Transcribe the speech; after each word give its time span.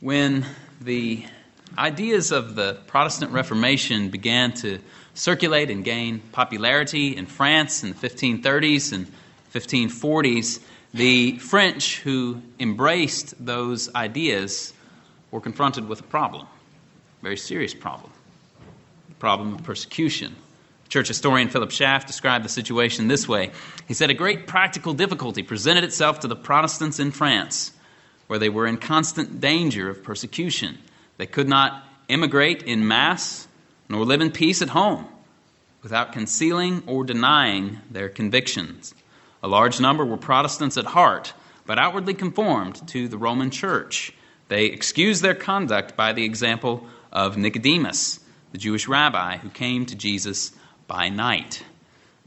when 0.00 0.46
the 0.80 1.24
ideas 1.76 2.32
of 2.32 2.54
the 2.54 2.78
Protestant 2.86 3.32
Reformation 3.32 4.08
began 4.08 4.52
to 4.52 4.78
circulate 5.14 5.70
and 5.70 5.84
gain 5.84 6.20
popularity 6.32 7.16
in 7.16 7.26
France 7.26 7.84
in 7.84 7.90
the 7.90 7.94
1530s 7.94 8.92
and 8.92 9.06
1540s, 9.54 10.60
the 10.94 11.36
French 11.38 11.98
who 12.00 12.40
embraced 12.58 13.34
those 13.44 13.94
ideas 13.94 14.72
were 15.30 15.40
confronted 15.40 15.86
with 15.86 16.00
a 16.00 16.04
problem, 16.04 16.46
a 16.46 17.22
very 17.22 17.36
serious 17.36 17.74
problem, 17.74 18.10
the 19.08 19.14
problem 19.16 19.54
of 19.54 19.62
persecution. 19.62 20.34
Church 20.88 21.06
historian 21.06 21.48
Philip 21.48 21.70
Schaff 21.70 22.06
described 22.06 22.44
the 22.44 22.48
situation 22.48 23.06
this 23.06 23.28
way. 23.28 23.52
He 23.86 23.94
said, 23.94 24.10
A 24.10 24.14
great 24.14 24.48
practical 24.48 24.92
difficulty 24.92 25.44
presented 25.44 25.84
itself 25.84 26.20
to 26.20 26.28
the 26.28 26.34
Protestants 26.34 26.98
in 26.98 27.12
France 27.12 27.72
where 28.30 28.38
they 28.38 28.48
were 28.48 28.64
in 28.64 28.76
constant 28.76 29.40
danger 29.40 29.90
of 29.90 30.04
persecution. 30.04 30.78
They 31.16 31.26
could 31.26 31.48
not 31.48 31.84
immigrate 32.06 32.62
in 32.62 32.86
mass 32.86 33.48
nor 33.88 34.04
live 34.04 34.20
in 34.20 34.30
peace 34.30 34.62
at 34.62 34.68
home 34.68 35.04
without 35.82 36.12
concealing 36.12 36.80
or 36.86 37.02
denying 37.02 37.80
their 37.90 38.08
convictions. 38.08 38.94
A 39.42 39.48
large 39.48 39.80
number 39.80 40.04
were 40.04 40.16
Protestants 40.16 40.76
at 40.76 40.84
heart, 40.84 41.32
but 41.66 41.80
outwardly 41.80 42.14
conformed 42.14 42.86
to 42.86 43.08
the 43.08 43.18
Roman 43.18 43.50
Church. 43.50 44.12
They 44.46 44.66
excused 44.66 45.24
their 45.24 45.34
conduct 45.34 45.96
by 45.96 46.12
the 46.12 46.24
example 46.24 46.86
of 47.10 47.36
Nicodemus, 47.36 48.20
the 48.52 48.58
Jewish 48.58 48.86
rabbi 48.86 49.38
who 49.38 49.48
came 49.48 49.86
to 49.86 49.96
Jesus 49.96 50.52
by 50.86 51.08
night. 51.08 51.64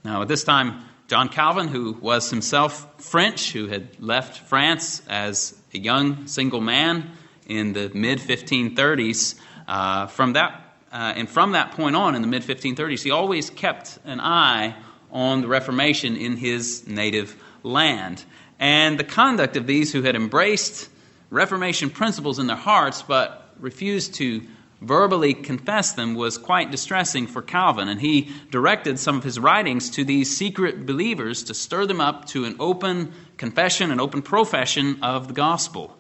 Now, 0.03 0.21
at 0.21 0.27
this 0.27 0.43
time, 0.43 0.83
John 1.07 1.29
Calvin, 1.29 1.69
who 1.69 1.93
was 1.93 2.29
himself 2.29 3.01
French, 3.01 3.53
who 3.53 3.67
had 3.67 4.01
left 4.01 4.49
France 4.49 5.01
as 5.07 5.57
a 5.73 5.79
young 5.79 6.27
single 6.27 6.61
man 6.61 7.11
in 7.47 7.73
the 7.73 7.91
mid 7.93 8.19
1530s, 8.19 9.35
uh, 9.67 10.07
from 10.07 10.33
that 10.33 10.59
uh, 10.91 11.13
and 11.15 11.27
from 11.27 11.53
that 11.53 11.71
point 11.71 11.95
on, 11.95 12.13
in 12.13 12.21
the 12.21 12.27
mid 12.27 12.43
1530s, 12.43 13.01
he 13.01 13.09
always 13.09 13.49
kept 13.49 13.97
an 14.05 14.19
eye 14.19 14.75
on 15.11 15.41
the 15.41 15.47
Reformation 15.47 16.15
in 16.15 16.37
his 16.37 16.87
native 16.87 17.35
land. 17.63 18.23
And 18.59 18.99
the 18.99 19.03
conduct 19.03 19.57
of 19.57 19.65
these 19.65 19.91
who 19.91 20.03
had 20.03 20.15
embraced 20.15 20.89
Reformation 21.31 21.89
principles 21.89 22.37
in 22.37 22.45
their 22.45 22.55
hearts 22.55 23.01
but 23.01 23.55
refused 23.59 24.13
to 24.15 24.43
verbally 24.83 25.33
confess 25.33 25.93
them 25.93 26.13
was 26.13 26.37
quite 26.37 26.69
distressing 26.69 27.25
for 27.25 27.41
Calvin, 27.41 27.87
and 27.87 27.99
he 27.99 28.31
directed 28.51 28.99
some 28.99 29.17
of 29.17 29.23
his 29.23 29.39
writings 29.39 29.89
to 29.91 30.03
these 30.03 30.35
secret 30.35 30.85
believers 30.85 31.43
to 31.43 31.53
stir 31.53 31.85
them 31.85 32.01
up 32.01 32.25
to 32.25 32.45
an 32.45 32.57
open 32.59 33.13
confession, 33.37 33.91
an 33.91 33.99
open 33.99 34.21
profession 34.21 35.01
of 35.01 35.27
the 35.27 35.33
gospel. 35.33 35.97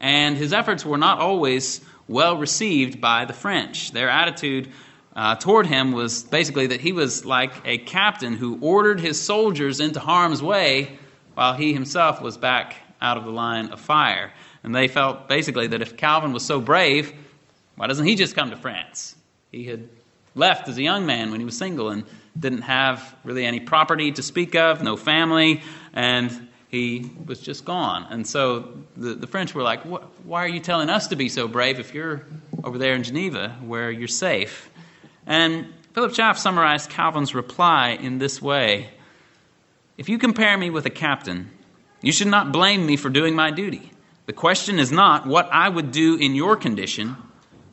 And 0.00 0.36
his 0.36 0.52
efforts 0.52 0.84
were 0.84 0.98
not 0.98 1.20
always 1.20 1.80
well 2.08 2.36
received 2.36 3.00
by 3.00 3.24
the 3.24 3.32
French. 3.32 3.92
Their 3.92 4.10
attitude 4.10 4.68
uh, 5.14 5.36
toward 5.36 5.66
him 5.66 5.92
was 5.92 6.24
basically 6.24 6.66
that 6.66 6.80
he 6.80 6.92
was 6.92 7.24
like 7.24 7.52
a 7.64 7.78
captain 7.78 8.34
who 8.34 8.58
ordered 8.60 9.00
his 9.00 9.20
soldiers 9.20 9.80
into 9.80 10.00
harm's 10.00 10.42
way 10.42 10.98
while 11.34 11.54
he 11.54 11.72
himself 11.72 12.20
was 12.20 12.36
back 12.36 12.76
out 13.00 13.16
of 13.16 13.24
the 13.24 13.30
line 13.30 13.68
of 13.70 13.80
fire. 13.80 14.32
And 14.62 14.74
they 14.74 14.88
felt 14.88 15.28
basically 15.28 15.68
that 15.68 15.82
if 15.82 15.96
Calvin 15.96 16.32
was 16.32 16.44
so 16.44 16.60
brave, 16.60 17.12
why 17.76 17.86
doesn't 17.86 18.06
he 18.06 18.14
just 18.14 18.34
come 18.34 18.50
to 18.50 18.56
France? 18.56 19.16
He 19.50 19.64
had 19.64 19.88
left 20.34 20.68
as 20.68 20.78
a 20.78 20.82
young 20.82 21.06
man 21.06 21.30
when 21.30 21.40
he 21.40 21.44
was 21.44 21.56
single 21.56 21.90
and 21.90 22.04
didn't 22.38 22.62
have 22.62 23.14
really 23.24 23.44
any 23.44 23.60
property 23.60 24.12
to 24.12 24.22
speak 24.22 24.54
of, 24.54 24.82
no 24.82 24.96
family, 24.96 25.62
and 25.92 26.48
he 26.68 27.10
was 27.26 27.40
just 27.40 27.64
gone. 27.64 28.06
And 28.10 28.26
so 28.26 28.72
the, 28.96 29.14
the 29.14 29.26
French 29.26 29.54
were 29.54 29.62
like, 29.62 29.82
Why 29.82 30.44
are 30.44 30.48
you 30.48 30.60
telling 30.60 30.90
us 30.90 31.08
to 31.08 31.16
be 31.16 31.28
so 31.28 31.46
brave 31.46 31.78
if 31.78 31.94
you're 31.94 32.24
over 32.62 32.78
there 32.78 32.94
in 32.94 33.02
Geneva 33.02 33.56
where 33.62 33.90
you're 33.90 34.08
safe? 34.08 34.70
And 35.26 35.72
Philip 35.92 36.14
Schaff 36.14 36.38
summarized 36.38 36.90
Calvin's 36.90 37.34
reply 37.34 37.90
in 37.90 38.18
this 38.18 38.42
way 38.42 38.90
If 39.96 40.08
you 40.08 40.18
compare 40.18 40.58
me 40.58 40.70
with 40.70 40.86
a 40.86 40.90
captain, 40.90 41.50
you 42.02 42.12
should 42.12 42.28
not 42.28 42.52
blame 42.52 42.84
me 42.84 42.96
for 42.96 43.08
doing 43.08 43.34
my 43.34 43.50
duty. 43.50 43.92
The 44.26 44.32
question 44.32 44.78
is 44.78 44.90
not 44.90 45.26
what 45.26 45.48
I 45.52 45.68
would 45.68 45.92
do 45.92 46.16
in 46.16 46.34
your 46.34 46.56
condition 46.56 47.16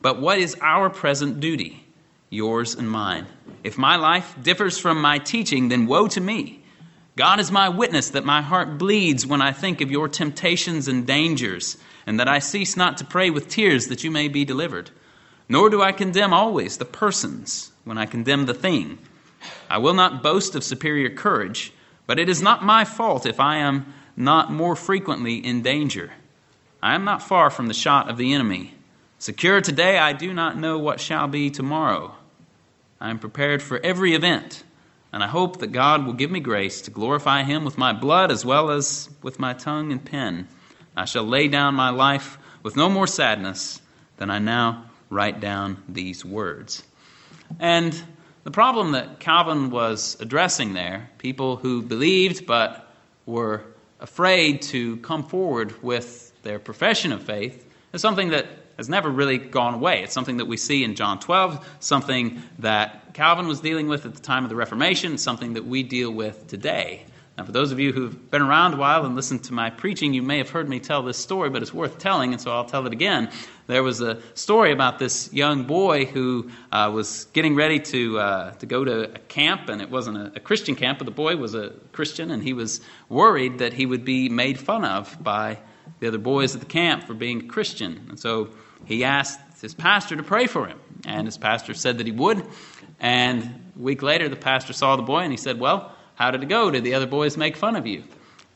but 0.02 0.20
what 0.20 0.38
is 0.38 0.56
our 0.60 0.90
present 0.90 1.40
duty? 1.40 1.86
Yours 2.28 2.74
and 2.74 2.90
mine. 2.90 3.26
If 3.62 3.78
my 3.78 3.96
life 3.96 4.34
differs 4.42 4.78
from 4.78 5.00
my 5.00 5.18
teaching, 5.18 5.68
then 5.68 5.86
woe 5.86 6.08
to 6.08 6.20
me. 6.20 6.62
God 7.14 7.38
is 7.38 7.52
my 7.52 7.68
witness 7.68 8.10
that 8.10 8.24
my 8.24 8.42
heart 8.42 8.78
bleeds 8.78 9.26
when 9.26 9.40
I 9.40 9.52
think 9.52 9.80
of 9.80 9.90
your 9.90 10.08
temptations 10.08 10.88
and 10.88 11.06
dangers, 11.06 11.76
and 12.06 12.18
that 12.18 12.28
I 12.28 12.40
cease 12.40 12.76
not 12.76 12.98
to 12.98 13.04
pray 13.04 13.30
with 13.30 13.48
tears 13.48 13.86
that 13.88 14.02
you 14.02 14.10
may 14.10 14.28
be 14.28 14.44
delivered. 14.44 14.90
Nor 15.48 15.70
do 15.70 15.82
I 15.82 15.92
condemn 15.92 16.32
always 16.32 16.78
the 16.78 16.84
persons 16.84 17.70
when 17.84 17.98
I 17.98 18.06
condemn 18.06 18.46
the 18.46 18.54
thing. 18.54 18.98
I 19.68 19.78
will 19.78 19.94
not 19.94 20.22
boast 20.22 20.54
of 20.54 20.64
superior 20.64 21.10
courage, 21.10 21.72
but 22.06 22.18
it 22.18 22.28
is 22.28 22.42
not 22.42 22.64
my 22.64 22.84
fault 22.84 23.26
if 23.26 23.38
I 23.38 23.58
am 23.58 23.92
not 24.16 24.50
more 24.50 24.74
frequently 24.74 25.36
in 25.36 25.62
danger. 25.62 26.12
I 26.82 26.94
am 26.94 27.04
not 27.04 27.22
far 27.22 27.50
from 27.50 27.66
the 27.66 27.74
shot 27.74 28.08
of 28.08 28.16
the 28.16 28.32
enemy. 28.32 28.74
Secure 29.22 29.60
today, 29.60 29.98
I 29.98 30.14
do 30.14 30.34
not 30.34 30.58
know 30.58 30.78
what 30.78 30.98
shall 30.98 31.28
be 31.28 31.48
tomorrow. 31.48 32.12
I 33.00 33.08
am 33.08 33.20
prepared 33.20 33.62
for 33.62 33.78
every 33.78 34.14
event, 34.14 34.64
and 35.12 35.22
I 35.22 35.28
hope 35.28 35.60
that 35.60 35.70
God 35.70 36.04
will 36.04 36.12
give 36.12 36.32
me 36.32 36.40
grace 36.40 36.82
to 36.82 36.90
glorify 36.90 37.44
Him 37.44 37.64
with 37.64 37.78
my 37.78 37.92
blood 37.92 38.32
as 38.32 38.44
well 38.44 38.72
as 38.72 39.08
with 39.22 39.38
my 39.38 39.52
tongue 39.52 39.92
and 39.92 40.04
pen. 40.04 40.48
I 40.96 41.04
shall 41.04 41.22
lay 41.22 41.46
down 41.46 41.76
my 41.76 41.90
life 41.90 42.36
with 42.64 42.74
no 42.74 42.88
more 42.88 43.06
sadness 43.06 43.80
than 44.16 44.28
I 44.28 44.40
now 44.40 44.90
write 45.08 45.38
down 45.38 45.80
these 45.88 46.24
words. 46.24 46.82
And 47.60 48.02
the 48.42 48.50
problem 48.50 48.90
that 48.90 49.20
Calvin 49.20 49.70
was 49.70 50.16
addressing 50.18 50.72
there, 50.72 51.10
people 51.18 51.54
who 51.54 51.80
believed 51.80 52.44
but 52.44 52.92
were 53.24 53.62
afraid 54.00 54.62
to 54.62 54.96
come 54.96 55.22
forward 55.22 55.80
with 55.80 56.32
their 56.42 56.58
profession 56.58 57.12
of 57.12 57.22
faith, 57.22 57.68
is 57.92 58.00
something 58.00 58.30
that 58.30 58.48
has 58.76 58.88
never 58.88 59.08
really 59.08 59.38
gone 59.38 59.74
away. 59.74 60.02
It's 60.02 60.14
something 60.14 60.38
that 60.38 60.46
we 60.46 60.56
see 60.56 60.84
in 60.84 60.94
John 60.94 61.18
12, 61.20 61.76
something 61.80 62.42
that 62.58 63.14
Calvin 63.14 63.46
was 63.46 63.60
dealing 63.60 63.88
with 63.88 64.06
at 64.06 64.14
the 64.14 64.20
time 64.20 64.44
of 64.44 64.50
the 64.50 64.56
Reformation, 64.56 65.18
something 65.18 65.54
that 65.54 65.66
we 65.66 65.82
deal 65.82 66.10
with 66.10 66.46
today. 66.46 67.04
Now, 67.38 67.44
for 67.44 67.52
those 67.52 67.72
of 67.72 67.80
you 67.80 67.92
who've 67.92 68.30
been 68.30 68.42
around 68.42 68.74
a 68.74 68.76
while 68.76 69.06
and 69.06 69.16
listened 69.16 69.44
to 69.44 69.54
my 69.54 69.70
preaching, 69.70 70.12
you 70.12 70.20
may 70.20 70.36
have 70.36 70.50
heard 70.50 70.68
me 70.68 70.80
tell 70.80 71.02
this 71.02 71.16
story, 71.16 71.48
but 71.48 71.62
it's 71.62 71.72
worth 71.72 71.98
telling, 71.98 72.32
and 72.32 72.40
so 72.40 72.50
I'll 72.50 72.66
tell 72.66 72.86
it 72.86 72.92
again. 72.92 73.30
There 73.68 73.82
was 73.82 74.02
a 74.02 74.20
story 74.34 74.70
about 74.70 74.98
this 74.98 75.32
young 75.32 75.64
boy 75.64 76.04
who 76.04 76.50
uh, 76.70 76.90
was 76.92 77.24
getting 77.32 77.54
ready 77.54 77.80
to, 77.80 78.18
uh, 78.18 78.50
to 78.52 78.66
go 78.66 78.84
to 78.84 79.14
a 79.14 79.18
camp, 79.18 79.70
and 79.70 79.80
it 79.80 79.90
wasn't 79.90 80.18
a, 80.18 80.32
a 80.36 80.40
Christian 80.40 80.74
camp, 80.74 80.98
but 80.98 81.06
the 81.06 81.10
boy 81.10 81.36
was 81.36 81.54
a 81.54 81.70
Christian, 81.92 82.30
and 82.30 82.42
he 82.42 82.52
was 82.52 82.82
worried 83.08 83.58
that 83.60 83.72
he 83.72 83.86
would 83.86 84.04
be 84.04 84.28
made 84.28 84.58
fun 84.58 84.84
of 84.84 85.16
by 85.22 85.58
the 86.00 86.08
other 86.08 86.18
boys 86.18 86.54
at 86.54 86.60
the 86.60 86.66
camp 86.66 87.04
for 87.04 87.14
being 87.14 87.44
a 87.44 87.46
Christian. 87.46 88.06
And 88.08 88.18
so 88.18 88.50
he 88.84 89.04
asked 89.04 89.40
his 89.60 89.74
pastor 89.74 90.16
to 90.16 90.22
pray 90.22 90.46
for 90.46 90.66
him. 90.66 90.78
And 91.06 91.26
his 91.26 91.38
pastor 91.38 91.74
said 91.74 91.98
that 91.98 92.06
he 92.06 92.12
would. 92.12 92.44
And 93.00 93.42
a 93.76 93.82
week 93.82 94.02
later, 94.02 94.28
the 94.28 94.36
pastor 94.36 94.72
saw 94.72 94.96
the 94.96 95.02
boy 95.02 95.20
and 95.20 95.32
he 95.32 95.36
said, 95.36 95.58
Well, 95.58 95.94
how 96.14 96.30
did 96.30 96.42
it 96.42 96.48
go? 96.48 96.70
Did 96.70 96.84
the 96.84 96.94
other 96.94 97.06
boys 97.06 97.36
make 97.36 97.56
fun 97.56 97.76
of 97.76 97.86
you? 97.86 98.04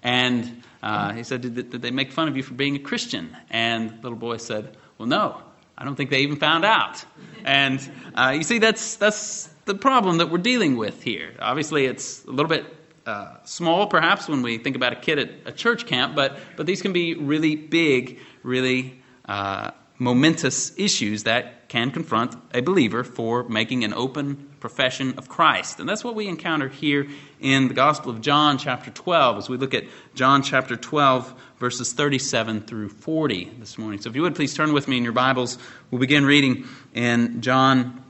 And 0.03 0.63
uh, 0.83 1.13
he 1.13 1.25
said, 1.25 1.41
did, 1.41 1.55
did 1.55 1.83
they 1.83 1.91
make 1.91 2.13
fun 2.13 2.29
of 2.29 2.37
you 2.37 2.43
for 2.43 2.55
being 2.55 2.77
a 2.77 2.79
Christian? 2.79 3.37
And 3.51 3.91
the 3.91 4.03
little 4.03 4.19
boy 4.19 4.37
said, 4.37 4.77
Well, 4.99 5.09
no. 5.09 5.43
I 5.79 5.85
don't 5.85 5.95
think 5.95 6.11
they 6.11 6.21
even 6.21 6.37
found 6.37 6.65
out. 6.65 7.05
And 7.45 7.81
uh, 8.15 8.33
you 8.37 8.45
see, 8.45 8.59
that's, 8.59 8.97
that's 8.97 9.47
the 9.67 9.75
problem 9.75 10.19
that 10.19 10.31
we're 10.31 10.39
dealing 10.39 10.77
with 10.77 11.03
here. 11.03 11.35
Obviously, 11.39 11.85
it's 11.85 12.25
a 12.25 12.31
little 12.31 12.49
bit 12.49 12.65
uh, 13.07 13.37
small, 13.45 13.87
perhaps, 13.87 14.29
when 14.29 14.43
we 14.43 14.59
think 14.59 14.77
about 14.77 14.93
a 14.93 14.97
kid 14.97 15.19
at 15.19 15.31
a 15.47 15.53
church 15.53 15.87
camp, 15.87 16.15
but, 16.15 16.37
but 16.57 16.67
these 16.67 16.83
can 16.83 16.93
be 16.93 17.15
really 17.15 17.55
big, 17.55 18.19
really 18.43 19.01
uh, 19.27 19.71
momentous 19.99 20.77
issues 20.77 21.23
that 21.23 21.69
can 21.69 21.91
confront 21.91 22.35
a 22.53 22.61
believer 22.61 23.03
for 23.05 23.49
making 23.49 23.85
an 23.85 23.95
open 23.95 24.49
profession 24.61 25.15
of 25.19 25.29
Christ. 25.29 25.81
And 25.81 25.89
that's 25.89 26.05
what 26.05 26.15
we 26.15 26.29
encounter 26.29 26.69
here 26.69 27.09
in 27.41 27.69
the 27.69 27.75
Gospel 27.75 28.11
of 28.11 28.21
John, 28.21 28.59
chapter 28.59 28.91
12, 28.91 29.39
as 29.39 29.49
we 29.49 29.57
look 29.57 29.75
at 29.75 29.85
John 30.15 30.43
chapter 30.43 30.77
12, 30.77 31.35
verses 31.59 31.93
37 31.93 32.63
through 32.63 32.89
40 32.89 33.53
this 33.59 33.79
morning. 33.79 34.01
So 34.01 34.11
if 34.11 34.17
you 34.17 34.23
would 34.23 34.35
please 34.35 34.55
turn 34.55 34.73
with 34.73 34.89
me 34.89 34.97
in 34.97 35.05
your 35.05 35.13
Bibles, 35.13 35.59
we'll 35.91 36.01
begin 36.01 36.25
reading 36.25 36.67
in 36.95 37.41
John 37.41 38.03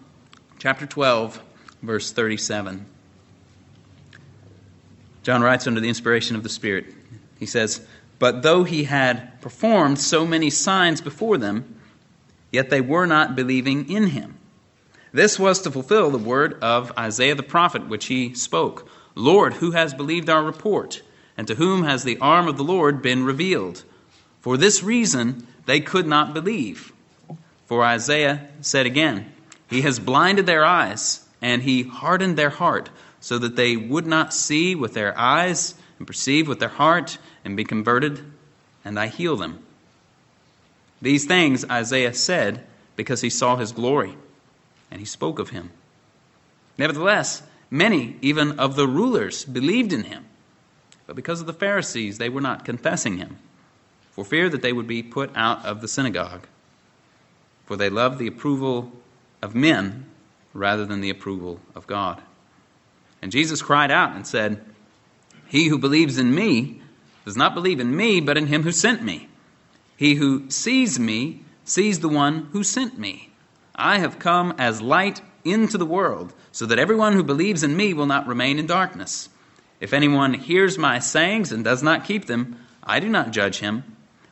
chapter 0.58 0.86
12, 0.86 1.40
verse 1.82 2.12
37. 2.12 2.86
John 5.26 5.42
writes 5.42 5.66
under 5.66 5.80
the 5.80 5.88
inspiration 5.88 6.36
of 6.36 6.44
the 6.44 6.48
Spirit. 6.48 6.86
He 7.36 7.46
says, 7.46 7.84
But 8.20 8.42
though 8.42 8.62
he 8.62 8.84
had 8.84 9.40
performed 9.40 9.98
so 9.98 10.24
many 10.24 10.50
signs 10.50 11.00
before 11.00 11.36
them, 11.36 11.80
yet 12.52 12.70
they 12.70 12.80
were 12.80 13.06
not 13.06 13.34
believing 13.34 13.90
in 13.90 14.06
him. 14.06 14.36
This 15.10 15.36
was 15.36 15.62
to 15.62 15.72
fulfill 15.72 16.10
the 16.10 16.16
word 16.16 16.62
of 16.62 16.96
Isaiah 16.96 17.34
the 17.34 17.42
prophet, 17.42 17.88
which 17.88 18.06
he 18.06 18.34
spoke 18.34 18.88
Lord, 19.16 19.54
who 19.54 19.72
has 19.72 19.92
believed 19.94 20.30
our 20.30 20.44
report? 20.44 21.02
And 21.36 21.48
to 21.48 21.56
whom 21.56 21.82
has 21.82 22.04
the 22.04 22.18
arm 22.18 22.46
of 22.46 22.56
the 22.56 22.62
Lord 22.62 23.02
been 23.02 23.24
revealed? 23.24 23.82
For 24.42 24.56
this 24.56 24.84
reason, 24.84 25.44
they 25.64 25.80
could 25.80 26.06
not 26.06 26.34
believe. 26.34 26.92
For 27.64 27.82
Isaiah 27.82 28.46
said 28.60 28.86
again, 28.86 29.32
He 29.68 29.80
has 29.80 29.98
blinded 29.98 30.46
their 30.46 30.64
eyes, 30.64 31.26
and 31.42 31.62
He 31.62 31.82
hardened 31.82 32.38
their 32.38 32.50
heart, 32.50 32.90
so 33.20 33.38
that 33.38 33.56
they 33.56 33.76
would 33.76 34.06
not 34.06 34.34
see 34.34 34.74
with 34.74 34.94
their 34.94 35.16
eyes, 35.18 35.74
and 35.98 36.06
perceive 36.06 36.48
with 36.48 36.60
their 36.60 36.68
heart, 36.68 37.18
and 37.44 37.56
be 37.56 37.64
converted, 37.64 38.24
and 38.84 38.98
I 38.98 39.08
heal 39.08 39.36
them. 39.36 39.64
These 41.00 41.26
things 41.26 41.64
Isaiah 41.64 42.14
said 42.14 42.64
because 42.96 43.20
he 43.20 43.30
saw 43.30 43.56
his 43.56 43.72
glory, 43.72 44.16
and 44.90 45.00
he 45.00 45.06
spoke 45.06 45.38
of 45.38 45.50
him. 45.50 45.70
Nevertheless, 46.78 47.42
many, 47.70 48.16
even 48.22 48.58
of 48.58 48.76
the 48.76 48.86
rulers, 48.86 49.44
believed 49.44 49.92
in 49.92 50.04
him. 50.04 50.24
But 51.06 51.16
because 51.16 51.40
of 51.40 51.46
the 51.46 51.52
Pharisees, 51.52 52.18
they 52.18 52.28
were 52.28 52.40
not 52.40 52.64
confessing 52.64 53.18
him, 53.18 53.38
for 54.10 54.24
fear 54.24 54.48
that 54.48 54.62
they 54.62 54.72
would 54.72 54.86
be 54.86 55.02
put 55.02 55.30
out 55.36 55.64
of 55.64 55.80
the 55.80 55.88
synagogue. 55.88 56.46
For 57.64 57.76
they 57.76 57.90
loved 57.90 58.18
the 58.18 58.26
approval 58.26 58.92
of 59.42 59.54
men 59.54 60.06
rather 60.54 60.86
than 60.86 61.00
the 61.00 61.10
approval 61.10 61.60
of 61.74 61.86
God. 61.86 62.22
And 63.22 63.32
Jesus 63.32 63.62
cried 63.62 63.90
out 63.90 64.14
and 64.14 64.26
said, 64.26 64.64
He 65.48 65.68
who 65.68 65.78
believes 65.78 66.18
in 66.18 66.34
me 66.34 66.80
does 67.24 67.36
not 67.36 67.54
believe 67.54 67.80
in 67.80 67.96
me, 67.96 68.20
but 68.20 68.36
in 68.36 68.46
him 68.46 68.62
who 68.62 68.72
sent 68.72 69.02
me. 69.02 69.28
He 69.96 70.14
who 70.14 70.48
sees 70.50 70.98
me 70.98 71.42
sees 71.64 72.00
the 72.00 72.08
one 72.08 72.48
who 72.52 72.62
sent 72.62 72.98
me. 72.98 73.30
I 73.74 73.98
have 73.98 74.18
come 74.18 74.54
as 74.58 74.80
light 74.80 75.20
into 75.44 75.78
the 75.78 75.86
world, 75.86 76.32
so 76.52 76.66
that 76.66 76.78
everyone 76.78 77.12
who 77.12 77.22
believes 77.22 77.62
in 77.62 77.76
me 77.76 77.94
will 77.94 78.06
not 78.06 78.26
remain 78.26 78.58
in 78.58 78.66
darkness. 78.66 79.28
If 79.80 79.92
anyone 79.92 80.34
hears 80.34 80.78
my 80.78 80.98
sayings 80.98 81.52
and 81.52 81.64
does 81.64 81.82
not 81.82 82.04
keep 82.04 82.26
them, 82.26 82.58
I 82.82 83.00
do 83.00 83.08
not 83.08 83.32
judge 83.32 83.58
him, 83.58 83.84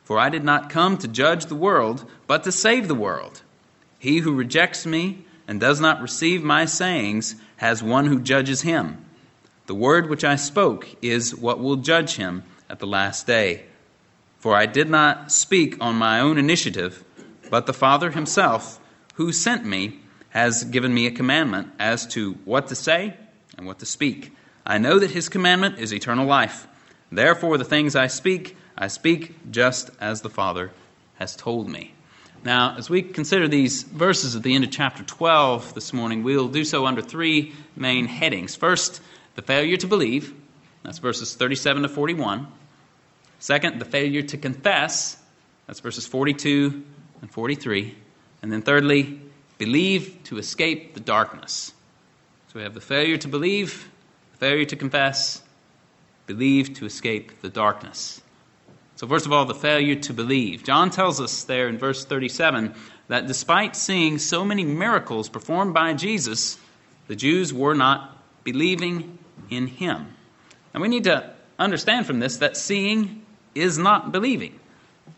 for 0.03 0.17
I 0.17 0.29
did 0.29 0.43
not 0.43 0.69
come 0.69 0.97
to 0.99 1.07
judge 1.07 1.45
the 1.45 1.55
world, 1.55 2.09
but 2.27 2.43
to 2.43 2.51
save 2.51 2.87
the 2.87 2.95
world. 2.95 3.41
He 3.99 4.19
who 4.19 4.33
rejects 4.33 4.85
me 4.85 5.25
and 5.47 5.59
does 5.59 5.79
not 5.79 6.01
receive 6.01 6.43
my 6.43 6.65
sayings 6.65 7.35
has 7.57 7.81
one 7.81 8.05
who 8.05 8.19
judges 8.19 8.61
him. 8.61 9.05
The 9.67 9.75
word 9.75 10.09
which 10.09 10.23
I 10.23 10.35
spoke 10.35 10.87
is 11.01 11.35
what 11.35 11.59
will 11.59 11.77
judge 11.77 12.15
him 12.15 12.43
at 12.69 12.79
the 12.79 12.87
last 12.87 13.25
day. 13.25 13.65
For 14.37 14.55
I 14.55 14.67
did 14.67 14.89
not 14.89 15.31
speak 15.31 15.77
on 15.81 15.95
my 15.95 16.19
own 16.19 16.37
initiative, 16.37 17.03
but 17.49 17.65
the 17.65 17.73
Father 17.73 18.11
himself, 18.11 18.79
who 19.15 19.31
sent 19.31 19.65
me, 19.65 19.99
has 20.29 20.65
given 20.65 20.93
me 20.93 21.07
a 21.07 21.11
commandment 21.11 21.71
as 21.79 22.05
to 22.07 22.33
what 22.45 22.67
to 22.67 22.75
say 22.75 23.15
and 23.57 23.65
what 23.65 23.79
to 23.79 23.85
speak. 23.85 24.35
I 24.65 24.77
know 24.77 24.99
that 24.99 25.11
his 25.11 25.29
commandment 25.29 25.79
is 25.79 25.93
eternal 25.93 26.27
life. 26.27 26.67
Therefore, 27.11 27.57
the 27.57 27.63
things 27.63 27.95
I 27.95 28.07
speak, 28.07 28.55
I 28.77 28.87
speak 28.87 29.51
just 29.51 29.89
as 29.99 30.21
the 30.21 30.29
Father 30.29 30.71
has 31.15 31.35
told 31.35 31.69
me. 31.69 31.94
Now, 32.45 32.75
as 32.77 32.91
we 32.91 33.01
consider 33.01 33.47
these 33.47 33.81
verses 33.81 34.35
at 34.35 34.43
the 34.43 34.53
end 34.53 34.63
of 34.63 34.69
chapter 34.69 35.01
12 35.01 35.73
this 35.73 35.91
morning, 35.91 36.21
we'll 36.21 36.47
do 36.47 36.63
so 36.63 36.85
under 36.85 37.01
three 37.01 37.55
main 37.75 38.05
headings. 38.05 38.55
First, 38.55 39.01
the 39.33 39.41
failure 39.41 39.77
to 39.77 39.87
believe. 39.87 40.31
That's 40.83 40.99
verses 40.99 41.33
37 41.33 41.81
to 41.81 41.89
41. 41.89 42.45
Second, 43.39 43.79
the 43.81 43.85
failure 43.85 44.21
to 44.21 44.37
confess. 44.37 45.17
That's 45.65 45.79
verses 45.79 46.05
42 46.05 46.83
and 47.21 47.31
43. 47.31 47.95
And 48.43 48.51
then 48.51 48.61
thirdly, 48.61 49.19
believe 49.57 50.19
to 50.25 50.37
escape 50.37 50.93
the 50.93 50.99
darkness. 50.99 51.73
So 52.49 52.59
we 52.59 52.61
have 52.61 52.75
the 52.75 52.79
failure 52.79 53.17
to 53.17 53.27
believe, 53.27 53.89
the 54.33 54.37
failure 54.37 54.65
to 54.65 54.75
confess, 54.75 55.41
believe 56.27 56.75
to 56.75 56.85
escape 56.85 57.41
the 57.41 57.49
darkness. 57.49 58.21
So, 58.95 59.07
first 59.07 59.25
of 59.25 59.33
all, 59.33 59.45
the 59.45 59.53
failure 59.53 59.95
to 59.95 60.13
believe. 60.13 60.63
John 60.63 60.89
tells 60.89 61.19
us 61.19 61.43
there 61.43 61.67
in 61.67 61.77
verse 61.77 62.05
37 62.05 62.73
that 63.07 63.27
despite 63.27 63.75
seeing 63.75 64.17
so 64.17 64.45
many 64.45 64.63
miracles 64.63 65.27
performed 65.27 65.73
by 65.73 65.93
Jesus, 65.93 66.57
the 67.07 67.15
Jews 67.15 67.53
were 67.53 67.75
not 67.75 68.17
believing 68.43 69.17
in 69.49 69.67
him. 69.67 70.07
And 70.73 70.81
we 70.81 70.87
need 70.87 71.03
to 71.05 71.33
understand 71.59 72.05
from 72.05 72.19
this 72.19 72.37
that 72.37 72.57
seeing 72.57 73.25
is 73.53 73.77
not 73.77 74.11
believing. 74.11 74.59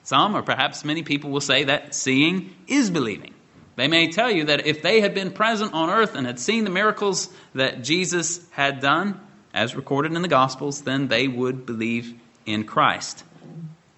Some, 0.04 0.36
or 0.36 0.42
perhaps 0.42 0.84
many 0.84 1.04
people, 1.04 1.30
will 1.30 1.42
say 1.42 1.66
that 1.66 1.94
seeing 1.94 2.56
is 2.68 2.90
believing. 2.90 3.34
They 3.76 3.88
may 3.88 4.10
tell 4.10 4.32
you 4.32 4.46
that 4.46 4.66
if 4.66 4.82
they 4.82 5.02
had 5.02 5.14
been 5.14 5.32
present 5.32 5.74
on 5.74 5.90
earth 5.90 6.16
and 6.16 6.26
had 6.26 6.40
seen 6.40 6.64
the 6.64 6.72
miracles 6.72 7.30
that 7.54 7.84
Jesus 7.84 8.46
had 8.52 8.80
done, 8.80 9.20
as 9.54 9.76
recorded 9.76 10.14
in 10.14 10.22
the 10.22 10.28
Gospels, 10.28 10.82
then 10.82 11.08
they 11.08 11.28
would 11.28 11.66
believe 11.66 12.14
in 12.46 12.64
Christ. 12.64 13.24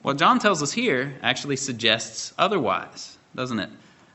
What 0.01 0.17
John 0.17 0.39
tells 0.39 0.63
us 0.63 0.71
here 0.71 1.15
actually 1.21 1.57
suggests 1.57 2.33
otherwise, 2.37 3.17
doesn't 3.35 3.59
it? 3.59 3.69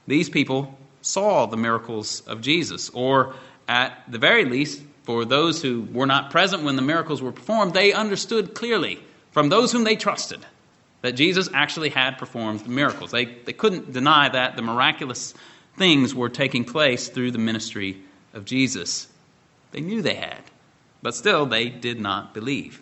These 0.07 0.31
people 0.31 0.79
saw 1.03 1.47
the 1.47 1.57
miracles 1.57 2.23
of 2.27 2.41
Jesus, 2.41 2.91
or 2.91 3.35
at 3.69 4.03
the 4.09 4.19
very 4.19 4.45
least, 4.45 4.83
for 5.03 5.27
those 5.27 5.61
who 5.61 5.87
were 5.93 6.07
not 6.07 6.31
present 6.31 6.63
when 6.63 6.77
the 6.77 6.83
miracles 6.83 7.21
were 7.21 7.33
performed, 7.33 7.75
they 7.75 7.93
understood 7.93 8.55
clearly 8.55 8.99
from 9.33 9.51
those 9.51 9.71
whom 9.71 9.85
they 9.85 9.97
trusted 9.97 10.45
that 11.03 11.13
Jesus 11.13 11.51
actually 11.53 11.91
had 11.91 12.17
performed 12.17 12.61
the 12.61 12.71
miracles. 12.71 13.11
They, 13.11 13.27
they 13.27 13.53
couldn't 13.53 13.93
deny 13.93 14.31
that 14.31 14.57
the 14.57 14.63
miraculous 14.63 15.35
things 15.77 16.15
were 16.15 16.31
taking 16.31 16.65
place 16.65 17.11
through 17.11 17.33
the 17.33 17.39
ministry 17.39 17.99
of 18.33 18.47
Jesus. 18.47 19.09
They 19.73 19.83
knew 19.83 20.01
they 20.01 20.15
had, 20.15 20.41
but 21.03 21.15
still 21.15 21.45
they 21.45 21.69
did 21.69 22.01
not 22.01 22.33
believe. 22.33 22.81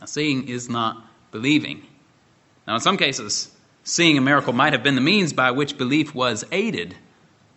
Now, 0.00 0.06
seeing 0.06 0.48
is 0.48 0.70
not 0.70 1.03
believing. 1.34 1.82
Now, 2.64 2.76
in 2.76 2.80
some 2.80 2.96
cases, 2.96 3.50
seeing 3.82 4.16
a 4.16 4.20
miracle 4.20 4.52
might 4.52 4.72
have 4.72 4.84
been 4.84 4.94
the 4.94 5.00
means 5.00 5.32
by 5.32 5.50
which 5.50 5.76
belief 5.76 6.14
was 6.14 6.44
aided, 6.52 6.94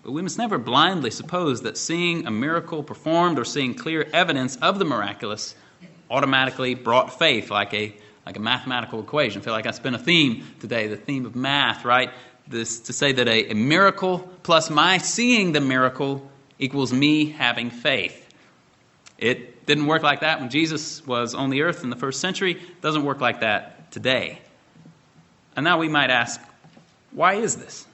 but 0.03 0.13
we 0.13 0.23
must 0.23 0.39
never 0.39 0.57
blindly 0.57 1.11
suppose 1.11 1.61
that 1.61 1.77
seeing 1.77 2.25
a 2.25 2.31
miracle 2.31 2.81
performed 2.81 3.37
or 3.37 3.45
seeing 3.45 3.75
clear 3.75 4.09
evidence 4.11 4.55
of 4.57 4.79
the 4.79 4.85
miraculous 4.85 5.53
automatically 6.09 6.73
brought 6.73 7.19
faith 7.19 7.51
like 7.51 7.73
a 7.73 7.95
like 8.25 8.35
a 8.35 8.41
mathematical 8.41 8.99
equation. 8.99 9.41
I 9.41 9.45
feel 9.45 9.53
like 9.53 9.63
that's 9.63 9.79
been 9.79 9.93
a 9.93 9.99
theme 9.99 10.45
today, 10.59 10.87
the 10.87 10.97
theme 10.97 11.25
of 11.25 11.35
math, 11.35 11.85
right? 11.85 12.11
This 12.47 12.79
to 12.81 12.93
say 12.93 13.11
that 13.11 13.27
a, 13.27 13.51
a 13.51 13.53
miracle 13.53 14.27
plus 14.41 14.71
my 14.71 14.97
seeing 14.97 15.51
the 15.51 15.61
miracle 15.61 16.27
equals 16.57 16.91
me 16.91 17.29
having 17.29 17.69
faith. 17.69 18.26
It 19.17 19.65
didn't 19.65 19.87
work 19.87 20.03
like 20.03 20.21
that 20.21 20.39
when 20.39 20.49
Jesus 20.49 21.05
was 21.05 21.33
on 21.33 21.49
the 21.49 21.63
earth 21.63 21.83
in 21.83 21.89
the 21.89 21.95
first 21.95 22.19
century. 22.19 22.53
It 22.53 22.81
doesn't 22.81 23.03
work 23.03 23.19
like 23.19 23.41
that 23.41 23.91
today. 23.91 24.39
And 25.55 25.63
now 25.63 25.79
we 25.79 25.89
might 25.89 26.09
ask, 26.09 26.39
why 27.11 27.35
is 27.35 27.55
this? 27.55 27.85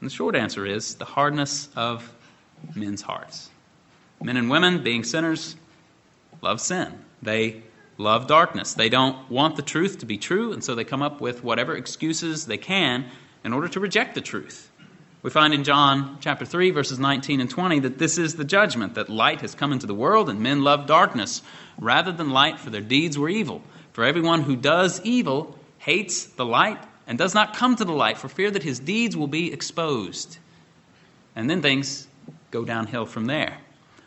And 0.00 0.10
the 0.10 0.14
short 0.14 0.36
answer 0.36 0.66
is 0.66 0.96
the 0.96 1.06
hardness 1.06 1.68
of 1.74 2.12
men's 2.74 3.00
hearts. 3.00 3.48
Men 4.22 4.36
and 4.36 4.50
women, 4.50 4.82
being 4.82 5.04
sinners, 5.04 5.56
love 6.42 6.60
sin. 6.60 6.92
They 7.22 7.62
love 7.98 8.26
darkness. 8.26 8.74
They 8.74 8.88
don't 8.88 9.30
want 9.30 9.56
the 9.56 9.62
truth 9.62 10.00
to 10.00 10.06
be 10.06 10.18
true, 10.18 10.52
and 10.52 10.62
so 10.62 10.74
they 10.74 10.84
come 10.84 11.02
up 11.02 11.20
with 11.20 11.42
whatever 11.42 11.74
excuses 11.74 12.46
they 12.46 12.58
can 12.58 13.06
in 13.42 13.52
order 13.52 13.68
to 13.68 13.80
reject 13.80 14.14
the 14.14 14.20
truth. 14.20 14.70
We 15.22 15.30
find 15.30 15.54
in 15.54 15.64
John 15.64 16.18
chapter 16.20 16.44
3, 16.44 16.70
verses 16.70 16.98
19 16.98 17.40
and 17.40 17.50
20, 17.50 17.80
that 17.80 17.98
this 17.98 18.18
is 18.18 18.34
the 18.34 18.44
judgment 18.44 18.94
that 18.94 19.08
light 19.08 19.40
has 19.40 19.54
come 19.54 19.72
into 19.72 19.86
the 19.86 19.94
world, 19.94 20.28
and 20.28 20.40
men 20.40 20.62
love 20.62 20.86
darkness 20.86 21.42
rather 21.78 22.12
than 22.12 22.30
light, 22.30 22.60
for 22.60 22.70
their 22.70 22.80
deeds 22.80 23.18
were 23.18 23.28
evil. 23.28 23.62
For 23.92 24.04
everyone 24.04 24.42
who 24.42 24.56
does 24.56 25.00
evil 25.02 25.58
hates 25.78 26.26
the 26.26 26.44
light 26.44 26.78
and 27.06 27.16
does 27.16 27.34
not 27.34 27.56
come 27.56 27.76
to 27.76 27.84
the 27.84 27.92
light 27.92 28.18
for 28.18 28.28
fear 28.28 28.50
that 28.50 28.62
his 28.62 28.78
deeds 28.78 29.16
will 29.16 29.26
be 29.26 29.52
exposed. 29.52 30.38
And 31.34 31.48
then 31.48 31.62
things 31.62 32.06
go 32.50 32.64
downhill 32.64 33.06
from 33.06 33.26
there. 33.26 33.58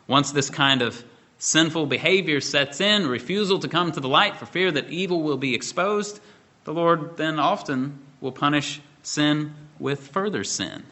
Once 0.08 0.32
this 0.32 0.50
kind 0.50 0.82
of 0.82 1.04
sinful 1.38 1.86
behavior 1.86 2.42
sets 2.42 2.82
in, 2.82 3.08
refusal 3.08 3.60
to 3.60 3.68
come 3.68 3.92
to 3.92 4.00
the 4.00 4.10
light 4.10 4.38
for 4.38 4.46
fear 4.46 4.72
that 4.72 4.90
evil 4.90 5.22
will 5.22 5.38
be 5.38 5.56
exposed, 5.56 6.20
the 6.66 6.74
Lord 6.74 7.18
then 7.18 7.40
often 7.40 8.00
will 8.22 8.32
punish 8.32 8.82
sin 9.02 9.54
with 9.80 10.08
further 10.10 10.44
sin. 10.44 10.84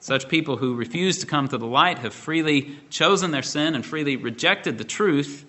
Such 0.00 0.28
people 0.28 0.56
who 0.56 0.74
refuse 0.74 1.18
to 1.18 1.26
come 1.26 1.48
to 1.48 1.58
the 1.58 1.66
light 1.66 1.98
have 1.98 2.14
freely 2.14 2.78
chosen 2.88 3.30
their 3.30 3.42
sin 3.42 3.74
and 3.74 3.84
freely 3.84 4.16
rejected 4.16 4.78
the 4.78 4.84
truth. 4.84 5.44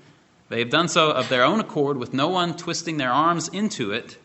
They 0.50 0.60
have 0.60 0.70
done 0.70 0.90
so 0.90 1.12
of 1.12 1.30
their 1.30 1.44
own 1.44 1.62
accord 1.62 1.98
with 1.98 2.14
no 2.14 2.28
one 2.28 2.58
twisting 2.58 2.98
their 2.98 3.12
arms 3.12 3.48
into 3.48 3.92
it. 3.92 4.18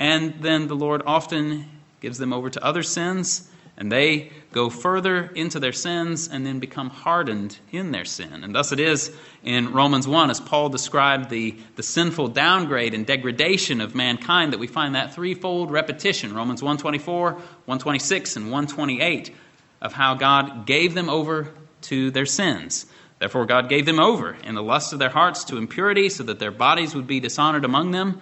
And 0.00 0.34
then 0.40 0.66
the 0.66 0.74
Lord 0.74 1.02
often 1.06 1.66
gives 2.00 2.18
them 2.18 2.32
over 2.32 2.50
to 2.50 2.64
other 2.64 2.82
sins 2.82 3.48
and 3.76 3.92
they 3.92 4.30
go 4.52 4.70
further 4.70 5.30
into 5.34 5.60
their 5.60 5.72
sins 5.72 6.28
and 6.28 6.46
then 6.46 6.58
become 6.60 6.88
hardened 6.88 7.58
in 7.70 7.92
their 7.92 8.06
sin. 8.06 8.42
And 8.42 8.54
thus 8.54 8.72
it 8.72 8.80
is 8.80 9.14
in 9.42 9.72
Romans 9.72 10.08
1, 10.08 10.30
as 10.30 10.40
Paul 10.40 10.70
described 10.70 11.28
the, 11.28 11.56
the 11.76 11.82
sinful 11.82 12.28
downgrade 12.28 12.94
and 12.94 13.04
degradation 13.04 13.80
of 13.80 13.94
mankind, 13.94 14.52
that 14.52 14.58
we 14.58 14.66
find 14.66 14.94
that 14.94 15.14
threefold 15.14 15.70
repetition, 15.70 16.34
Romans 16.34 16.62
124, 16.62 17.32
126, 17.32 18.36
and 18.36 18.46
128, 18.46 19.34
of 19.82 19.92
how 19.92 20.14
God 20.14 20.66
gave 20.66 20.94
them 20.94 21.10
over 21.10 21.52
to 21.82 22.10
their 22.10 22.26
sins. 22.26 22.86
Therefore, 23.18 23.46
God 23.46 23.68
gave 23.68 23.86
them 23.86 24.00
over 24.00 24.36
in 24.44 24.54
the 24.54 24.62
lust 24.62 24.92
of 24.92 24.98
their 24.98 25.10
hearts 25.10 25.44
to 25.44 25.58
impurity, 25.58 26.08
so 26.08 26.24
that 26.24 26.38
their 26.38 26.50
bodies 26.50 26.94
would 26.94 27.06
be 27.06 27.20
dishonored 27.20 27.64
among 27.64 27.90
them. 27.90 28.20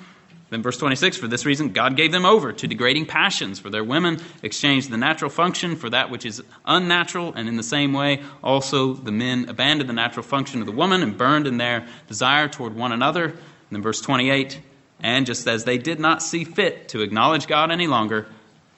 Then, 0.50 0.62
verse 0.62 0.76
26 0.78 1.16
For 1.16 1.28
this 1.28 1.46
reason, 1.46 1.70
God 1.70 1.96
gave 1.96 2.12
them 2.12 2.24
over 2.24 2.52
to 2.52 2.66
degrading 2.66 3.06
passions, 3.06 3.58
for 3.58 3.70
their 3.70 3.84
women 3.84 4.20
exchanged 4.42 4.90
the 4.90 4.96
natural 4.96 5.30
function 5.30 5.76
for 5.76 5.90
that 5.90 6.10
which 6.10 6.26
is 6.26 6.42
unnatural, 6.64 7.32
and 7.34 7.48
in 7.48 7.56
the 7.56 7.62
same 7.62 7.92
way, 7.92 8.22
also 8.42 8.94
the 8.94 9.12
men 9.12 9.48
abandoned 9.48 9.88
the 9.88 9.94
natural 9.94 10.22
function 10.22 10.60
of 10.60 10.66
the 10.66 10.72
woman 10.72 11.02
and 11.02 11.16
burned 11.16 11.46
in 11.46 11.56
their 11.56 11.86
desire 12.08 12.48
toward 12.48 12.74
one 12.74 12.92
another. 12.92 13.24
And 13.24 13.36
then, 13.70 13.82
verse 13.82 14.00
28 14.00 14.60
And 15.00 15.26
just 15.26 15.46
as 15.48 15.64
they 15.64 15.78
did 15.78 15.98
not 15.98 16.22
see 16.22 16.44
fit 16.44 16.88
to 16.90 17.00
acknowledge 17.00 17.46
God 17.46 17.70
any 17.70 17.86
longer, 17.86 18.26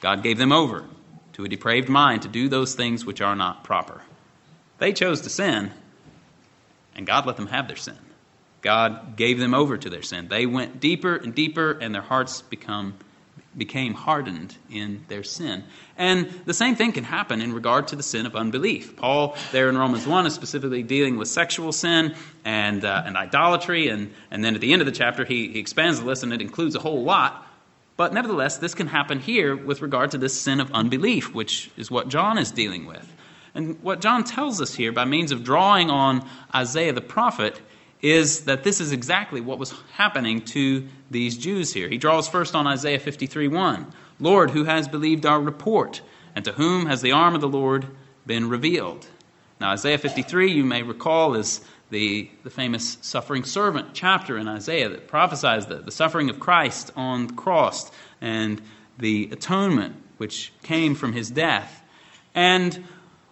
God 0.00 0.22
gave 0.22 0.38
them 0.38 0.52
over 0.52 0.84
to 1.32 1.44
a 1.44 1.48
depraved 1.48 1.88
mind 1.88 2.22
to 2.22 2.28
do 2.28 2.48
those 2.48 2.74
things 2.74 3.04
which 3.04 3.20
are 3.20 3.36
not 3.36 3.64
proper. 3.64 4.00
They 4.78 4.92
chose 4.92 5.22
to 5.22 5.30
sin, 5.30 5.72
and 6.94 7.06
God 7.06 7.26
let 7.26 7.36
them 7.36 7.48
have 7.48 7.66
their 7.66 7.76
sin. 7.76 7.98
God 8.66 9.14
gave 9.14 9.38
them 9.38 9.54
over 9.54 9.78
to 9.78 9.88
their 9.88 10.02
sin. 10.02 10.26
They 10.26 10.44
went 10.44 10.80
deeper 10.80 11.14
and 11.14 11.32
deeper, 11.32 11.78
and 11.80 11.94
their 11.94 12.02
hearts 12.02 12.42
become, 12.42 12.94
became 13.56 13.94
hardened 13.94 14.56
in 14.68 15.04
their 15.06 15.22
sin. 15.22 15.62
And 15.96 16.28
the 16.46 16.52
same 16.52 16.74
thing 16.74 16.90
can 16.90 17.04
happen 17.04 17.40
in 17.40 17.52
regard 17.52 17.86
to 17.88 17.96
the 17.96 18.02
sin 18.02 18.26
of 18.26 18.34
unbelief. 18.34 18.96
Paul, 18.96 19.36
there 19.52 19.68
in 19.68 19.78
Romans 19.78 20.04
1, 20.04 20.26
is 20.26 20.34
specifically 20.34 20.82
dealing 20.82 21.16
with 21.16 21.28
sexual 21.28 21.70
sin 21.70 22.16
and, 22.44 22.84
uh, 22.84 23.04
and 23.06 23.16
idolatry. 23.16 23.86
And, 23.86 24.12
and 24.32 24.44
then 24.44 24.56
at 24.56 24.60
the 24.60 24.72
end 24.72 24.82
of 24.82 24.86
the 24.86 24.92
chapter, 24.92 25.24
he, 25.24 25.46
he 25.46 25.60
expands 25.60 26.00
the 26.00 26.06
list, 26.06 26.24
and 26.24 26.32
it 26.32 26.40
includes 26.40 26.74
a 26.74 26.80
whole 26.80 27.04
lot. 27.04 27.46
But 27.96 28.12
nevertheless, 28.12 28.58
this 28.58 28.74
can 28.74 28.88
happen 28.88 29.20
here 29.20 29.54
with 29.54 29.80
regard 29.80 30.10
to 30.10 30.18
this 30.18 30.38
sin 30.38 30.58
of 30.58 30.72
unbelief, 30.72 31.32
which 31.32 31.70
is 31.76 31.88
what 31.88 32.08
John 32.08 32.36
is 32.36 32.50
dealing 32.50 32.86
with. 32.86 33.12
And 33.54 33.80
what 33.80 34.00
John 34.00 34.24
tells 34.24 34.60
us 34.60 34.74
here 34.74 34.90
by 34.90 35.04
means 35.04 35.30
of 35.30 35.44
drawing 35.44 35.88
on 35.88 36.28
Isaiah 36.52 36.92
the 36.92 37.00
prophet 37.00 37.60
is 38.10 38.44
that 38.44 38.62
this 38.62 38.80
is 38.80 38.92
exactly 38.92 39.40
what 39.40 39.58
was 39.58 39.74
happening 39.94 40.40
to 40.40 40.86
these 41.10 41.36
Jews 41.36 41.72
here. 41.72 41.88
He 41.88 41.98
draws 41.98 42.28
first 42.28 42.54
on 42.54 42.66
Isaiah 42.66 43.00
53 43.00 43.48
1. 43.48 43.92
Lord, 44.20 44.50
who 44.50 44.64
has 44.64 44.86
believed 44.86 45.26
our 45.26 45.40
report? 45.40 46.02
And 46.34 46.44
to 46.44 46.52
whom 46.52 46.86
has 46.86 47.00
the 47.00 47.12
arm 47.12 47.34
of 47.34 47.40
the 47.40 47.48
Lord 47.48 47.86
been 48.26 48.48
revealed? 48.48 49.06
Now, 49.60 49.70
Isaiah 49.70 49.98
53, 49.98 50.52
you 50.52 50.64
may 50.64 50.82
recall, 50.82 51.34
is 51.34 51.62
the, 51.90 52.30
the 52.44 52.50
famous 52.50 52.98
suffering 53.00 53.42
servant 53.42 53.88
chapter 53.94 54.36
in 54.38 54.46
Isaiah 54.46 54.90
that 54.90 55.08
prophesies 55.08 55.66
the, 55.66 55.76
the 55.76 55.90
suffering 55.90 56.30
of 56.30 56.38
Christ 56.38 56.92
on 56.94 57.28
the 57.28 57.34
cross 57.34 57.90
and 58.20 58.60
the 58.98 59.30
atonement 59.32 59.96
which 60.18 60.52
came 60.62 60.94
from 60.94 61.12
his 61.12 61.30
death. 61.30 61.82
And 62.34 62.84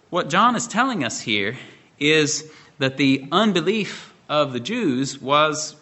what 0.09 0.29
John 0.29 0.55
is 0.55 0.67
telling 0.67 1.03
us 1.03 1.21
here 1.21 1.57
is 1.99 2.51
that 2.79 2.97
the 2.97 3.27
unbelief 3.31 4.13
of 4.29 4.53
the 4.53 4.59
Jews 4.59 5.21
was 5.21 5.75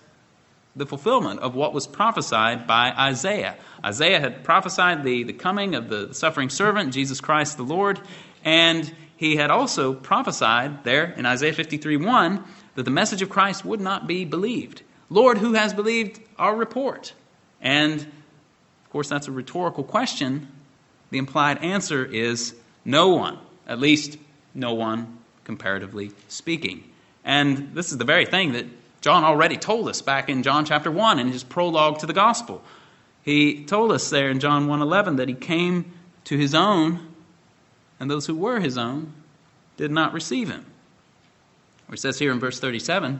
the 0.75 0.85
fulfillment 0.85 1.39
of 1.41 1.55
what 1.55 1.73
was 1.73 1.85
prophesied 1.85 2.65
by 2.65 2.91
Isaiah. 2.91 3.55
Isaiah 3.85 4.19
had 4.19 4.43
prophesied 4.43 5.03
the, 5.03 5.23
the 5.23 5.33
coming 5.33 5.75
of 5.75 5.89
the, 5.89 6.13
suffering 6.13 6.49
servant, 6.49 6.93
Jesus 6.93 7.21
Christ 7.21 7.57
the 7.57 7.63
Lord, 7.63 7.99
and 8.43 8.91
he 9.15 9.35
had 9.35 9.51
also 9.51 9.93
prophesied 9.93 10.83
there 10.83 11.11
in 11.11 11.25
Isaiah 11.25 11.53
53 11.53 11.97
1 11.97 12.43
that 12.75 12.83
the 12.83 12.91
message 12.91 13.21
of 13.21 13.29
Christ 13.29 13.63
would 13.63 13.79
not 13.79 14.07
be 14.07 14.25
believed. 14.25 14.81
Lord, 15.09 15.37
who 15.37 15.53
has 15.53 15.73
believed 15.73 16.19
our 16.37 16.55
report? 16.55 17.13
And 17.61 18.01
of 18.01 18.89
course, 18.89 19.09
that's 19.09 19.27
a 19.27 19.31
rhetorical 19.31 19.83
question. 19.83 20.47
The 21.11 21.19
implied 21.19 21.59
answer 21.59 22.03
is 22.03 22.55
no 22.83 23.09
one, 23.09 23.37
at 23.67 23.79
least 23.79 24.17
no 24.55 24.73
one 24.73 25.19
comparatively 25.43 26.11
speaking. 26.27 26.83
And 27.23 27.73
this 27.73 27.91
is 27.91 27.97
the 27.97 28.05
very 28.05 28.25
thing 28.25 28.53
that 28.53 28.65
John 29.01 29.23
already 29.23 29.57
told 29.57 29.89
us 29.89 30.01
back 30.01 30.29
in 30.29 30.43
John 30.43 30.65
chapter 30.65 30.91
1 30.91 31.19
in 31.19 31.27
his 31.29 31.43
prologue 31.43 31.99
to 31.99 32.05
the 32.05 32.13
gospel. 32.13 32.63
He 33.21 33.63
told 33.63 33.91
us 33.91 34.09
there 34.09 34.29
in 34.29 34.39
John 34.39 34.67
1:11 34.67 35.17
that 35.17 35.29
he 35.29 35.35
came 35.35 35.91
to 36.25 36.37
his 36.37 36.53
own 36.53 37.13
and 37.99 38.11
those 38.11 38.25
who 38.25 38.35
were 38.35 38.59
his 38.59 38.77
own 38.77 39.13
did 39.77 39.91
not 39.91 40.13
receive 40.13 40.49
him. 40.49 40.65
Or 41.87 41.95
it 41.95 41.99
says 41.99 42.19
here 42.19 42.31
in 42.31 42.39
verse 42.39 42.59
37, 42.59 43.19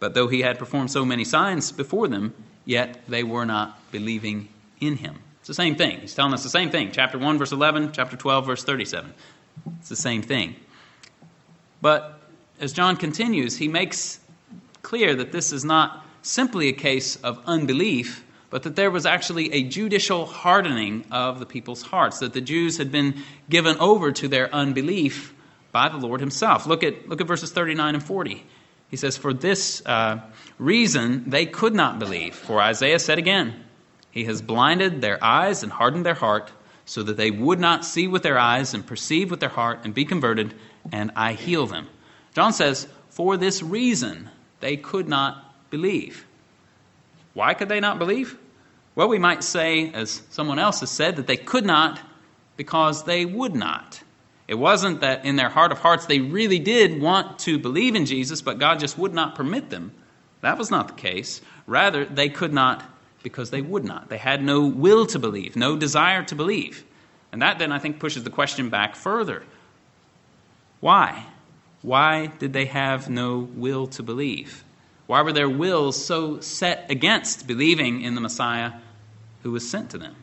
but 0.00 0.14
though 0.14 0.28
he 0.28 0.40
had 0.40 0.58
performed 0.58 0.90
so 0.90 1.04
many 1.04 1.24
signs 1.24 1.72
before 1.72 2.08
them, 2.08 2.34
yet 2.64 3.00
they 3.08 3.22
were 3.22 3.46
not 3.46 3.78
believing 3.90 4.48
in 4.80 4.96
him. 4.96 5.16
It's 5.40 5.48
the 5.48 5.54
same 5.54 5.76
thing. 5.76 6.00
He's 6.00 6.14
telling 6.14 6.32
us 6.32 6.42
the 6.42 6.48
same 6.48 6.70
thing. 6.70 6.90
Chapter 6.92 7.18
1, 7.18 7.38
verse 7.38 7.52
11, 7.52 7.92
chapter 7.92 8.16
12, 8.16 8.46
verse 8.46 8.64
37. 8.64 9.12
It's 9.78 9.90
the 9.90 9.96
same 9.96 10.22
thing. 10.22 10.56
But 11.82 12.18
as 12.60 12.72
John 12.72 12.96
continues, 12.96 13.56
he 13.56 13.68
makes 13.68 14.20
clear 14.82 15.14
that 15.14 15.32
this 15.32 15.52
is 15.52 15.64
not 15.64 16.04
simply 16.22 16.68
a 16.68 16.72
case 16.72 17.16
of 17.16 17.42
unbelief, 17.46 18.24
but 18.50 18.62
that 18.62 18.76
there 18.76 18.90
was 18.90 19.06
actually 19.06 19.52
a 19.52 19.62
judicial 19.64 20.26
hardening 20.26 21.04
of 21.10 21.40
the 21.40 21.46
people's 21.46 21.82
hearts, 21.82 22.20
that 22.20 22.32
the 22.32 22.40
Jews 22.40 22.78
had 22.78 22.92
been 22.92 23.22
given 23.50 23.76
over 23.78 24.12
to 24.12 24.28
their 24.28 24.52
unbelief 24.54 25.34
by 25.72 25.88
the 25.88 25.96
Lord 25.96 26.20
Himself. 26.20 26.66
Look 26.66 26.84
at, 26.84 27.08
look 27.08 27.20
at 27.20 27.26
verses 27.26 27.50
39 27.50 27.96
and 27.96 28.02
40. 28.02 28.46
He 28.88 28.96
says, 28.96 29.16
For 29.16 29.34
this 29.34 29.84
uh, 29.84 30.20
reason 30.58 31.28
they 31.28 31.46
could 31.46 31.74
not 31.74 31.98
believe. 31.98 32.34
For 32.34 32.60
Isaiah 32.60 33.00
said 33.00 33.18
again, 33.18 33.64
He 34.12 34.24
has 34.26 34.40
blinded 34.40 35.00
their 35.00 35.22
eyes 35.22 35.64
and 35.64 35.72
hardened 35.72 36.06
their 36.06 36.14
heart, 36.14 36.52
so 36.86 37.02
that 37.02 37.16
they 37.16 37.30
would 37.30 37.58
not 37.58 37.84
see 37.84 38.06
with 38.06 38.22
their 38.22 38.38
eyes 38.38 38.74
and 38.74 38.86
perceive 38.86 39.30
with 39.30 39.40
their 39.40 39.48
heart 39.48 39.80
and 39.84 39.94
be 39.94 40.04
converted, 40.04 40.54
and 40.92 41.10
I 41.16 41.32
heal 41.32 41.66
them. 41.66 41.88
John 42.34 42.52
says, 42.52 42.86
For 43.10 43.36
this 43.36 43.62
reason 43.62 44.28
they 44.60 44.76
could 44.76 45.08
not 45.08 45.70
believe. 45.70 46.26
Why 47.32 47.54
could 47.54 47.68
they 47.68 47.80
not 47.80 47.98
believe? 47.98 48.38
Well, 48.94 49.08
we 49.08 49.18
might 49.18 49.42
say, 49.42 49.92
as 49.92 50.22
someone 50.30 50.58
else 50.58 50.80
has 50.80 50.90
said, 50.90 51.16
that 51.16 51.26
they 51.26 51.36
could 51.36 51.64
not 51.64 52.00
because 52.56 53.04
they 53.04 53.24
would 53.24 53.54
not. 53.54 54.00
It 54.46 54.54
wasn't 54.54 55.00
that 55.00 55.24
in 55.24 55.36
their 55.36 55.48
heart 55.48 55.72
of 55.72 55.78
hearts 55.78 56.06
they 56.06 56.20
really 56.20 56.58
did 56.58 57.00
want 57.00 57.38
to 57.40 57.58
believe 57.58 57.96
in 57.96 58.06
Jesus, 58.06 58.42
but 58.42 58.58
God 58.58 58.78
just 58.78 58.98
would 58.98 59.14
not 59.14 59.34
permit 59.34 59.70
them. 59.70 59.92
That 60.42 60.58
was 60.58 60.70
not 60.70 60.88
the 60.88 60.94
case. 60.94 61.40
Rather, 61.66 62.04
they 62.04 62.28
could 62.28 62.52
not 62.52 62.84
because 63.22 63.50
they 63.50 63.62
would 63.62 63.84
not. 63.84 64.10
They 64.10 64.18
had 64.18 64.44
no 64.44 64.66
will 64.66 65.06
to 65.06 65.18
believe, 65.18 65.56
no 65.56 65.76
desire 65.76 66.22
to 66.24 66.34
believe. 66.34 66.84
And 67.32 67.42
that 67.42 67.58
then, 67.58 67.72
I 67.72 67.78
think, 67.78 67.98
pushes 67.98 68.22
the 68.22 68.30
question 68.30 68.68
back 68.68 68.94
further. 68.94 69.42
Why? 70.80 71.26
Why 71.84 72.28
did 72.38 72.54
they 72.54 72.64
have 72.64 73.10
no 73.10 73.40
will 73.40 73.86
to 73.88 74.02
believe? 74.02 74.64
Why 75.06 75.20
were 75.20 75.34
their 75.34 75.50
wills 75.50 76.02
so 76.02 76.40
set 76.40 76.90
against 76.90 77.46
believing 77.46 78.00
in 78.00 78.14
the 78.14 78.22
Messiah 78.22 78.72
who 79.42 79.50
was 79.50 79.68
sent 79.68 79.90
to 79.90 79.98
them? 79.98 80.16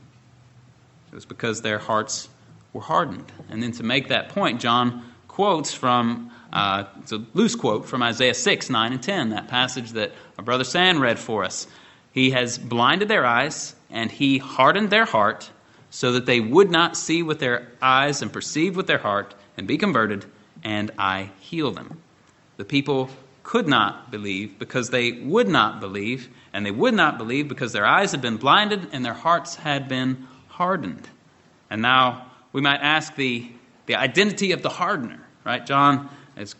It 1.11 1.13
was 1.13 1.25
because 1.25 1.61
their 1.61 1.77
hearts 1.77 2.29
were 2.73 2.81
hardened. 2.81 3.31
And 3.47 3.61
then 3.61 3.73
to 3.73 3.83
make 3.83 4.07
that 4.07 4.29
point, 4.29 4.59
John 4.59 5.05
quotes 5.27 5.71
from, 5.71 6.31
uh, 6.51 6.85
it's 6.99 7.11
a 7.11 7.23
loose 7.35 7.55
quote 7.55 7.85
from 7.85 8.01
Isaiah 8.01 8.33
6, 8.33 8.71
9, 8.71 8.93
and 8.93 9.03
10, 9.03 9.29
that 9.29 9.47
passage 9.47 9.91
that 9.91 10.13
our 10.39 10.43
brother 10.43 10.63
San 10.63 10.99
read 10.99 11.19
for 11.19 11.43
us. 11.43 11.67
He 12.11 12.31
has 12.31 12.57
blinded 12.57 13.07
their 13.07 13.23
eyes, 13.23 13.75
and 13.91 14.09
he 14.09 14.39
hardened 14.39 14.89
their 14.89 15.05
heart, 15.05 15.51
so 15.91 16.13
that 16.13 16.25
they 16.25 16.39
would 16.39 16.71
not 16.71 16.97
see 16.97 17.21
with 17.21 17.37
their 17.37 17.67
eyes 17.83 18.23
and 18.23 18.33
perceive 18.33 18.75
with 18.75 18.87
their 18.87 18.97
heart 18.97 19.35
and 19.57 19.67
be 19.67 19.77
converted, 19.77 20.25
and 20.63 20.91
I 20.97 21.31
heal 21.39 21.71
them. 21.71 22.01
The 22.57 22.65
people 22.65 23.09
could 23.43 23.67
not 23.67 24.11
believe 24.11 24.59
because 24.59 24.89
they 24.89 25.11
would 25.11 25.47
not 25.47 25.79
believe, 25.79 26.29
and 26.53 26.65
they 26.65 26.71
would 26.71 26.93
not 26.93 27.17
believe 27.17 27.47
because 27.47 27.73
their 27.73 27.85
eyes 27.85 28.11
had 28.11 28.21
been 28.21 28.37
blinded 28.37 28.89
and 28.91 29.03
their 29.03 29.13
hearts 29.13 29.55
had 29.55 29.87
been 29.87 30.27
hardened. 30.47 31.07
And 31.69 31.81
now 31.81 32.27
we 32.53 32.61
might 32.61 32.81
ask 32.81 33.15
the, 33.15 33.49
the 33.87 33.95
identity 33.95 34.51
of 34.51 34.61
the 34.61 34.69
hardener, 34.69 35.19
right? 35.43 35.65
John, 35.65 36.09
is, 36.37 36.55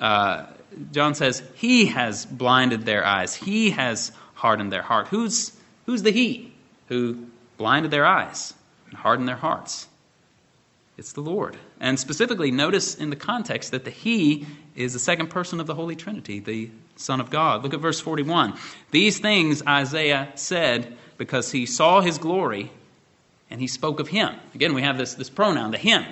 uh, 0.00 0.46
John 0.92 1.14
says, 1.14 1.42
He 1.54 1.86
has 1.86 2.26
blinded 2.26 2.84
their 2.84 3.04
eyes, 3.04 3.34
He 3.34 3.70
has 3.70 4.12
hardened 4.34 4.72
their 4.72 4.82
heart. 4.82 5.08
Who's, 5.08 5.52
who's 5.86 6.02
the 6.02 6.10
He 6.10 6.52
who 6.88 7.26
blinded 7.56 7.90
their 7.90 8.06
eyes 8.06 8.54
and 8.88 8.96
hardened 8.96 9.28
their 9.28 9.36
hearts? 9.36 9.86
It's 10.96 11.12
the 11.12 11.20
Lord. 11.20 11.56
And 11.80 11.98
specifically, 11.98 12.50
notice 12.50 12.94
in 12.94 13.10
the 13.10 13.16
context 13.16 13.72
that 13.72 13.84
the 13.84 13.90
He 13.90 14.46
is 14.76 14.92
the 14.92 14.98
second 14.98 15.28
person 15.28 15.60
of 15.60 15.66
the 15.66 15.74
Holy 15.74 15.96
Trinity, 15.96 16.38
the 16.38 16.70
Son 16.96 17.20
of 17.20 17.30
God. 17.30 17.62
Look 17.62 17.74
at 17.74 17.80
verse 17.80 18.00
41. 18.00 18.54
These 18.92 19.18
things 19.18 19.62
Isaiah 19.66 20.30
said 20.36 20.96
because 21.18 21.50
he 21.50 21.66
saw 21.66 22.00
his 22.00 22.18
glory 22.18 22.70
and 23.50 23.60
he 23.60 23.66
spoke 23.66 24.00
of 24.00 24.08
him. 24.08 24.34
Again, 24.54 24.74
we 24.74 24.82
have 24.82 24.98
this, 24.98 25.14
this 25.14 25.30
pronoun, 25.30 25.70
the 25.70 25.78
him. 25.78 26.04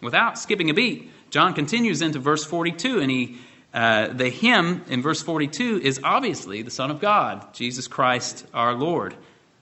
Without 0.00 0.38
skipping 0.38 0.70
a 0.70 0.74
beat, 0.74 1.10
John 1.30 1.54
continues 1.54 2.02
into 2.02 2.18
verse 2.18 2.44
42, 2.44 3.00
and 3.00 3.10
he, 3.10 3.38
uh, 3.74 4.08
the 4.08 4.28
him 4.28 4.84
in 4.88 5.02
verse 5.02 5.22
42 5.22 5.80
is 5.82 6.00
obviously 6.02 6.62
the 6.62 6.70
Son 6.70 6.90
of 6.90 7.00
God, 7.00 7.52
Jesus 7.54 7.88
Christ 7.88 8.46
our 8.54 8.74
Lord. 8.74 9.14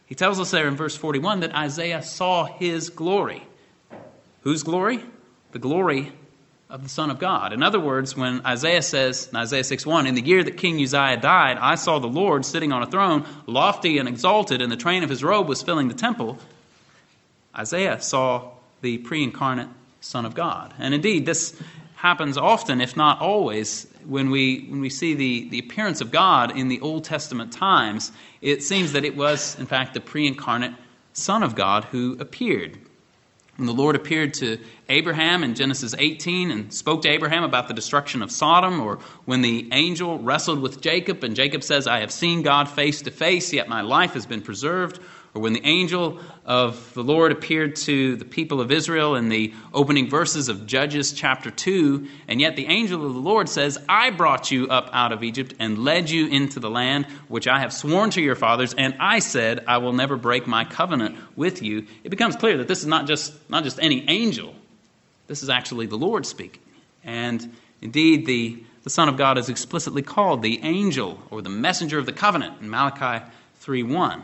He 0.06 0.14
tells 0.14 0.38
us 0.38 0.52
there 0.52 0.68
in 0.68 0.76
verse 0.76 0.96
41 0.96 1.40
that 1.40 1.54
Isaiah 1.54 2.02
saw 2.02 2.44
his 2.44 2.90
glory. 2.90 3.42
Whose 4.46 4.62
glory? 4.62 5.00
The 5.50 5.58
glory 5.58 6.12
of 6.70 6.84
the 6.84 6.88
Son 6.88 7.10
of 7.10 7.18
God. 7.18 7.52
In 7.52 7.64
other 7.64 7.80
words, 7.80 8.16
when 8.16 8.46
Isaiah 8.46 8.80
says 8.80 9.26
in 9.28 9.36
Isaiah 9.36 9.64
6:1, 9.64 10.06
"In 10.06 10.14
the 10.14 10.22
year 10.22 10.44
that 10.44 10.56
King 10.56 10.80
Uzziah 10.80 11.16
died, 11.16 11.58
I 11.60 11.74
saw 11.74 11.98
the 11.98 12.06
Lord 12.06 12.44
sitting 12.46 12.72
on 12.72 12.80
a 12.80 12.86
throne, 12.86 13.24
lofty 13.46 13.98
and 13.98 14.08
exalted, 14.08 14.62
and 14.62 14.70
the 14.70 14.76
train 14.76 15.02
of 15.02 15.10
his 15.10 15.24
robe 15.24 15.48
was 15.48 15.64
filling 15.64 15.88
the 15.88 15.94
temple." 15.94 16.38
Isaiah 17.58 18.00
saw 18.00 18.52
the 18.82 18.98
pre-incarnate 18.98 19.66
Son 20.00 20.24
of 20.24 20.36
God. 20.36 20.72
And 20.78 20.94
indeed, 20.94 21.26
this 21.26 21.60
happens 21.96 22.38
often, 22.38 22.80
if 22.80 22.96
not 22.96 23.20
always, 23.20 23.88
when 24.04 24.30
we, 24.30 24.68
when 24.70 24.80
we 24.80 24.90
see 24.90 25.14
the, 25.14 25.48
the 25.48 25.58
appearance 25.58 26.00
of 26.00 26.12
God 26.12 26.56
in 26.56 26.68
the 26.68 26.80
Old 26.82 27.02
Testament 27.02 27.52
times. 27.52 28.12
It 28.40 28.62
seems 28.62 28.92
that 28.92 29.04
it 29.04 29.16
was, 29.16 29.58
in 29.58 29.66
fact, 29.66 29.94
the 29.94 30.00
pre 30.00 30.24
incarnate 30.24 30.74
Son 31.14 31.42
of 31.42 31.56
God 31.56 31.86
who 31.86 32.16
appeared. 32.20 32.78
When 33.56 33.66
the 33.66 33.72
Lord 33.72 33.96
appeared 33.96 34.34
to 34.34 34.58
Abraham 34.90 35.42
in 35.42 35.54
Genesis 35.54 35.94
18 35.98 36.50
and 36.50 36.72
spoke 36.74 37.02
to 37.02 37.08
Abraham 37.08 37.42
about 37.42 37.68
the 37.68 37.74
destruction 37.74 38.20
of 38.20 38.30
Sodom, 38.30 38.80
or 38.80 38.98
when 39.24 39.40
the 39.40 39.68
angel 39.72 40.18
wrestled 40.18 40.60
with 40.60 40.82
Jacob 40.82 41.24
and 41.24 41.34
Jacob 41.34 41.62
says, 41.62 41.86
I 41.86 42.00
have 42.00 42.12
seen 42.12 42.42
God 42.42 42.68
face 42.68 43.00
to 43.02 43.10
face, 43.10 43.54
yet 43.54 43.66
my 43.66 43.80
life 43.80 44.12
has 44.12 44.26
been 44.26 44.42
preserved, 44.42 45.00
or 45.36 45.40
when 45.40 45.52
the 45.52 45.66
angel 45.66 46.18
of 46.46 46.94
the 46.94 47.04
Lord 47.04 47.30
appeared 47.30 47.76
to 47.76 48.16
the 48.16 48.24
people 48.24 48.58
of 48.58 48.72
Israel 48.72 49.16
in 49.16 49.28
the 49.28 49.52
opening 49.74 50.08
verses 50.08 50.48
of 50.48 50.66
Judges 50.66 51.12
chapter 51.12 51.50
2, 51.50 52.08
and 52.26 52.40
yet 52.40 52.56
the 52.56 52.64
angel 52.64 53.04
of 53.04 53.12
the 53.12 53.20
Lord 53.20 53.50
says, 53.50 53.76
I 53.86 54.08
brought 54.08 54.50
you 54.50 54.66
up 54.68 54.88
out 54.94 55.12
of 55.12 55.22
Egypt 55.22 55.52
and 55.58 55.84
led 55.84 56.08
you 56.08 56.26
into 56.26 56.58
the 56.58 56.70
land 56.70 57.04
which 57.28 57.46
I 57.46 57.60
have 57.60 57.74
sworn 57.74 58.08
to 58.12 58.22
your 58.22 58.34
fathers, 58.34 58.72
and 58.72 58.96
I 58.98 59.18
said, 59.18 59.62
I 59.68 59.76
will 59.76 59.92
never 59.92 60.16
break 60.16 60.46
my 60.46 60.64
covenant 60.64 61.18
with 61.36 61.60
you. 61.60 61.86
It 62.02 62.08
becomes 62.08 62.34
clear 62.36 62.56
that 62.56 62.66
this 62.66 62.80
is 62.80 62.86
not 62.86 63.06
just, 63.06 63.34
not 63.50 63.62
just 63.62 63.78
any 63.78 64.08
angel, 64.08 64.54
this 65.26 65.42
is 65.42 65.50
actually 65.50 65.84
the 65.84 65.98
Lord 65.98 66.24
speaking. 66.24 66.62
And 67.04 67.54
indeed, 67.82 68.24
the, 68.24 68.64
the 68.84 68.90
Son 68.90 69.10
of 69.10 69.18
God 69.18 69.36
is 69.36 69.50
explicitly 69.50 70.00
called 70.00 70.40
the 70.40 70.62
angel 70.62 71.20
or 71.30 71.42
the 71.42 71.50
messenger 71.50 71.98
of 71.98 72.06
the 72.06 72.14
covenant 72.14 72.62
in 72.62 72.70
Malachi 72.70 73.22
3 73.56 73.82
1. 73.82 74.22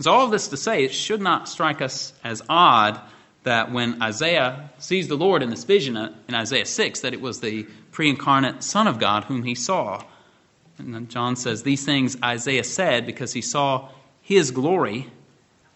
So, 0.00 0.12
all 0.12 0.24
of 0.24 0.30
this 0.30 0.48
to 0.48 0.56
say, 0.56 0.84
it 0.84 0.92
should 0.92 1.20
not 1.20 1.48
strike 1.48 1.80
us 1.80 2.12
as 2.24 2.42
odd 2.48 3.00
that 3.44 3.72
when 3.72 4.02
Isaiah 4.02 4.70
sees 4.78 5.08
the 5.08 5.16
Lord 5.16 5.42
in 5.42 5.50
this 5.50 5.64
vision 5.64 5.96
uh, 5.96 6.12
in 6.28 6.34
Isaiah 6.34 6.66
6, 6.66 7.00
that 7.00 7.12
it 7.12 7.20
was 7.20 7.40
the 7.40 7.64
pre 7.90 8.08
incarnate 8.08 8.62
Son 8.62 8.86
of 8.86 8.98
God 8.98 9.24
whom 9.24 9.42
he 9.42 9.54
saw. 9.54 10.02
And 10.78 10.94
then 10.94 11.08
John 11.08 11.36
says, 11.36 11.62
These 11.62 11.84
things 11.84 12.16
Isaiah 12.22 12.64
said 12.64 13.06
because 13.06 13.32
he 13.32 13.42
saw 13.42 13.88
his 14.20 14.50
glory 14.50 15.10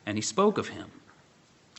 and 0.05 0.17
he 0.17 0.23
spoke 0.23 0.59
of 0.59 0.69
him. 0.69 0.91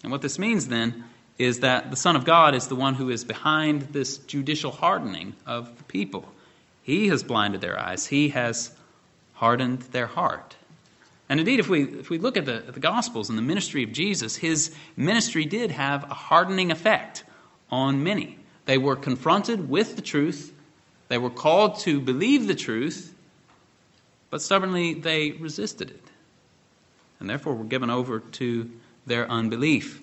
And 0.03 0.11
what 0.11 0.21
this 0.21 0.37
means 0.37 0.67
then 0.67 1.05
is 1.37 1.61
that 1.61 1.89
the 1.89 1.97
Son 1.97 2.15
of 2.15 2.25
God 2.25 2.55
is 2.55 2.67
the 2.67 2.75
one 2.75 2.95
who 2.95 3.09
is 3.09 3.23
behind 3.23 3.81
this 3.93 4.17
judicial 4.17 4.71
hardening 4.71 5.35
of 5.45 5.77
the 5.77 5.83
people. 5.83 6.25
He 6.81 7.07
has 7.07 7.23
blinded 7.23 7.61
their 7.61 7.79
eyes, 7.79 8.07
he 8.07 8.29
has 8.29 8.71
hardened 9.33 9.81
their 9.83 10.07
heart. 10.07 10.56
And 11.29 11.39
indeed, 11.39 11.59
if 11.59 11.67
we, 11.67 11.83
if 11.83 12.09
we 12.09 12.19
look 12.19 12.37
at 12.37 12.45
the, 12.45 12.55
at 12.55 12.73
the 12.73 12.79
Gospels 12.79 13.29
and 13.29 13.37
the 13.37 13.43
ministry 13.43 13.83
of 13.83 13.91
Jesus, 13.91 14.35
his 14.35 14.73
ministry 14.95 15.45
did 15.45 15.71
have 15.71 16.09
a 16.09 16.13
hardening 16.13 16.71
effect 16.71 17.23
on 17.69 18.03
many. 18.03 18.39
They 18.65 18.77
were 18.77 18.95
confronted 18.95 19.69
with 19.69 19.95
the 19.95 20.01
truth, 20.01 20.53
they 21.09 21.17
were 21.17 21.29
called 21.29 21.79
to 21.79 22.01
believe 22.01 22.47
the 22.47 22.55
truth, 22.55 23.13
but 24.29 24.41
stubbornly 24.41 24.93
they 24.93 25.31
resisted 25.31 25.89
it. 25.89 26.03
And 27.19 27.29
therefore 27.29 27.55
were 27.55 27.63
given 27.63 27.89
over 27.89 28.19
to 28.19 28.69
their 29.05 29.29
unbelief. 29.29 30.01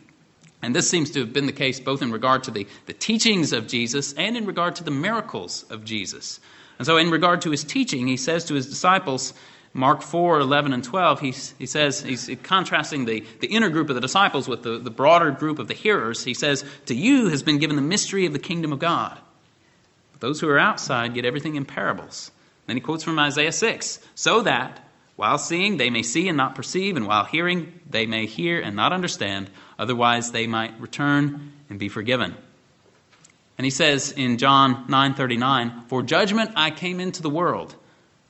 And 0.63 0.75
this 0.75 0.89
seems 0.89 1.11
to 1.11 1.21
have 1.21 1.33
been 1.33 1.47
the 1.47 1.53
case 1.53 1.79
both 1.79 2.01
in 2.01 2.11
regard 2.11 2.45
to 2.45 2.51
the, 2.51 2.67
the 2.87 2.95
teachings 2.95 3.53
of 3.53 3.67
Jesus 3.67 4.15
and 4.15 4.37
in 4.37 4.47
regard 4.47 4.77
to 4.77 4.85
the 4.85 4.91
miracles 4.91 5.65
of 5.69 5.85
Jesus. 5.85 6.41
And 6.79 6.87
so, 6.87 6.97
in 6.97 7.11
regard 7.11 7.43
to 7.43 7.51
his 7.51 7.63
teaching, 7.63 8.07
he 8.09 8.17
says 8.17 8.47
to 8.47 8.55
his 8.55 8.67
disciples, 8.67 9.35
Mark 9.77 10.03
4, 10.03 10.39
11, 10.39 10.73
and 10.73 10.85
12, 10.85 11.21
he, 11.21 11.35
he 11.59 11.67
says, 11.67 12.01
he's 12.01 12.31
contrasting 12.45 13.07
the, 13.07 13.25
the 13.41 13.49
inner 13.49 13.69
group 13.69 13.89
of 13.89 13.97
the 13.97 14.01
disciples 14.01 14.47
with 14.47 14.63
the, 14.63 14.79
the 14.79 14.91
broader 14.91 15.33
group 15.33 15.59
of 15.59 15.67
the 15.67 15.75
hearers. 15.75 16.23
He 16.23 16.33
says, 16.33 16.65
To 16.87 16.95
you 16.95 17.29
has 17.29 17.43
been 17.43 17.59
given 17.59 17.75
the 17.75 17.83
mystery 17.83 18.25
of 18.25 18.33
the 18.33 18.39
kingdom 18.39 18.73
of 18.73 18.79
God. 18.79 19.19
But 20.13 20.21
those 20.21 20.41
who 20.41 20.49
are 20.49 20.61
outside 20.61 21.13
get 21.15 21.25
everything 21.25 21.57
in 21.57 21.65
parables. 21.65 22.31
Then 22.67 22.77
he 22.77 22.81
quotes 22.81 23.03
from 23.03 23.19
Isaiah 23.19 23.51
6 23.51 23.99
So 24.15 24.43
that, 24.43 24.81
while 25.17 25.39
seeing, 25.39 25.77
they 25.77 25.91
may 25.91 26.05
see 26.05 26.29
and 26.29 26.37
not 26.37 26.55
perceive, 26.55 26.97
and 26.97 27.09
while 27.09 27.25
hearing, 27.25 27.81
they 27.91 28.07
may 28.07 28.27
hear 28.27 28.61
and 28.61 28.77
not 28.77 28.93
understand. 28.93 29.51
Otherwise, 29.77 30.31
they 30.31 30.47
might 30.47 30.81
return 30.81 31.53
and 31.69 31.81
be 31.81 31.89
forgiven. 31.89 32.37
And 33.59 33.65
he 33.65 33.71
says 33.71 34.13
in 34.13 34.39
John 34.39 34.87
9:39, 34.87 35.89
"For 35.89 36.03
judgment 36.03 36.53
I 36.55 36.71
came 36.71 37.01
into 37.01 37.23
the 37.23 37.31
world, 37.31 37.75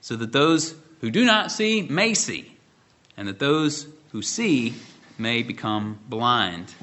so 0.00 0.16
that 0.16 0.32
those 0.32 0.74
who 1.04 1.10
do 1.10 1.26
not 1.26 1.52
see 1.52 1.82
may 1.82 2.14
see, 2.14 2.50
and 3.14 3.28
that 3.28 3.38
those 3.38 3.86
who 4.12 4.22
see 4.22 4.72
may 5.18 5.42
become 5.42 5.98
blind. 6.08 6.74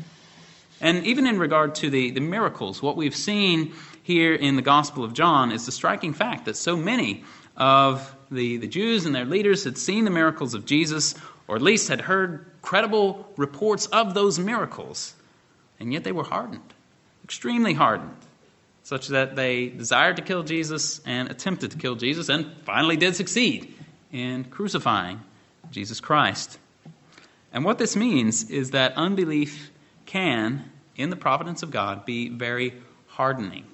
And 0.79 1.03
even 1.07 1.25
in 1.25 1.39
regard 1.39 1.73
to 1.75 1.89
the, 1.89 2.12
the 2.12 2.19
miracles, 2.21 2.84
what 2.84 2.95
we've 2.95 3.15
seen 3.15 3.73
here 4.03 4.36
in 4.36 4.57
the 4.57 4.62
Gospel 4.62 5.03
of 5.03 5.13
John 5.13 5.51
is 5.51 5.65
the 5.65 5.71
striking 5.71 6.13
fact 6.13 6.45
that 6.45 6.55
so 6.55 6.77
many 6.77 7.23
of 7.57 8.15
the, 8.29 8.57
the 8.57 8.67
Jews 8.67 9.07
and 9.07 9.15
their 9.15 9.25
leaders 9.25 9.63
had 9.63 9.75
seen 9.75 10.05
the 10.05 10.12
miracles 10.12 10.53
of 10.53 10.67
Jesus, 10.67 11.15
or 11.47 11.55
at 11.55 11.63
least 11.63 11.88
had 11.88 12.01
heard 12.01 12.45
credible 12.62 13.27
reports 13.38 13.88
of 13.88 14.13
those 14.13 14.38
miracles, 14.38 15.15
and 15.79 15.91
yet 15.91 16.03
they 16.03 16.12
were 16.12 16.25
hardened, 16.25 16.75
extremely 17.23 17.73
hardened, 17.73 18.17
such 18.84 19.07
that 19.07 19.36
they 19.36 19.69
desired 19.69 20.17
to 20.17 20.21
kill 20.21 20.43
Jesus 20.43 21.01
and 21.07 21.31
attempted 21.31 21.71
to 21.71 21.77
kill 21.79 21.95
Jesus, 21.95 22.29
and 22.29 22.51
finally 22.65 22.97
did 22.97 23.15
succeed 23.15 23.73
in 24.12 24.45
crucifying 24.45 25.21
Jesus 25.71 26.00
Christ. 26.00 26.58
And 27.54 27.65
what 27.65 27.78
this 27.78 27.95
means 27.95 28.50
is 28.50 28.71
that 28.71 28.93
unbelief 28.95 29.71
can, 30.06 30.71
in 30.95 31.10
the 31.10 31.15
providence 31.15 31.63
of 31.63 31.71
God, 31.71 32.06
be 32.06 32.30
very 32.30 32.74
hardening. 33.08 33.65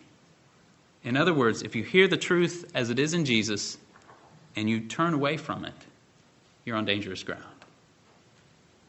In 1.04 1.16
other 1.16 1.34
words, 1.34 1.62
if 1.62 1.76
you 1.76 1.84
hear 1.84 2.08
the 2.08 2.18
truth 2.18 2.70
as 2.74 2.90
it 2.90 3.00
is 3.00 3.14
in 3.14 3.26
Jesus 3.26 3.78
and 4.56 4.70
you 4.70 4.82
turn 4.82 5.14
away 5.14 5.38
from 5.38 5.66
it, 5.66 5.74
you're 6.66 6.76
on 6.76 6.86
dangerous 6.86 7.24
ground. 7.24 7.44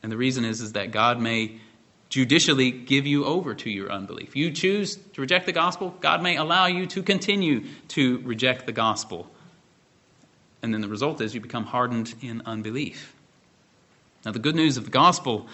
And 0.02 0.10
the 0.10 0.16
reason 0.16 0.44
is, 0.44 0.60
is 0.60 0.72
that 0.72 0.90
God 0.90 1.20
may 1.20 1.60
judicially 2.08 2.70
give 2.70 3.06
you 3.06 3.24
over 3.24 3.54
to 3.54 3.70
your 3.70 3.92
unbelief. 3.92 4.34
You 4.34 4.50
choose 4.50 4.96
to 4.96 5.20
reject 5.20 5.46
the 5.46 5.52
gospel, 5.52 5.94
God 6.00 6.22
may 6.22 6.36
allow 6.36 6.66
you 6.66 6.86
to 6.86 7.02
continue 7.02 7.66
to 7.88 8.18
reject 8.20 8.66
the 8.66 8.72
gospel. 8.72 9.30
And 10.62 10.74
then 10.74 10.80
the 10.80 10.88
result 10.88 11.20
is 11.20 11.34
you 11.34 11.40
become 11.40 11.64
hardened 11.64 12.14
in 12.20 12.42
unbelief. 12.46 13.14
Now, 14.24 14.32
the 14.32 14.38
good 14.38 14.56
news 14.56 14.76
of 14.76 14.84
the 14.84 14.90
gospel 14.90 15.46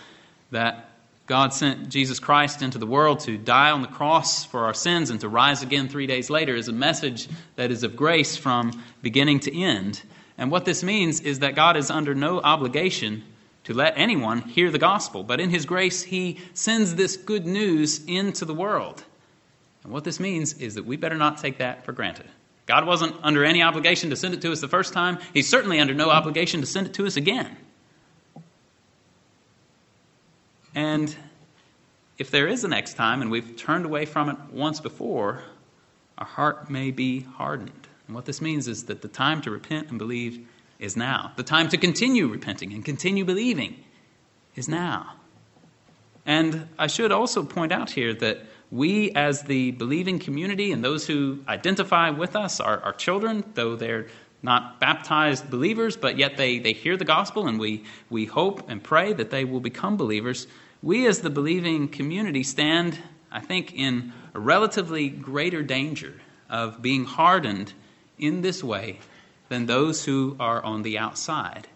that 0.50 0.90
God 1.26 1.54
sent 1.54 1.88
Jesus 1.88 2.18
Christ 2.18 2.62
into 2.62 2.78
the 2.78 2.86
world 2.86 3.20
to 3.20 3.38
die 3.38 3.70
on 3.70 3.82
the 3.82 3.88
cross 3.88 4.44
for 4.44 4.64
our 4.64 4.74
sins 4.74 5.10
and 5.10 5.20
to 5.20 5.28
rise 5.28 5.62
again 5.62 5.88
three 5.88 6.06
days 6.06 6.28
later 6.28 6.54
is 6.54 6.68
a 6.68 6.72
message 6.72 7.28
that 7.56 7.70
is 7.70 7.82
of 7.82 7.96
grace 7.96 8.36
from 8.36 8.82
beginning 9.02 9.40
to 9.40 9.58
end. 9.58 10.02
And 10.36 10.50
what 10.50 10.64
this 10.64 10.82
means 10.82 11.20
is 11.20 11.38
that 11.38 11.54
God 11.54 11.76
is 11.76 11.90
under 11.90 12.14
no 12.14 12.40
obligation 12.40 13.24
to 13.64 13.72
let 13.72 13.96
anyone 13.96 14.42
hear 14.42 14.70
the 14.70 14.78
gospel, 14.78 15.22
but 15.22 15.40
in 15.40 15.48
His 15.48 15.64
grace, 15.64 16.02
He 16.02 16.38
sends 16.52 16.94
this 16.94 17.16
good 17.16 17.46
news 17.46 18.04
into 18.06 18.44
the 18.44 18.54
world. 18.54 19.02
And 19.82 19.92
what 19.92 20.04
this 20.04 20.20
means 20.20 20.54
is 20.54 20.74
that 20.74 20.84
we 20.84 20.96
better 20.96 21.16
not 21.16 21.38
take 21.38 21.58
that 21.58 21.84
for 21.84 21.92
granted. 21.92 22.26
God 22.66 22.87
wasn't 22.87 23.14
under 23.22 23.44
any 23.44 23.62
obligation 23.62 24.11
to 24.11 24.16
send 24.16 24.35
it 24.35 24.42
to 24.42 24.53
us 24.53 24.61
the 24.61 24.68
first 24.68 24.92
time. 24.92 25.18
He's 25.35 25.48
certainly 25.48 25.81
under 25.81 25.94
no 25.94 26.11
obligation 26.11 26.61
to 26.61 26.66
send 26.66 26.87
it 26.87 26.94
to 26.94 27.07
us 27.07 27.16
again. 27.16 27.57
And 30.74 31.14
if 32.18 32.31
there 32.31 32.48
is 32.48 32.64
a 32.64 32.68
next 32.68 32.94
time 32.94 33.22
and 33.22 33.31
we've 33.31 33.57
turned 33.57 33.85
away 33.85 34.07
from 34.07 34.29
it 34.31 34.37
once 34.50 34.81
before, 34.81 35.42
our 36.16 36.27
heart 36.27 36.70
may 36.70 36.90
be 36.90 37.20
hardened. 37.20 37.88
And 38.07 38.14
what 38.14 38.24
this 38.24 38.40
means 38.40 38.68
is 38.68 38.85
that 38.85 39.03
the 39.03 39.09
time 39.09 39.42
to 39.42 39.50
repent 39.50 39.90
and 39.90 39.98
believe 39.98 40.46
is 40.79 40.96
now. 40.96 41.33
The 41.37 41.42
time 41.42 41.68
to 41.70 41.77
continue 41.77 42.27
repenting 42.27 42.72
and 42.72 42.85
continue 42.85 43.24
believing 43.24 43.83
is 44.55 44.68
now. 44.68 45.14
And 46.27 46.68
I 46.79 46.87
should 46.87 47.12
also 47.12 47.42
point 47.44 47.72
out 47.72 47.90
here 47.90 48.14
that 48.14 48.40
we, 48.74 49.12
as 49.12 49.42
the 49.42 49.70
believing 49.70 50.18
community 50.18 50.72
and 50.72 50.82
those 50.82 51.06
who 51.06 51.38
identify 51.46 52.10
with 52.10 52.34
us, 52.34 52.58
our, 52.58 52.80
our 52.80 52.92
children, 52.92 53.44
though 53.54 53.76
they're 53.76 54.08
not 54.42 54.80
baptized 54.80 55.48
believers, 55.48 55.96
but 55.96 56.18
yet 56.18 56.37
they, 56.37 56.58
they 56.58 56.72
hear 56.72 56.96
the 56.96 57.04
gospel 57.04 57.46
and 57.46 57.60
we, 57.60 57.84
we 58.10 58.24
hope 58.24 58.68
and 58.68 58.82
pray 58.82 59.12
that 59.12 59.30
they 59.30 59.44
will 59.44 59.60
become 59.60 59.96
believers. 59.96 60.48
We, 60.82 61.06
as 61.06 61.20
the 61.20 61.30
believing 61.30 61.87
community, 61.87 62.42
stand, 62.42 62.98
I 63.30 63.38
think, 63.38 63.72
in 63.74 64.12
a 64.34 64.40
relatively 64.40 65.08
greater 65.08 65.62
danger 65.62 66.20
of 66.50 66.82
being 66.82 67.04
hardened 67.04 67.72
in 68.18 68.42
this 68.42 68.64
way 68.64 68.98
than 69.50 69.66
those 69.66 70.04
who 70.04 70.37
are 70.40 70.60
on 70.64 70.82
the 70.82 70.98
outside. 70.98 71.68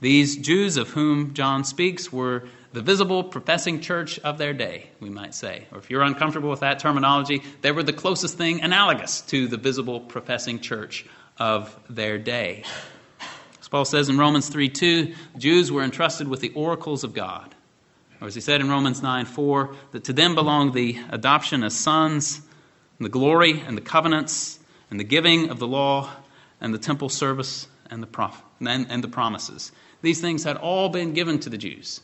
These 0.00 0.38
Jews 0.38 0.76
of 0.76 0.90
whom 0.90 1.34
John 1.34 1.62
speaks 1.62 2.12
were 2.12 2.48
the 2.72 2.82
visible 2.82 3.22
professing 3.22 3.80
church 3.80 4.18
of 4.20 4.38
their 4.38 4.52
day, 4.52 4.90
we 5.00 5.10
might 5.10 5.34
say. 5.34 5.66
Or 5.72 5.78
if 5.78 5.90
you're 5.90 6.02
uncomfortable 6.02 6.50
with 6.50 6.60
that 6.60 6.78
terminology, 6.78 7.42
they 7.60 7.72
were 7.72 7.82
the 7.82 7.92
closest 7.92 8.38
thing 8.38 8.62
analogous 8.62 9.20
to 9.22 9.46
the 9.46 9.58
visible 9.58 10.00
professing 10.00 10.60
church 10.60 11.04
of 11.38 11.78
their 11.88 12.18
day. 12.18 12.64
As 13.60 13.68
Paul 13.68 13.84
says 13.84 14.08
in 14.08 14.18
Romans 14.18 14.48
3 14.48 14.68
2, 14.68 15.14
Jews 15.38 15.70
were 15.70 15.82
entrusted 15.82 16.28
with 16.28 16.40
the 16.40 16.52
oracles 16.54 17.04
of 17.04 17.14
God. 17.14 17.54
Or 18.20 18.28
as 18.28 18.34
he 18.34 18.40
said 18.40 18.60
in 18.60 18.70
Romans 18.70 19.02
9 19.02 19.26
4, 19.26 19.74
that 19.92 20.04
to 20.04 20.12
them 20.12 20.34
belong 20.34 20.72
the 20.72 20.98
adoption 21.10 21.62
as 21.64 21.74
sons, 21.74 22.40
and 22.98 23.04
the 23.04 23.10
glory 23.10 23.60
and 23.60 23.76
the 23.76 23.82
covenants, 23.82 24.58
and 24.90 24.98
the 24.98 25.04
giving 25.04 25.50
of 25.50 25.58
the 25.58 25.66
law, 25.66 26.10
and 26.60 26.72
the 26.72 26.78
temple 26.78 27.08
service, 27.08 27.66
and 27.90 28.02
the, 28.02 28.06
prof- 28.06 28.42
and, 28.60 28.86
and 28.88 29.02
the 29.02 29.08
promises. 29.08 29.72
These 30.02 30.20
things 30.20 30.44
had 30.44 30.56
all 30.56 30.88
been 30.88 31.12
given 31.12 31.40
to 31.40 31.50
the 31.50 31.58
Jews. 31.58 32.00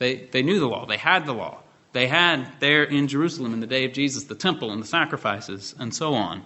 They, 0.00 0.14
they 0.16 0.42
knew 0.42 0.58
the 0.58 0.66
law, 0.66 0.86
they 0.86 0.96
had 0.96 1.26
the 1.26 1.34
law. 1.34 1.58
They 1.92 2.06
had 2.06 2.48
there 2.60 2.84
in 2.84 3.06
Jerusalem 3.06 3.52
in 3.52 3.60
the 3.60 3.66
day 3.66 3.84
of 3.84 3.92
Jesus 3.92 4.24
the 4.24 4.34
temple 4.34 4.72
and 4.72 4.82
the 4.82 4.86
sacrifices 4.86 5.74
and 5.78 5.94
so 5.94 6.14
on. 6.14 6.42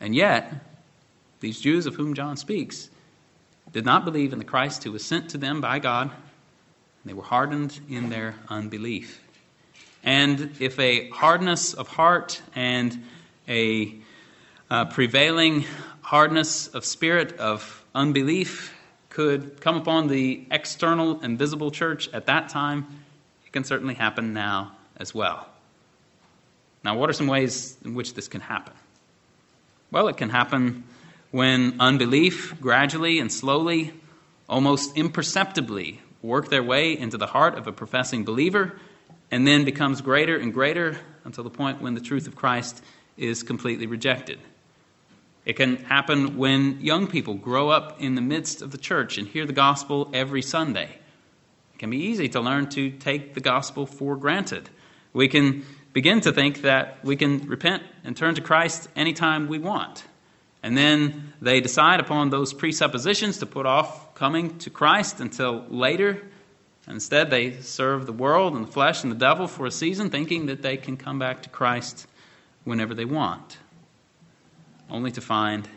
And 0.00 0.14
yet, 0.14 0.52
these 1.40 1.60
Jews 1.60 1.86
of 1.86 1.94
whom 1.94 2.14
John 2.14 2.36
speaks 2.36 2.88
did 3.72 3.84
not 3.84 4.04
believe 4.04 4.32
in 4.32 4.38
the 4.38 4.44
Christ 4.44 4.84
who 4.84 4.92
was 4.92 5.04
sent 5.04 5.30
to 5.30 5.38
them 5.38 5.60
by 5.60 5.78
God. 5.78 6.10
They 7.04 7.12
were 7.12 7.22
hardened 7.22 7.78
in 7.90 8.08
their 8.08 8.34
unbelief. 8.48 9.20
And 10.02 10.52
if 10.60 10.78
a 10.78 11.10
hardness 11.10 11.74
of 11.74 11.88
heart 11.88 12.40
and 12.54 13.04
a 13.46 13.94
uh, 14.70 14.86
prevailing 14.86 15.64
hardness 16.00 16.68
of 16.68 16.84
spirit 16.86 17.38
of 17.38 17.84
unbelief 17.94 18.72
could 19.14 19.60
come 19.60 19.76
upon 19.76 20.08
the 20.08 20.44
external 20.50 21.20
and 21.20 21.38
visible 21.38 21.70
church 21.70 22.08
at 22.12 22.26
that 22.26 22.48
time, 22.48 22.84
it 23.46 23.52
can 23.52 23.62
certainly 23.62 23.94
happen 23.94 24.32
now 24.34 24.72
as 24.96 25.14
well. 25.14 25.48
Now, 26.82 26.96
what 26.98 27.08
are 27.08 27.12
some 27.12 27.28
ways 27.28 27.76
in 27.84 27.94
which 27.94 28.14
this 28.14 28.26
can 28.26 28.40
happen? 28.40 28.74
Well, 29.92 30.08
it 30.08 30.16
can 30.16 30.30
happen 30.30 30.82
when 31.30 31.76
unbelief 31.78 32.60
gradually 32.60 33.20
and 33.20 33.32
slowly, 33.32 33.92
almost 34.48 34.96
imperceptibly, 34.96 36.00
work 36.20 36.48
their 36.48 36.64
way 36.64 36.98
into 36.98 37.16
the 37.16 37.28
heart 37.28 37.56
of 37.56 37.68
a 37.68 37.72
professing 37.72 38.24
believer 38.24 38.80
and 39.30 39.46
then 39.46 39.64
becomes 39.64 40.00
greater 40.00 40.36
and 40.36 40.52
greater 40.52 40.98
until 41.22 41.44
the 41.44 41.50
point 41.50 41.80
when 41.80 41.94
the 41.94 42.00
truth 42.00 42.26
of 42.26 42.34
Christ 42.34 42.82
is 43.16 43.44
completely 43.44 43.86
rejected. 43.86 44.40
It 45.44 45.56
can 45.56 45.76
happen 45.76 46.38
when 46.38 46.80
young 46.80 47.06
people 47.06 47.34
grow 47.34 47.68
up 47.68 48.00
in 48.00 48.14
the 48.14 48.22
midst 48.22 48.62
of 48.62 48.70
the 48.70 48.78
church 48.78 49.18
and 49.18 49.28
hear 49.28 49.44
the 49.44 49.52
gospel 49.52 50.10
every 50.14 50.40
Sunday. 50.40 50.88
It 51.74 51.78
can 51.78 51.90
be 51.90 51.98
easy 51.98 52.28
to 52.30 52.40
learn 52.40 52.70
to 52.70 52.90
take 52.90 53.34
the 53.34 53.40
gospel 53.40 53.84
for 53.84 54.16
granted. 54.16 54.70
We 55.12 55.28
can 55.28 55.64
begin 55.92 56.22
to 56.22 56.32
think 56.32 56.62
that 56.62 56.98
we 57.04 57.16
can 57.16 57.46
repent 57.46 57.82
and 58.04 58.16
turn 58.16 58.36
to 58.36 58.40
Christ 58.40 58.88
anytime 58.96 59.48
we 59.48 59.58
want. 59.58 60.04
And 60.62 60.78
then 60.78 61.34
they 61.42 61.60
decide 61.60 62.00
upon 62.00 62.30
those 62.30 62.54
presuppositions 62.54 63.38
to 63.38 63.46
put 63.46 63.66
off 63.66 64.14
coming 64.14 64.56
to 64.58 64.70
Christ 64.70 65.20
until 65.20 65.66
later. 65.68 66.22
Instead, 66.88 67.28
they 67.28 67.60
serve 67.60 68.06
the 68.06 68.12
world 68.12 68.54
and 68.54 68.66
the 68.66 68.72
flesh 68.72 69.02
and 69.02 69.12
the 69.12 69.16
devil 69.16 69.46
for 69.46 69.66
a 69.66 69.70
season, 69.70 70.08
thinking 70.08 70.46
that 70.46 70.62
they 70.62 70.78
can 70.78 70.96
come 70.96 71.18
back 71.18 71.42
to 71.42 71.50
Christ 71.50 72.06
whenever 72.64 72.94
they 72.94 73.04
want 73.04 73.58
only 74.90 75.10
to 75.12 75.20
find 75.20 75.68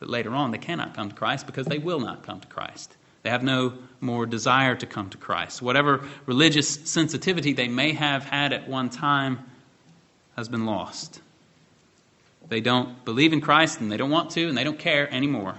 that 0.00 0.08
later 0.10 0.34
on 0.34 0.50
they 0.50 0.58
cannot 0.58 0.94
come 0.94 1.08
to 1.08 1.14
Christ 1.14 1.46
because 1.46 1.66
they 1.66 1.78
will 1.78 2.00
not 2.00 2.22
come 2.22 2.40
to 2.40 2.48
Christ. 2.48 2.96
They 3.22 3.30
have 3.30 3.42
no 3.42 3.74
more 4.00 4.26
desire 4.26 4.76
to 4.76 4.86
come 4.86 5.10
to 5.10 5.18
Christ. 5.18 5.60
Whatever 5.60 6.06
religious 6.26 6.68
sensitivity 6.68 7.52
they 7.52 7.68
may 7.68 7.92
have 7.92 8.24
had 8.24 8.52
at 8.52 8.68
one 8.68 8.88
time 8.88 9.40
has 10.36 10.48
been 10.48 10.66
lost. 10.66 11.20
They 12.48 12.60
don't 12.60 13.04
believe 13.04 13.32
in 13.32 13.40
Christ 13.40 13.80
and 13.80 13.90
they 13.90 13.96
don't 13.96 14.10
want 14.10 14.30
to 14.32 14.48
and 14.48 14.56
they 14.56 14.64
don't 14.64 14.78
care 14.78 15.12
anymore. 15.12 15.56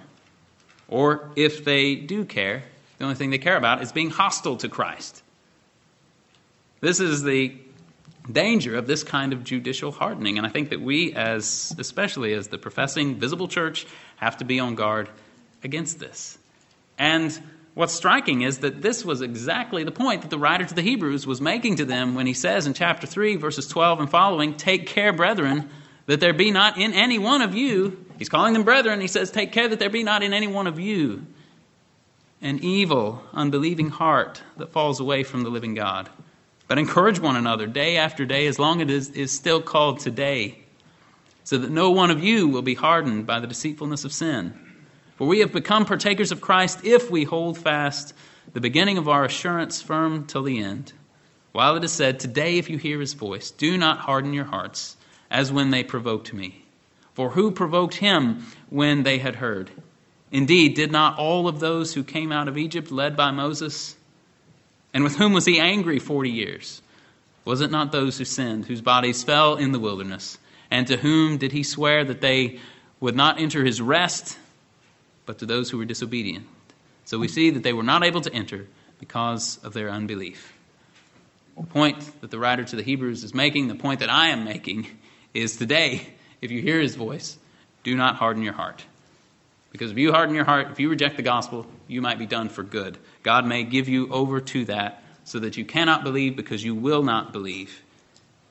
Or 0.87 1.29
if 1.35 1.65
they 1.65 1.95
do 1.95 2.23
care, 2.23 2.63
the 2.97 3.03
only 3.03 3.15
thing 3.15 3.29
they 3.29 3.37
care 3.37 3.57
about 3.57 3.81
is 3.81 3.91
being 3.91 4.09
hostile 4.09 4.57
to 4.57 4.69
Christ. 4.69 5.21
This 6.79 6.99
is 6.99 7.23
the 7.23 7.53
danger 8.31 8.75
of 8.75 8.87
this 8.87 9.03
kind 9.03 9.33
of 9.33 9.43
judicial 9.43 9.91
hardening. 9.91 10.37
And 10.37 10.45
I 10.45 10.49
think 10.49 10.69
that 10.69 10.81
we, 10.81 11.13
as 11.13 11.75
especially 11.77 12.33
as 12.33 12.47
the 12.47 12.57
professing 12.57 13.15
visible 13.15 13.47
church, 13.47 13.85
have 14.17 14.37
to 14.37 14.45
be 14.45 14.59
on 14.59 14.75
guard 14.75 15.09
against 15.63 15.99
this. 15.99 16.37
And 16.97 17.37
what's 17.73 17.93
striking 17.93 18.41
is 18.41 18.59
that 18.59 18.81
this 18.81 19.05
was 19.05 19.21
exactly 19.21 19.83
the 19.83 19.91
point 19.91 20.21
that 20.21 20.29
the 20.29 20.39
writer 20.39 20.65
to 20.65 20.73
the 20.73 20.81
Hebrews 20.81 21.27
was 21.27 21.39
making 21.41 21.77
to 21.77 21.85
them 21.85 22.15
when 22.15 22.27
he 22.27 22.33
says 22.33 22.67
in 22.67 22.73
chapter 22.73 23.07
3, 23.07 23.35
verses 23.35 23.67
12 23.67 24.01
and 24.01 24.09
following, 24.09 24.55
Take 24.55 24.87
care, 24.87 25.13
brethren, 25.13 25.69
that 26.07 26.19
there 26.19 26.33
be 26.33 26.51
not 26.51 26.77
in 26.77 26.93
any 26.93 27.19
one 27.19 27.41
of 27.41 27.53
you, 27.53 28.05
he's 28.17 28.29
calling 28.29 28.53
them 28.53 28.63
brethren, 28.63 29.01
he 29.01 29.07
says, 29.07 29.29
Take 29.29 29.51
care 29.51 29.67
that 29.67 29.79
there 29.79 29.89
be 29.89 30.03
not 30.03 30.23
in 30.23 30.33
any 30.33 30.47
one 30.47 30.67
of 30.67 30.79
you 30.79 31.25
an 32.39 32.59
evil, 32.63 33.23
unbelieving 33.33 33.89
heart 33.89 34.43
that 34.57 34.71
falls 34.71 34.99
away 34.99 35.23
from 35.23 35.41
the 35.41 35.49
living 35.49 35.73
God 35.73 36.07
but 36.67 36.77
encourage 36.77 37.19
one 37.19 37.35
another 37.35 37.67
day 37.67 37.97
after 37.97 38.25
day, 38.25 38.47
as 38.47 38.59
long 38.59 38.81
as 38.81 38.89
it 38.89 38.91
is, 38.91 39.09
is 39.09 39.31
still 39.31 39.61
called 39.61 39.99
today, 39.99 40.59
so 41.43 41.57
that 41.57 41.71
no 41.71 41.91
one 41.91 42.11
of 42.11 42.23
you 42.23 42.47
will 42.47 42.61
be 42.61 42.75
hardened 42.75 43.25
by 43.25 43.39
the 43.39 43.47
deceitfulness 43.47 44.03
of 44.03 44.11
sin. 44.11 44.53
For 45.15 45.27
we 45.27 45.39
have 45.39 45.51
become 45.51 45.85
partakers 45.85 46.31
of 46.31 46.41
Christ 46.41 46.85
if 46.85 47.09
we 47.09 47.23
hold 47.23 47.57
fast 47.57 48.13
the 48.53 48.61
beginning 48.61 48.97
of 48.97 49.09
our 49.09 49.25
assurance 49.25 49.81
firm 49.81 50.25
till 50.25 50.43
the 50.43 50.59
end. 50.59 50.93
While 51.51 51.75
it 51.75 51.83
is 51.83 51.91
said, 51.91 52.19
Today, 52.19 52.57
if 52.57 52.69
you 52.69 52.77
hear 52.77 52.99
his 52.99 53.13
voice, 53.13 53.51
do 53.51 53.77
not 53.77 53.99
harden 53.99 54.33
your 54.33 54.45
hearts, 54.45 54.95
as 55.31 55.51
when 55.51 55.71
they 55.71 55.83
provoked 55.83 56.33
me. 56.33 56.63
For 57.13 57.31
who 57.31 57.51
provoked 57.51 57.95
him 57.95 58.45
when 58.69 59.03
they 59.03 59.17
had 59.17 59.35
heard? 59.35 59.71
Indeed, 60.31 60.75
did 60.75 60.91
not 60.91 61.17
all 61.17 61.47
of 61.47 61.59
those 61.59 61.93
who 61.93 62.03
came 62.03 62.31
out 62.31 62.47
of 62.47 62.57
Egypt, 62.57 62.91
led 62.91 63.17
by 63.17 63.31
Moses, 63.31 63.96
and 64.93 65.03
with 65.03 65.15
whom 65.15 65.33
was 65.33 65.45
he 65.45 65.59
angry 65.59 65.99
forty 65.99 66.29
years? 66.29 66.81
Was 67.45 67.61
it 67.61 67.71
not 67.71 67.91
those 67.91 68.17
who 68.17 68.25
sinned, 68.25 68.65
whose 68.65 68.81
bodies 68.81 69.23
fell 69.23 69.55
in 69.55 69.71
the 69.71 69.79
wilderness? 69.79 70.37
And 70.69 70.85
to 70.87 70.97
whom 70.97 71.37
did 71.37 71.53
he 71.53 71.63
swear 71.63 72.03
that 72.03 72.19
they 72.19 72.59
would 72.99 73.15
not 73.15 73.39
enter 73.39 73.63
his 73.63 73.81
rest, 73.81 74.37
but 75.25 75.39
to 75.39 75.45
those 75.45 75.69
who 75.69 75.77
were 75.77 75.85
disobedient? 75.85 76.45
So 77.05 77.17
we 77.19 77.29
see 77.29 77.51
that 77.51 77.63
they 77.63 77.71
were 77.71 77.83
not 77.83 78.03
able 78.03 78.19
to 78.21 78.33
enter 78.33 78.67
because 78.99 79.59
of 79.63 79.73
their 79.73 79.89
unbelief. 79.89 80.53
The 81.57 81.65
point 81.65 82.21
that 82.21 82.31
the 82.31 82.37
writer 82.37 82.65
to 82.65 82.75
the 82.75 82.83
Hebrews 82.83 83.23
is 83.23 83.33
making, 83.33 83.69
the 83.69 83.75
point 83.75 84.01
that 84.01 84.09
I 84.09 84.29
am 84.29 84.43
making, 84.43 84.87
is 85.33 85.55
today, 85.55 86.05
if 86.41 86.51
you 86.51 86.61
hear 86.61 86.81
his 86.81 86.95
voice, 86.95 87.37
do 87.83 87.95
not 87.95 88.17
harden 88.17 88.43
your 88.43 88.53
heart. 88.53 88.83
Because 89.77 89.91
if 89.91 89.97
you 89.99 90.11
harden 90.11 90.33
your 90.33 90.43
heart, 90.43 90.71
if 90.71 90.79
you 90.79 90.89
reject 90.89 91.17
the 91.17 91.21
gospel, 91.21 91.67
you 91.87 92.01
might 92.01 92.17
be 92.17 92.25
done 92.25 92.49
for 92.49 92.63
good. 92.63 92.97
God 93.21 93.45
may 93.45 93.63
give 93.63 93.87
you 93.87 94.11
over 94.11 94.41
to 94.41 94.65
that 94.65 95.03
so 95.23 95.37
that 95.37 95.55
you 95.55 95.65
cannot 95.65 96.03
believe 96.03 96.35
because 96.35 96.63
you 96.63 96.73
will 96.73 97.03
not 97.03 97.31
believe. 97.31 97.83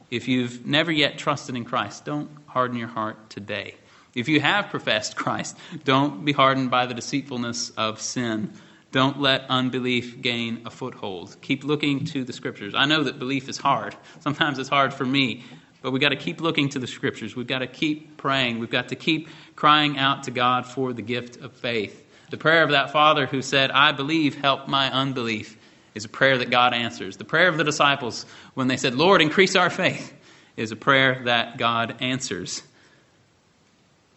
If 0.09 0.29
you've 0.29 0.65
never 0.65 0.93
yet 0.93 1.19
trusted 1.19 1.57
in 1.57 1.65
Christ, 1.65 2.05
don't 2.05 2.31
harden 2.47 2.79
your 2.79 2.87
heart 2.87 3.29
today. 3.29 3.75
If 4.15 4.29
you 4.29 4.41
have 4.41 4.71
professed 4.71 5.17
Christ, 5.25 5.57
don't 5.83 6.25
be 6.25 6.31
hardened 6.31 6.71
by 6.71 6.87
the 6.87 6.95
deceitfulness 6.95 7.71
of 7.71 8.01
sin. 8.01 8.53
Don't 8.93 9.21
let 9.21 9.47
unbelief 9.49 10.23
gain 10.23 10.63
a 10.65 10.71
foothold. 10.71 11.37
Keep 11.43 11.65
looking 11.65 12.05
to 12.05 12.23
the 12.23 12.33
scriptures. 12.33 12.73
I 12.77 12.87
know 12.87 13.03
that 13.03 13.19
belief 13.19 13.49
is 13.49 13.59
hard. 13.59 13.97
Sometimes 14.21 14.61
it's 14.61 14.69
hard 14.69 14.95
for 14.95 15.05
me, 15.05 15.43
but 15.83 15.91
we've 15.93 16.01
got 16.01 16.11
to 16.11 16.17
keep 16.17 16.41
looking 16.41 16.69
to 16.71 16.79
the 16.79 16.87
scriptures. 16.87 17.37
We've 17.37 17.47
got 17.47 17.61
to 17.61 17.67
keep 17.67 18.17
praying. 18.17 18.59
We've 18.59 18.71
got 18.71 18.89
to 18.89 18.97
keep 18.97 19.29
crying 19.55 19.99
out 19.99 20.25
to 20.25 20.31
God 20.31 20.67
for 20.67 20.93
the 20.93 21.03
gift 21.03 21.37
of 21.37 21.53
faith. 21.53 22.05
The 22.31 22.37
prayer 22.37 22.65
of 22.65 22.71
that 22.71 22.91
father 22.91 23.27
who 23.27 23.41
said, 23.43 23.71
I 23.71 23.93
believe, 23.93 24.35
help 24.35 24.67
my 24.67 24.91
unbelief, 24.91 25.57
is 25.95 26.05
a 26.05 26.09
prayer 26.09 26.39
that 26.39 26.51
God 26.51 26.75
answers. 26.75 27.17
The 27.17 27.25
prayer 27.25 27.49
of 27.49 27.57
the 27.57 27.65
disciples 27.65 28.27
when 28.55 28.69
they 28.69 28.77
said, 28.77 28.95
Lord, 28.95 29.23
increase 29.23 29.55
our 29.55 29.71
faith, 29.71 30.13
is 30.57 30.73
a 30.73 30.77
prayer 30.77 31.23
that 31.25 31.57
God 31.57 31.97
answers. 32.01 32.63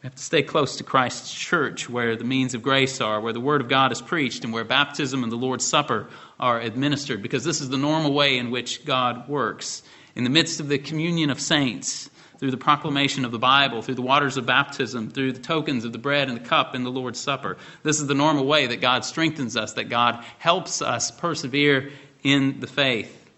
We 0.01 0.07
have 0.07 0.15
to 0.15 0.23
stay 0.23 0.43
close 0.43 0.77
to 0.77 0.83
Christ's 0.83 1.33
church 1.33 1.89
where 1.89 2.15
the 2.15 2.23
means 2.23 2.53
of 2.53 2.63
grace 2.63 3.01
are, 3.01 3.19
where 3.19 3.33
the 3.33 3.41
Word 3.41 3.59
of 3.59 3.67
God 3.67 3.91
is 3.91 4.01
preached, 4.01 4.45
and 4.45 4.53
where 4.53 4.63
baptism 4.63 5.23
and 5.23 5.31
the 5.31 5.35
Lord's 5.35 5.65
Supper 5.65 6.07
are 6.39 6.59
administered, 6.59 7.21
because 7.21 7.43
this 7.43 7.59
is 7.59 7.67
the 7.67 7.77
normal 7.77 8.13
way 8.13 8.37
in 8.37 8.49
which 8.49 8.85
God 8.85 9.27
works. 9.27 9.83
In 10.19 10.25
the 10.25 10.29
midst 10.29 10.59
of 10.59 10.67
the 10.67 10.77
communion 10.77 11.29
of 11.29 11.39
saints, 11.39 12.09
through 12.39 12.51
the 12.51 12.57
proclamation 12.57 13.23
of 13.23 13.31
the 13.31 13.39
Bible, 13.39 13.81
through 13.81 13.95
the 13.95 14.01
waters 14.01 14.35
of 14.35 14.45
baptism, 14.45 15.09
through 15.09 15.31
the 15.31 15.39
tokens 15.39 15.85
of 15.85 15.93
the 15.93 15.97
bread 15.97 16.27
and 16.27 16.35
the 16.35 16.45
cup 16.45 16.75
in 16.75 16.83
the 16.83 16.91
Lord's 16.91 17.21
Supper. 17.21 17.55
This 17.83 18.01
is 18.01 18.07
the 18.07 18.13
normal 18.13 18.45
way 18.45 18.67
that 18.67 18.81
God 18.81 19.05
strengthens 19.05 19.55
us, 19.55 19.71
that 19.75 19.85
God 19.85 20.21
helps 20.37 20.81
us 20.81 21.09
persevere 21.09 21.93
in 22.21 22.59
the 22.59 22.67
faith, 22.67 23.29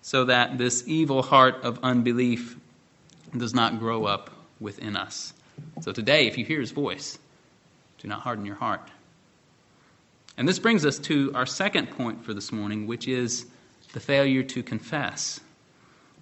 so 0.00 0.24
that 0.24 0.56
this 0.56 0.84
evil 0.86 1.20
heart 1.20 1.64
of 1.64 1.78
unbelief 1.82 2.56
does 3.36 3.52
not 3.52 3.78
grow 3.78 4.06
up 4.06 4.30
within 4.58 4.96
us. 4.96 5.34
So 5.82 5.92
today, 5.92 6.26
if 6.26 6.38
you 6.38 6.46
hear 6.46 6.60
his 6.60 6.70
voice, 6.70 7.18
do 7.98 8.08
not 8.08 8.20
harden 8.20 8.46
your 8.46 8.56
heart. 8.56 8.88
And 10.38 10.48
this 10.48 10.58
brings 10.58 10.86
us 10.86 10.98
to 11.00 11.30
our 11.34 11.44
second 11.44 11.90
point 11.90 12.24
for 12.24 12.32
this 12.32 12.52
morning, 12.52 12.86
which 12.86 13.06
is 13.06 13.44
the 13.92 14.00
failure 14.00 14.42
to 14.44 14.62
confess. 14.62 15.40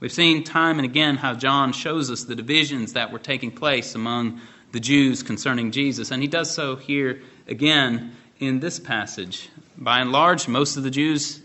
We've 0.01 0.13
seen 0.13 0.45
time 0.45 0.79
and 0.79 0.85
again 0.85 1.17
how 1.17 1.35
John 1.35 1.73
shows 1.73 2.11
us 2.11 2.25
the 2.25 2.37
divisions 2.37 2.93
that 2.93 3.11
were 3.13 3.19
taking 3.19 3.51
place 3.51 3.97
among 3.97 4.41
the 4.71 4.79
Jews 4.79 5.25
concerning 5.25 5.73
Jesus, 5.73 6.13
and 6.13 6.23
he 6.23 6.29
does 6.29 6.55
so 6.55 6.77
here 6.77 7.23
again 7.49 8.15
in 8.39 8.61
this 8.61 8.79
passage. 8.79 9.49
By 9.77 10.01
and 10.01 10.13
large, 10.13 10.47
most 10.47 10.77
of 10.77 10.85
the 10.85 10.91
Jews 10.91 11.41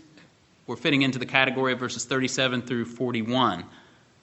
were 0.68 0.76
fitting 0.76 1.02
into 1.02 1.18
the 1.18 1.26
category 1.26 1.72
of 1.72 1.80
verses 1.80 2.04
37 2.04 2.62
through 2.62 2.84
41. 2.84 3.64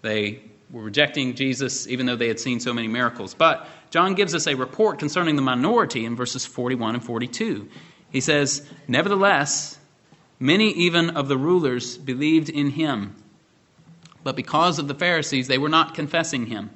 They 0.02 0.42
were 0.72 0.84
rejecting 0.84 1.36
Jesus 1.36 1.86
even 1.88 2.06
though 2.06 2.16
they 2.16 2.30
had 2.30 2.40
seen 2.40 2.62
so 2.62 2.74
many 2.74 2.88
miracles. 2.88 3.34
But 3.34 3.68
John 3.90 4.16
gives 4.16 4.34
us 4.34 4.48
a 4.48 4.56
report 4.56 5.00
concerning 5.00 5.36
the 5.36 5.42
minority 5.42 6.06
in 6.06 6.16
verses 6.16 6.46
41 6.46 6.96
and 6.96 7.04
42. 7.04 7.68
He 8.12 8.22
says, 8.22 8.66
Nevertheless, 8.88 9.78
many 10.40 10.72
even 10.72 11.12
of 11.12 11.28
the 11.28 11.38
rulers 11.38 11.98
believed 11.98 12.50
in 12.50 12.70
him, 12.70 13.16
but 14.24 14.36
because 14.36 14.80
of 14.80 14.88
the 14.88 14.96
Pharisees, 14.96 15.48
they 15.48 15.58
were 15.58 15.70
not 15.70 15.94
confessing 15.94 16.46
him, 16.46 16.70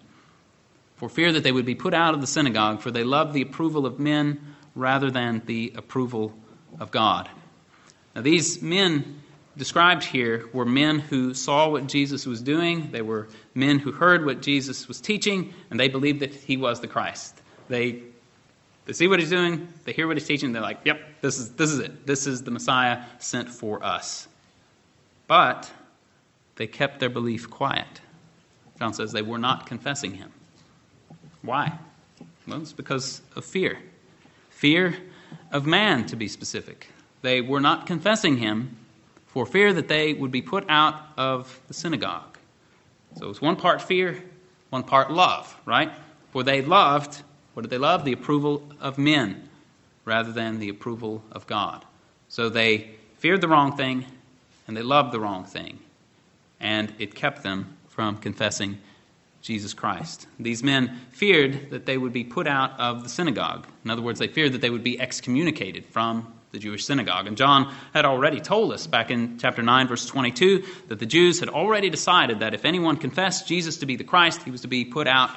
for 0.95 1.09
fear 1.09 1.31
that 1.33 1.43
they 1.43 1.51
would 1.51 1.65
be 1.65 1.75
put 1.75 1.93
out 1.93 2.13
of 2.13 2.21
the 2.21 2.27
synagogue, 2.27 2.81
for 2.81 2.91
they 2.91 3.03
loved 3.03 3.33
the 3.33 3.41
approval 3.41 3.85
of 3.85 3.99
men 3.99 4.55
rather 4.75 5.11
than 5.11 5.41
the 5.45 5.73
approval 5.75 6.33
of 6.79 6.91
God. 6.91 7.29
Now, 8.15 8.21
these 8.21 8.61
men 8.61 9.21
described 9.57 10.03
here 10.03 10.49
were 10.53 10.65
men 10.65 10.99
who 10.99 11.33
saw 11.33 11.69
what 11.69 11.87
Jesus 11.87 12.25
was 12.25 12.41
doing. 12.41 12.91
They 12.91 13.01
were 13.01 13.27
men 13.53 13.79
who 13.79 13.91
heard 13.91 14.25
what 14.25 14.41
Jesus 14.41 14.87
was 14.87 14.99
teaching, 14.99 15.53
and 15.69 15.79
they 15.79 15.87
believed 15.87 16.21
that 16.21 16.33
he 16.33 16.57
was 16.57 16.81
the 16.81 16.87
Christ. 16.87 17.41
They, 17.67 18.03
they 18.85 18.93
see 18.93 19.07
what 19.07 19.19
he's 19.19 19.29
doing, 19.29 19.67
they 19.85 19.93
hear 19.93 20.07
what 20.07 20.17
he's 20.17 20.27
teaching, 20.27 20.51
they're 20.51 20.61
like, 20.61 20.79
yep, 20.85 21.01
this 21.21 21.39
is, 21.39 21.51
this 21.53 21.71
is 21.71 21.79
it. 21.79 22.05
This 22.05 22.27
is 22.27 22.43
the 22.43 22.51
Messiah 22.51 23.03
sent 23.19 23.49
for 23.49 23.83
us. 23.83 24.27
But 25.27 25.71
they 26.55 26.67
kept 26.67 26.99
their 26.99 27.09
belief 27.09 27.49
quiet. 27.49 28.01
John 28.79 28.93
says 28.93 29.11
they 29.11 29.21
were 29.21 29.37
not 29.37 29.65
confessing 29.65 30.13
him. 30.13 30.31
Why? 31.41 31.77
Well, 32.47 32.61
it's 32.61 32.73
because 32.73 33.21
of 33.35 33.45
fear. 33.45 33.79
Fear 34.49 34.95
of 35.51 35.65
man, 35.65 36.05
to 36.07 36.15
be 36.15 36.27
specific. 36.27 36.87
They 37.21 37.41
were 37.41 37.61
not 37.61 37.87
confessing 37.87 38.37
him 38.37 38.77
for 39.27 39.45
fear 39.45 39.73
that 39.73 39.87
they 39.87 40.13
would 40.13 40.31
be 40.31 40.41
put 40.41 40.65
out 40.69 40.95
of 41.17 41.59
the 41.67 41.73
synagogue. 41.73 42.37
So 43.17 43.29
it's 43.29 43.41
one 43.41 43.55
part 43.55 43.81
fear, 43.81 44.23
one 44.69 44.83
part 44.83 45.11
love, 45.11 45.55
right? 45.65 45.91
For 46.31 46.43
they 46.43 46.61
loved, 46.61 47.21
what 47.53 47.63
did 47.63 47.69
they 47.69 47.77
love? 47.77 48.05
The 48.05 48.13
approval 48.13 48.63
of 48.79 48.97
men 48.97 49.49
rather 50.03 50.31
than 50.31 50.59
the 50.59 50.69
approval 50.69 51.23
of 51.31 51.47
God. 51.47 51.83
So 52.27 52.49
they 52.49 52.91
feared 53.17 53.41
the 53.41 53.47
wrong 53.47 53.75
thing 53.75 54.05
and 54.67 54.75
they 54.75 54.81
loved 54.81 55.11
the 55.11 55.19
wrong 55.19 55.45
thing. 55.45 55.79
And 56.65 56.91
it 56.97 57.13
kept 57.13 57.43
them 57.43 57.77
from 57.89 58.17
confessing 58.17 58.79
Jesus 59.39 59.75
Christ. 59.75 60.25
These 60.39 60.63
men 60.63 60.99
feared 61.11 61.69
that 61.69 61.85
they 61.85 61.95
would 61.95 62.11
be 62.11 62.23
put 62.23 62.47
out 62.47 62.79
of 62.79 63.03
the 63.03 63.09
synagogue. 63.09 63.67
In 63.83 63.91
other 63.91 64.01
words, 64.01 64.17
they 64.17 64.27
feared 64.27 64.53
that 64.53 64.61
they 64.61 64.71
would 64.71 64.83
be 64.83 64.99
excommunicated 64.99 65.85
from 65.85 66.33
the 66.53 66.57
Jewish 66.57 66.83
synagogue. 66.83 67.27
And 67.27 67.37
John 67.37 67.71
had 67.93 68.03
already 68.03 68.39
told 68.39 68.73
us 68.73 68.87
back 68.87 69.11
in 69.11 69.37
chapter 69.37 69.61
9, 69.61 69.87
verse 69.87 70.07
22, 70.07 70.63
that 70.87 70.97
the 70.97 71.05
Jews 71.05 71.39
had 71.39 71.49
already 71.49 71.91
decided 71.91 72.39
that 72.39 72.55
if 72.55 72.65
anyone 72.65 72.97
confessed 72.97 73.47
Jesus 73.47 73.77
to 73.77 73.85
be 73.85 73.95
the 73.95 74.03
Christ, 74.03 74.41
he 74.41 74.49
was 74.49 74.61
to 74.61 74.67
be 74.67 74.85
put 74.85 75.05
out 75.05 75.29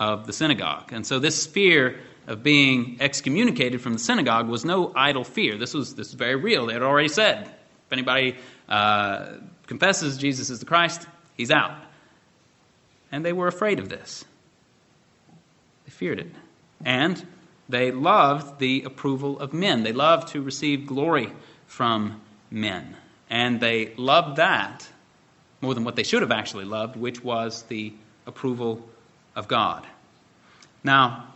of 0.00 0.26
the 0.26 0.32
synagogue. 0.32 0.92
And 0.92 1.06
so 1.06 1.20
this 1.20 1.46
fear 1.46 2.00
of 2.26 2.42
being 2.42 2.96
excommunicated 2.98 3.80
from 3.80 3.92
the 3.92 4.00
synagogue 4.00 4.48
was 4.48 4.64
no 4.64 4.92
idle 4.96 5.22
fear. 5.22 5.56
This 5.56 5.74
was, 5.74 5.94
this 5.94 6.08
was 6.08 6.14
very 6.14 6.34
real. 6.34 6.66
They 6.66 6.72
had 6.72 6.82
already 6.82 7.08
said 7.08 7.42
if 7.42 7.92
anybody 7.92 8.36
uh, 8.68 9.34
confesses 9.66 10.18
Jesus 10.18 10.50
is 10.50 10.60
the 10.60 10.66
Christ, 10.66 11.06
he's 11.36 11.50
out. 11.50 11.76
And 13.10 13.24
they 13.24 13.32
were 13.32 13.48
afraid 13.48 13.78
of 13.78 13.88
this. 13.88 14.24
They 15.84 15.90
feared 15.90 16.18
it. 16.18 16.30
And 16.84 17.24
they 17.68 17.90
loved 17.90 18.58
the 18.58 18.82
approval 18.82 19.38
of 19.38 19.52
men. 19.52 19.82
They 19.82 19.92
loved 19.92 20.28
to 20.28 20.42
receive 20.42 20.86
glory 20.86 21.32
from 21.66 22.20
men. 22.50 22.96
And 23.30 23.60
they 23.60 23.94
loved 23.96 24.36
that 24.36 24.86
more 25.60 25.74
than 25.74 25.84
what 25.84 25.96
they 25.96 26.02
should 26.02 26.22
have 26.22 26.32
actually 26.32 26.64
loved, 26.64 26.96
which 26.96 27.22
was 27.22 27.62
the 27.64 27.92
approval 28.26 28.86
of 29.34 29.48
God. 29.48 29.86
Now, 30.84 31.28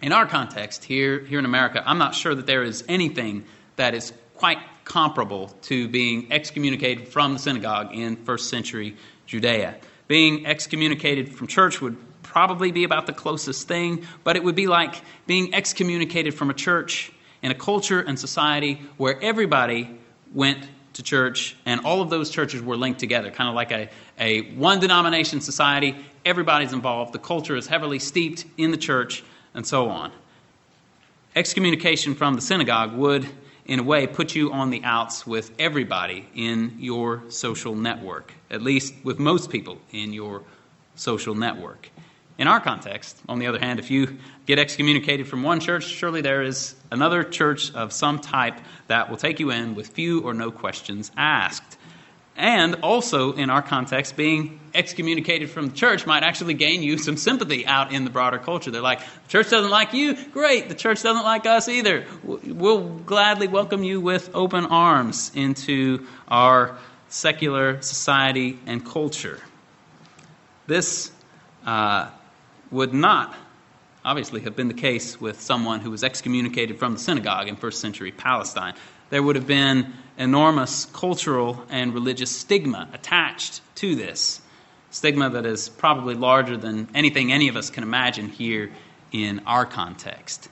in 0.00 0.12
our 0.12 0.26
context 0.26 0.84
here, 0.84 1.20
here 1.20 1.38
in 1.38 1.44
America, 1.44 1.82
I'm 1.84 1.98
not 1.98 2.14
sure 2.14 2.34
that 2.34 2.46
there 2.46 2.62
is 2.62 2.84
anything 2.88 3.44
that 3.76 3.94
is 3.94 4.12
quite 4.36 4.58
comparable 4.84 5.48
to 5.62 5.88
being 5.88 6.32
excommunicated 6.32 7.08
from 7.08 7.32
the 7.32 7.38
synagogue 7.38 7.94
in 7.94 8.16
first 8.16 8.48
century 8.48 8.96
Judea. 9.26 9.76
Being 10.08 10.46
excommunicated 10.46 11.34
from 11.34 11.46
church 11.46 11.80
would 11.80 11.96
probably 12.22 12.70
be 12.70 12.84
about 12.84 13.06
the 13.06 13.12
closest 13.12 13.66
thing, 13.66 14.06
but 14.22 14.36
it 14.36 14.44
would 14.44 14.54
be 14.54 14.66
like 14.66 15.02
being 15.26 15.54
excommunicated 15.54 16.34
from 16.34 16.50
a 16.50 16.54
church 16.54 17.10
in 17.42 17.50
a 17.50 17.54
culture 17.54 18.00
and 18.00 18.18
society 18.18 18.80
where 18.96 19.20
everybody 19.22 19.98
went 20.32 20.68
to 20.92 21.02
church 21.02 21.56
and 21.66 21.80
all 21.84 22.00
of 22.00 22.10
those 22.10 22.30
churches 22.30 22.62
were 22.62 22.76
linked 22.76 23.00
together, 23.00 23.30
kind 23.30 23.48
of 23.48 23.54
like 23.54 23.70
a, 23.70 23.88
a 24.18 24.52
one 24.54 24.80
denomination 24.80 25.40
society. 25.40 25.96
Everybody's 26.24 26.72
involved. 26.72 27.12
The 27.12 27.18
culture 27.18 27.56
is 27.56 27.66
heavily 27.66 27.98
steeped 27.98 28.44
in 28.56 28.70
the 28.70 28.76
church, 28.76 29.22
and 29.54 29.66
so 29.66 29.88
on. 29.88 30.12
Excommunication 31.34 32.14
from 32.14 32.34
the 32.34 32.40
synagogue 32.40 32.94
would, 32.94 33.26
in 33.66 33.80
a 33.80 33.82
way, 33.82 34.06
put 34.06 34.34
you 34.34 34.52
on 34.52 34.70
the 34.70 34.82
outs 34.84 35.26
with 35.26 35.50
everybody 35.58 36.28
in 36.34 36.76
your 36.78 37.22
social 37.28 37.74
network, 37.74 38.32
at 38.50 38.62
least 38.62 38.94
with 39.02 39.18
most 39.18 39.50
people 39.50 39.78
in 39.92 40.12
your 40.12 40.42
social 40.94 41.34
network. 41.34 41.90
In 42.38 42.46
our 42.46 42.60
context, 42.60 43.18
on 43.28 43.38
the 43.38 43.46
other 43.46 43.58
hand, 43.58 43.78
if 43.78 43.90
you 43.90 44.18
get 44.44 44.58
excommunicated 44.58 45.26
from 45.26 45.42
one 45.42 45.58
church, 45.58 45.84
surely 45.84 46.20
there 46.20 46.42
is 46.42 46.74
another 46.90 47.24
church 47.24 47.74
of 47.74 47.92
some 47.92 48.18
type 48.18 48.58
that 48.88 49.08
will 49.08 49.16
take 49.16 49.40
you 49.40 49.50
in 49.50 49.74
with 49.74 49.88
few 49.88 50.20
or 50.20 50.34
no 50.34 50.50
questions 50.50 51.10
asked. 51.16 51.75
And 52.36 52.76
also, 52.82 53.32
in 53.32 53.48
our 53.48 53.62
context, 53.62 54.14
being 54.14 54.60
excommunicated 54.74 55.48
from 55.50 55.68
the 55.68 55.74
church 55.74 56.06
might 56.06 56.22
actually 56.22 56.52
gain 56.52 56.82
you 56.82 56.98
some 56.98 57.16
sympathy 57.16 57.66
out 57.66 57.92
in 57.92 58.04
the 58.04 58.10
broader 58.10 58.38
culture. 58.38 58.70
They're 58.70 58.82
like, 58.82 59.00
the 59.00 59.28
church 59.28 59.48
doesn't 59.48 59.70
like 59.70 59.94
you? 59.94 60.14
Great, 60.32 60.68
the 60.68 60.74
church 60.74 61.02
doesn't 61.02 61.24
like 61.24 61.46
us 61.46 61.66
either. 61.68 62.04
We'll 62.22 62.86
gladly 62.86 63.48
welcome 63.48 63.82
you 63.82 64.02
with 64.02 64.30
open 64.34 64.66
arms 64.66 65.32
into 65.34 66.06
our 66.28 66.76
secular 67.08 67.80
society 67.80 68.58
and 68.66 68.84
culture. 68.84 69.40
This 70.66 71.10
uh, 71.64 72.10
would 72.70 72.92
not 72.92 73.34
obviously 74.04 74.42
have 74.42 74.54
been 74.54 74.68
the 74.68 74.74
case 74.74 75.20
with 75.20 75.40
someone 75.40 75.80
who 75.80 75.90
was 75.90 76.04
excommunicated 76.04 76.78
from 76.78 76.92
the 76.92 76.98
synagogue 76.98 77.48
in 77.48 77.56
first 77.56 77.80
century 77.80 78.12
Palestine. 78.12 78.74
There 79.10 79.22
would 79.22 79.36
have 79.36 79.46
been 79.46 79.92
enormous 80.18 80.86
cultural 80.86 81.62
and 81.68 81.94
religious 81.94 82.30
stigma 82.30 82.88
attached 82.92 83.60
to 83.76 83.94
this. 83.94 84.40
Stigma 84.90 85.30
that 85.30 85.46
is 85.46 85.68
probably 85.68 86.14
larger 86.14 86.56
than 86.56 86.88
anything 86.94 87.32
any 87.32 87.48
of 87.48 87.56
us 87.56 87.70
can 87.70 87.82
imagine 87.82 88.28
here 88.28 88.72
in 89.12 89.42
our 89.46 89.66
context. 89.66 90.48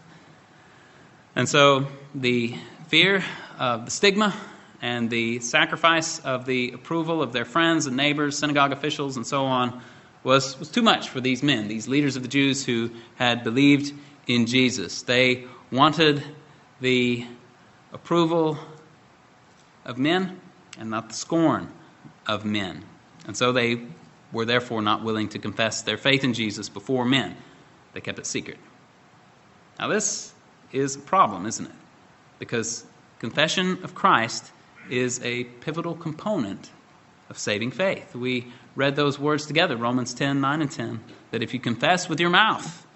And 1.35 1.49
so 1.49 1.87
the 2.15 2.55
fear 2.89 3.25
of 3.59 3.87
the 3.87 3.91
stigma 3.91 4.35
and 4.81 5.11
the 5.11 5.41
sacrifice 5.41 6.19
of 6.21 6.47
the 6.47 6.73
approval 6.73 7.23
of 7.23 7.33
their 7.33 7.45
friends 7.45 7.87
and 7.87 7.97
neighbors, 7.97 8.39
synagogue 8.39 8.73
officials, 8.73 9.17
and 9.17 9.27
so 9.27 9.47
on 9.47 9.81
was, 10.23 10.59
was 10.59 10.69
too 10.69 10.83
much 10.83 11.09
for 11.09 11.21
these 11.21 11.43
men, 11.43 11.69
these 11.69 11.89
leaders 11.89 12.17
of 12.17 12.23
the 12.23 12.29
Jews 12.29 12.65
who 12.65 12.91
had 13.17 13.43
believed 13.43 13.93
in 14.27 14.47
Jesus. 14.47 15.03
They 15.03 15.47
wanted 15.73 16.23
the 16.81 17.27
approval 17.95 18.59
of 19.87 19.97
men 19.97 20.41
and 20.79 20.91
not 20.91 21.09
the 21.09 21.15
scorn 21.15 21.71
of 22.27 22.45
men. 22.45 22.85
And 23.27 23.37
so 23.37 23.53
they 23.53 23.81
were 24.33 24.45
therefore 24.45 24.83
not 24.83 25.03
willing 25.03 25.29
to 25.31 25.39
confess 25.39 25.81
their 25.83 25.97
faith 25.97 26.25
in 26.25 26.35
Jesus 26.35 26.69
before 26.69 27.05
men. 27.05 27.37
They 27.95 28.01
kept 28.01 28.19
it 28.19 28.27
secret. 28.27 28.59
Now, 29.79 29.89
this 29.89 30.35
is 30.73 30.97
a 30.97 31.01
problem, 31.01 31.47
isn't 31.47 31.67
it? 31.67 31.73
Because 32.39 32.85
confession 33.21 33.79
of 33.85 33.95
Christ 33.95 34.51
is 34.91 35.23
a 35.23 35.45
pivotal 35.45 35.95
component 35.95 36.71
of 37.31 37.39
saving 37.39 37.71
faith. 37.71 38.15
We 38.15 38.53
read 38.77 38.97
those 38.97 39.19
words 39.19 39.47
together, 39.47 39.77
Romans 39.77 40.13
10, 40.13 40.41
9 40.41 40.61
and 40.61 40.71
10, 40.71 41.01
that 41.31 41.43
if 41.43 41.55
you 41.55 41.61
confess 41.61 42.09
with 42.09 42.21
your 42.21 42.31
mouth 42.31 42.87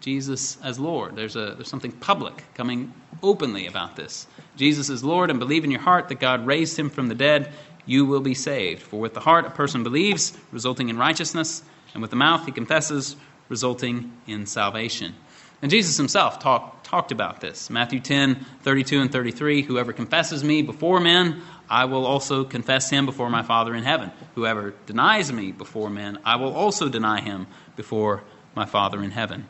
Jesus 0.00 0.58
as 0.62 0.78
Lord, 0.78 1.16
there's, 1.16 1.36
a, 1.36 1.54
there's 1.56 1.68
something 1.68 1.92
public 1.92 2.44
coming 2.54 2.92
openly 3.22 3.66
about 3.66 3.96
this. 3.96 4.26
Jesus 4.56 4.88
is 4.88 5.04
Lord, 5.04 5.30
and 5.30 5.38
believe 5.38 5.64
in 5.64 5.70
your 5.70 5.80
heart 5.80 6.08
that 6.08 6.20
God 6.20 6.46
raised 6.46 6.78
him 6.78 6.90
from 6.90 7.08
the 7.08 7.14
dead, 7.14 7.52
you 7.84 8.04
will 8.04 8.20
be 8.20 8.34
saved. 8.34 8.82
For 8.82 8.98
with 8.98 9.14
the 9.14 9.20
heart 9.20 9.46
a 9.46 9.50
person 9.50 9.82
believes, 9.82 10.36
resulting 10.52 10.88
in 10.88 10.98
righteousness, 10.98 11.62
and 11.92 12.02
with 12.02 12.10
the 12.10 12.16
mouth 12.16 12.46
he 12.46 12.52
confesses, 12.52 13.16
resulting 13.48 14.12
in 14.26 14.46
salvation. 14.46 15.14
And 15.62 15.70
Jesus 15.70 15.96
himself 15.96 16.38
talk, 16.38 16.82
talked 16.82 17.12
about 17.12 17.40
this. 17.40 17.70
Matthew 17.70 18.00
10, 18.00 18.44
32 18.62 19.00
and 19.00 19.10
33 19.12 19.62
Whoever 19.62 19.92
confesses 19.92 20.44
me 20.44 20.62
before 20.62 21.00
men, 21.00 21.42
I 21.68 21.86
will 21.86 22.04
also 22.04 22.44
confess 22.44 22.90
him 22.90 23.06
before 23.06 23.30
my 23.30 23.42
Father 23.42 23.74
in 23.74 23.82
heaven. 23.82 24.12
Whoever 24.34 24.74
denies 24.84 25.32
me 25.32 25.52
before 25.52 25.90
men, 25.90 26.18
I 26.24 26.36
will 26.36 26.52
also 26.54 26.88
deny 26.88 27.20
him 27.20 27.46
before 27.74 28.22
my 28.54 28.66
Father 28.66 29.02
in 29.02 29.10
heaven. 29.10 29.48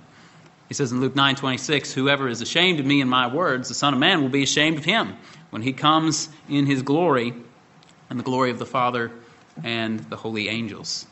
He 0.68 0.74
says 0.74 0.90
in 0.92 1.00
Luke 1.00 1.14
9 1.14 1.36
26, 1.36 1.92
Whoever 1.92 2.28
is 2.28 2.40
ashamed 2.40 2.80
of 2.80 2.86
me 2.86 3.00
and 3.00 3.10
my 3.10 3.26
words, 3.26 3.68
the 3.68 3.74
Son 3.74 3.94
of 3.94 4.00
Man 4.00 4.22
will 4.22 4.28
be 4.28 4.42
ashamed 4.42 4.78
of 4.78 4.84
him 4.84 5.16
when 5.50 5.62
he 5.62 5.72
comes 5.72 6.28
in 6.48 6.66
his 6.66 6.82
glory 6.82 7.34
and 8.10 8.18
the 8.18 8.24
glory 8.24 8.50
of 8.50 8.58
the 8.58 8.66
Father 8.66 9.12
and 9.62 10.00
the 10.10 10.16
holy 10.16 10.48
angels. 10.48 11.06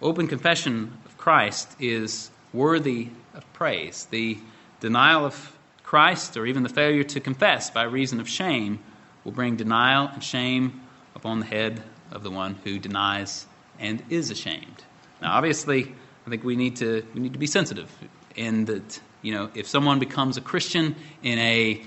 Open 0.00 0.28
confession 0.28 0.96
of 1.04 1.18
Christ 1.18 1.74
is 1.80 2.30
worthy 2.52 3.08
of 3.34 3.50
praise. 3.52 4.06
The 4.10 4.38
denial 4.80 5.24
of 5.24 5.56
Christ, 5.82 6.36
or 6.36 6.46
even 6.46 6.62
the 6.62 6.68
failure 6.68 7.02
to 7.02 7.20
confess 7.20 7.70
by 7.70 7.82
reason 7.82 8.20
of 8.20 8.28
shame, 8.28 8.78
will 9.24 9.32
bring 9.32 9.56
denial 9.56 10.08
and 10.12 10.22
shame 10.22 10.80
upon 11.14 11.40
the 11.40 11.46
head 11.46 11.82
of 12.12 12.22
the 12.22 12.30
one 12.30 12.54
who 12.64 12.78
denies 12.78 13.46
and 13.78 14.02
is 14.08 14.30
ashamed. 14.30 14.84
Now, 15.20 15.32
obviously, 15.32 15.92
I 16.26 16.30
think 16.30 16.44
we 16.44 16.56
need 16.56 16.76
to 16.76 17.04
we 17.14 17.20
need 17.20 17.32
to 17.32 17.38
be 17.38 17.46
sensitive 17.46 17.90
in 18.36 18.64
that 18.66 19.00
you 19.22 19.32
know 19.32 19.50
if 19.54 19.66
someone 19.66 19.98
becomes 19.98 20.36
a 20.36 20.40
Christian 20.40 20.96
in 21.22 21.38
a 21.38 21.82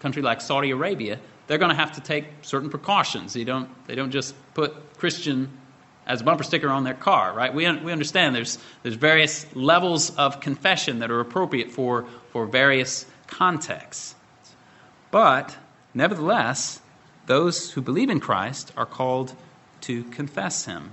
country 0.00 0.22
like 0.22 0.40
Saudi 0.40 0.70
Arabia, 0.70 1.18
they're 1.46 1.58
going 1.58 1.70
to 1.70 1.76
have 1.76 1.92
to 1.92 2.00
take 2.00 2.26
certain 2.42 2.70
precautions. 2.70 3.32
They 3.32 3.44
don't 3.44 3.68
they 3.86 3.94
don't 3.94 4.10
just 4.10 4.34
put 4.54 4.98
Christian 4.98 5.50
as 6.10 6.22
a 6.22 6.24
bumper 6.24 6.42
sticker 6.42 6.68
on 6.68 6.82
their 6.82 6.94
car, 6.94 7.32
right? 7.32 7.54
We, 7.54 7.70
we 7.78 7.92
understand 7.92 8.34
there's, 8.34 8.58
there's 8.82 8.96
various 8.96 9.46
levels 9.54 10.10
of 10.16 10.40
confession 10.40 10.98
that 10.98 11.10
are 11.10 11.20
appropriate 11.20 11.70
for, 11.70 12.04
for 12.32 12.46
various 12.46 13.06
contexts. 13.28 14.16
But, 15.12 15.56
nevertheless, 15.94 16.80
those 17.26 17.70
who 17.72 17.80
believe 17.80 18.10
in 18.10 18.18
Christ 18.18 18.72
are 18.76 18.86
called 18.86 19.34
to 19.82 20.02
confess 20.04 20.64
him. 20.64 20.90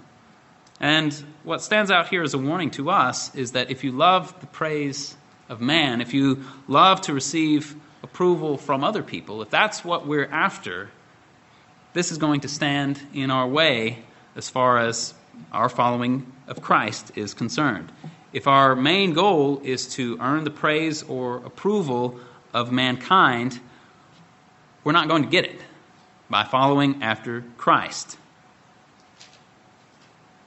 And 0.79 1.13
what 1.43 1.61
stands 1.61 1.89
out 1.89 2.09
here 2.09 2.23
as 2.23 2.33
a 2.33 2.37
warning 2.37 2.71
to 2.71 2.89
us 2.89 3.33
is 3.35 3.53
that 3.53 3.71
if 3.71 3.83
you 3.83 3.91
love 3.91 4.39
the 4.39 4.47
praise 4.47 5.15
of 5.49 5.61
man, 5.61 6.01
if 6.01 6.13
you 6.13 6.43
love 6.67 7.01
to 7.01 7.13
receive 7.13 7.75
approval 8.03 8.57
from 8.57 8.83
other 8.83 9.01
people, 9.01 9.41
if 9.41 9.49
that's 9.49 9.83
what 9.83 10.05
we're 10.05 10.27
after, 10.27 10.89
this 11.93 12.11
is 12.11 12.17
going 12.17 12.41
to 12.41 12.47
stand 12.47 13.01
in 13.13 13.31
our 13.31 13.47
way 13.47 14.03
as 14.35 14.49
far 14.49 14.77
as 14.77 15.13
our 15.51 15.69
following 15.69 16.31
of 16.47 16.61
Christ 16.61 17.11
is 17.15 17.33
concerned. 17.33 17.91
If 18.33 18.45
our 18.45 18.75
main 18.75 19.13
goal 19.13 19.61
is 19.63 19.87
to 19.95 20.17
earn 20.19 20.43
the 20.43 20.51
praise 20.51 21.01
or 21.03 21.37
approval 21.37 22.19
of 22.53 22.71
mankind, 22.71 23.59
we're 24.83 24.91
not 24.91 25.07
going 25.07 25.23
to 25.23 25.29
get 25.29 25.45
it 25.45 25.59
by 26.29 26.43
following 26.43 27.01
after 27.01 27.43
Christ. 27.57 28.17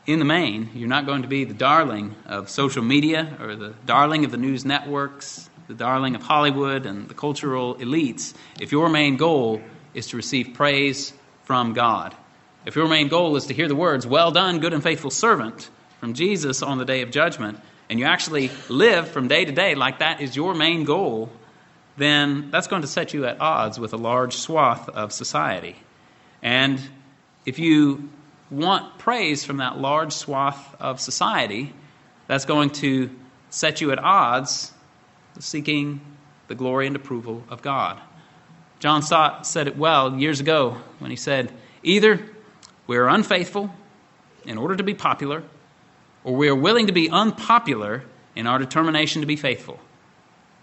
In 0.07 0.19
the 0.19 0.25
main, 0.25 0.71
you're 0.75 0.89
not 0.89 1.07
going 1.07 1.23
to 1.23 1.29
be 1.29 1.45
the 1.45 1.55
darling 1.55 2.15
of 2.27 2.49
social 2.49 2.83
media 2.83 3.37
or 3.41 3.55
the 3.55 3.75
darling 3.85 4.25
of 4.25 4.31
the 4.31 4.39
news 4.39 4.65
networks, 4.65 5.49
the 5.69 5.75
darling 5.75 6.15
of 6.15 6.23
Hollywood 6.23 6.87
and 6.87 7.09
the 7.09 7.15
cultural 7.15 7.75
elites 7.77 8.35
if 8.61 8.73
your 8.73 8.89
main 8.89 9.17
goal 9.17 9.61
is 9.95 10.09
to 10.09 10.17
receive 10.17 10.55
praise 10.55 11.13
from 11.45 11.75
God. 11.75 12.15
If 12.67 12.77
your 12.77 12.89
main 12.89 13.09
goal 13.09 13.37
is 13.37 13.47
to 13.47 13.55
hear 13.55 13.69
the 13.69 13.77
words, 13.77 14.07
Well 14.07 14.31
done, 14.31 14.61
good 14.61 14.73
and 14.73 14.83
faithful 14.83 15.11
servant, 15.11 15.71
from 16.01 16.15
Jesus 16.15 16.63
on 16.63 16.79
the 16.79 16.85
day 16.85 17.03
of 17.03 17.11
judgment, 17.11 17.61
and 17.91 17.99
you 17.99 18.07
actually 18.07 18.51
live 18.69 19.09
from 19.09 19.29
day 19.29 19.45
to 19.45 19.53
day 19.53 19.75
like 19.75 19.99
that 19.99 20.23
is 20.23 20.35
your 20.35 20.55
main 20.55 20.85
goal, 20.85 21.31
then 21.99 22.51
that's 22.51 22.69
going 22.69 22.83
to 22.83 22.89
set 22.89 23.13
you 23.13 23.27
at 23.27 23.41
odds 23.41 23.79
with 23.79 23.93
a 23.93 23.99
large 23.99 24.35
swath 24.35 24.89
of 24.89 25.13
society. 25.13 25.77
And 26.43 26.81
if 27.45 27.59
you 27.59 28.09
want 28.51 28.99
praise 28.99 29.45
from 29.45 29.59
that 29.59 29.79
large 29.79 30.13
swath 30.13 30.77
of 30.81 31.01
society, 31.01 31.73
that's 32.27 32.45
going 32.45 32.71
to 32.71 33.11
set 33.51 33.81
you 33.81 33.91
at 33.91 33.99
odds 33.99 34.73
seeking 35.39 36.01
the 36.49 36.55
glory 36.55 36.87
and 36.87 36.97
approval 36.97 37.45
of 37.49 37.63
God. 37.63 38.01
John 38.79 39.03
Stott 39.03 39.47
said 39.47 39.69
it 39.69 39.77
well 39.77 40.17
years 40.17 40.41
ago 40.41 40.77
when 40.99 41.11
he 41.11 41.17
said, 41.17 41.53
Either 41.83 42.21
we 42.87 42.97
are 42.97 43.09
unfaithful 43.09 43.71
in 44.45 44.59
order 44.59 44.77
to 44.77 44.83
be 44.83 44.95
popular, 44.95 45.43
or 46.25 46.35
we 46.35 46.49
are 46.49 46.55
willing 46.55 46.87
to 46.87 46.93
be 46.93 47.11
unpopular 47.11 48.03
in 48.35 48.47
our 48.47 48.59
determination 48.59 49.21
to 49.21 49.27
be 49.27 49.37
faithful. 49.37 49.79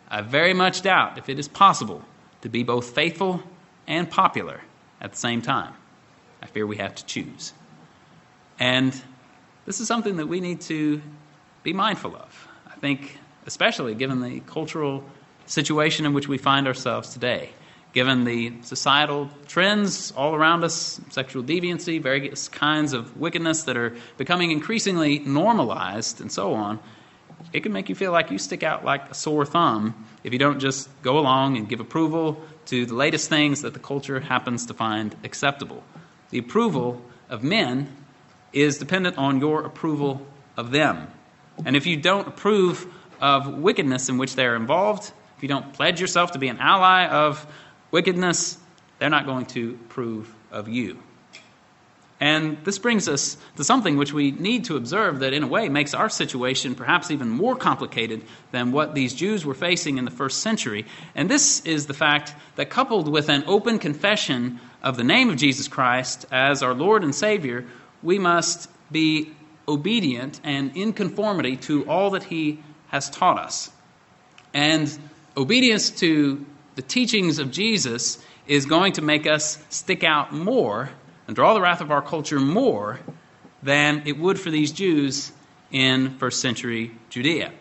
I 0.09 0.21
very 0.21 0.53
much 0.53 0.81
doubt 0.81 1.17
if 1.17 1.29
it 1.29 1.39
is 1.39 1.47
possible 1.47 2.03
to 2.41 2.49
be 2.49 2.63
both 2.63 2.93
faithful 2.93 3.43
and 3.87 4.09
popular 4.09 4.61
at 5.01 5.11
the 5.11 5.17
same 5.17 5.41
time. 5.41 5.73
I 6.41 6.45
fear 6.45 6.65
we 6.65 6.77
have 6.77 6.95
to 6.95 7.05
choose. 7.05 7.53
And 8.59 8.99
this 9.65 9.79
is 9.79 9.87
something 9.87 10.17
that 10.17 10.27
we 10.27 10.39
need 10.39 10.61
to 10.61 11.01
be 11.63 11.73
mindful 11.73 12.15
of. 12.15 12.47
I 12.67 12.75
think, 12.79 13.17
especially 13.45 13.95
given 13.95 14.21
the 14.21 14.39
cultural 14.41 15.03
situation 15.45 16.05
in 16.05 16.13
which 16.13 16.27
we 16.27 16.37
find 16.37 16.67
ourselves 16.67 17.13
today 17.13 17.51
given 17.93 18.25
the 18.25 18.53
societal 18.61 19.27
trends 19.47 20.11
all 20.11 20.35
around 20.35 20.63
us 20.63 21.01
sexual 21.09 21.41
deviancy, 21.41 21.99
various 21.99 22.47
kinds 22.47 22.93
of 22.93 23.17
wickedness 23.17 23.63
that 23.63 23.75
are 23.75 23.95
becoming 24.17 24.51
increasingly 24.51 25.17
normalized, 25.19 26.21
and 26.21 26.31
so 26.31 26.53
on 26.53 26.79
it 27.53 27.61
can 27.61 27.71
make 27.71 27.89
you 27.89 27.95
feel 27.95 28.11
like 28.11 28.31
you 28.31 28.37
stick 28.37 28.63
out 28.63 28.83
like 28.83 29.09
a 29.09 29.13
sore 29.13 29.45
thumb 29.45 29.93
if 30.23 30.33
you 30.33 30.39
don't 30.39 30.59
just 30.59 30.89
go 31.01 31.17
along 31.17 31.57
and 31.57 31.69
give 31.69 31.79
approval 31.79 32.41
to 32.65 32.85
the 32.85 32.93
latest 32.93 33.29
things 33.29 33.61
that 33.61 33.73
the 33.73 33.79
culture 33.79 34.19
happens 34.19 34.65
to 34.65 34.73
find 34.73 35.15
acceptable. 35.23 35.83
The 36.29 36.39
approval 36.39 37.01
of 37.29 37.43
men 37.43 37.95
is 38.53 38.77
dependent 38.77 39.17
on 39.17 39.39
your 39.39 39.63
approval 39.63 40.25
of 40.55 40.71
them. 40.71 41.07
And 41.65 41.75
if 41.75 41.85
you 41.85 41.97
don't 41.97 42.27
approve 42.27 42.87
of 43.19 43.57
wickedness 43.57 44.09
in 44.09 44.17
which 44.17 44.35
they're 44.35 44.55
involved, 44.55 45.11
if 45.35 45.43
you 45.43 45.49
don't 45.49 45.73
pledge 45.73 46.01
yourself 46.01 46.31
to 46.31 46.39
be 46.39 46.47
an 46.47 46.57
ally 46.59 47.07
of 47.07 47.45
wickedness, 47.91 48.57
they're 48.99 49.09
not 49.09 49.25
going 49.25 49.45
to 49.47 49.77
approve 49.85 50.33
of 50.51 50.67
you. 50.67 50.99
And 52.19 52.57
this 52.63 52.79
brings 52.79 53.07
us 53.07 53.37
to 53.57 53.63
something 53.63 53.95
which 53.95 54.11
we 54.11 54.31
need 54.31 54.65
to 54.65 54.75
observe 54.75 55.19
that, 55.19 55.33
in 55.33 55.43
a 55.43 55.47
way, 55.47 55.69
makes 55.69 55.93
our 55.93 56.09
situation 56.09 56.73
perhaps 56.73 57.11
even 57.11 57.29
more 57.29 57.55
complicated 57.55 58.23
than 58.51 58.71
what 58.71 58.95
these 58.95 59.13
Jews 59.13 59.45
were 59.45 59.53
facing 59.53 59.99
in 59.99 60.05
the 60.05 60.09
first 60.09 60.39
century. 60.39 60.87
And 61.13 61.29
this 61.29 61.63
is 61.63 61.85
the 61.85 61.93
fact 61.93 62.33
that, 62.55 62.71
coupled 62.71 63.07
with 63.07 63.29
an 63.29 63.43
open 63.45 63.77
confession 63.77 64.59
of 64.81 64.97
the 64.97 65.03
name 65.03 65.29
of 65.29 65.37
Jesus 65.37 65.67
Christ 65.67 66.25
as 66.31 66.63
our 66.63 66.73
Lord 66.73 67.03
and 67.03 67.13
Savior, 67.13 67.65
we 68.03 68.19
must 68.19 68.69
be 68.91 69.31
obedient 69.67 70.39
and 70.43 70.75
in 70.75 70.93
conformity 70.93 71.57
to 71.57 71.87
all 71.89 72.11
that 72.11 72.23
He 72.23 72.59
has 72.87 73.09
taught 73.09 73.37
us. 73.37 73.69
And 74.53 74.97
obedience 75.35 75.89
to 75.99 76.45
the 76.75 76.81
teachings 76.81 77.39
of 77.39 77.51
Jesus 77.51 78.23
is 78.47 78.65
going 78.65 78.93
to 78.93 79.01
make 79.01 79.27
us 79.27 79.57
stick 79.69 80.03
out 80.03 80.33
more 80.33 80.89
and 81.27 81.35
draw 81.35 81.53
the 81.53 81.61
wrath 81.61 81.81
of 81.81 81.91
our 81.91 82.01
culture 82.01 82.39
more 82.39 82.99
than 83.61 84.03
it 84.05 84.17
would 84.17 84.39
for 84.39 84.49
these 84.49 84.71
Jews 84.71 85.31
in 85.71 86.17
first 86.17 86.39
century 86.39 86.91
Judea. 87.09 87.51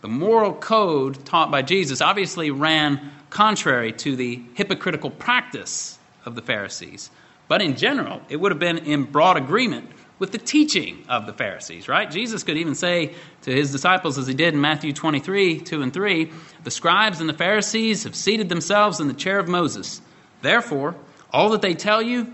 The 0.00 0.08
moral 0.08 0.54
code 0.54 1.24
taught 1.26 1.50
by 1.50 1.62
Jesus 1.62 2.00
obviously 2.00 2.50
ran 2.50 3.12
contrary 3.30 3.92
to 3.92 4.16
the 4.16 4.42
hypocritical 4.54 5.10
practice 5.10 5.98
of 6.24 6.34
the 6.34 6.42
Pharisees. 6.42 7.10
But 7.52 7.60
in 7.60 7.76
general, 7.76 8.22
it 8.30 8.36
would 8.36 8.50
have 8.50 8.58
been 8.58 8.78
in 8.78 9.04
broad 9.04 9.36
agreement 9.36 9.90
with 10.18 10.32
the 10.32 10.38
teaching 10.38 11.04
of 11.06 11.26
the 11.26 11.34
Pharisees, 11.34 11.86
right? 11.86 12.10
Jesus 12.10 12.44
could 12.44 12.56
even 12.56 12.74
say 12.74 13.12
to 13.42 13.52
his 13.52 13.70
disciples, 13.70 14.16
as 14.16 14.26
he 14.26 14.32
did 14.32 14.54
in 14.54 14.60
Matthew 14.62 14.94
23 14.94 15.60
2 15.60 15.82
and 15.82 15.92
3, 15.92 16.32
the 16.64 16.70
scribes 16.70 17.20
and 17.20 17.28
the 17.28 17.34
Pharisees 17.34 18.04
have 18.04 18.14
seated 18.14 18.48
themselves 18.48 19.00
in 19.00 19.08
the 19.08 19.12
chair 19.12 19.38
of 19.38 19.48
Moses. 19.48 20.00
Therefore, 20.40 20.96
all 21.30 21.50
that 21.50 21.60
they 21.60 21.74
tell 21.74 22.00
you, 22.00 22.32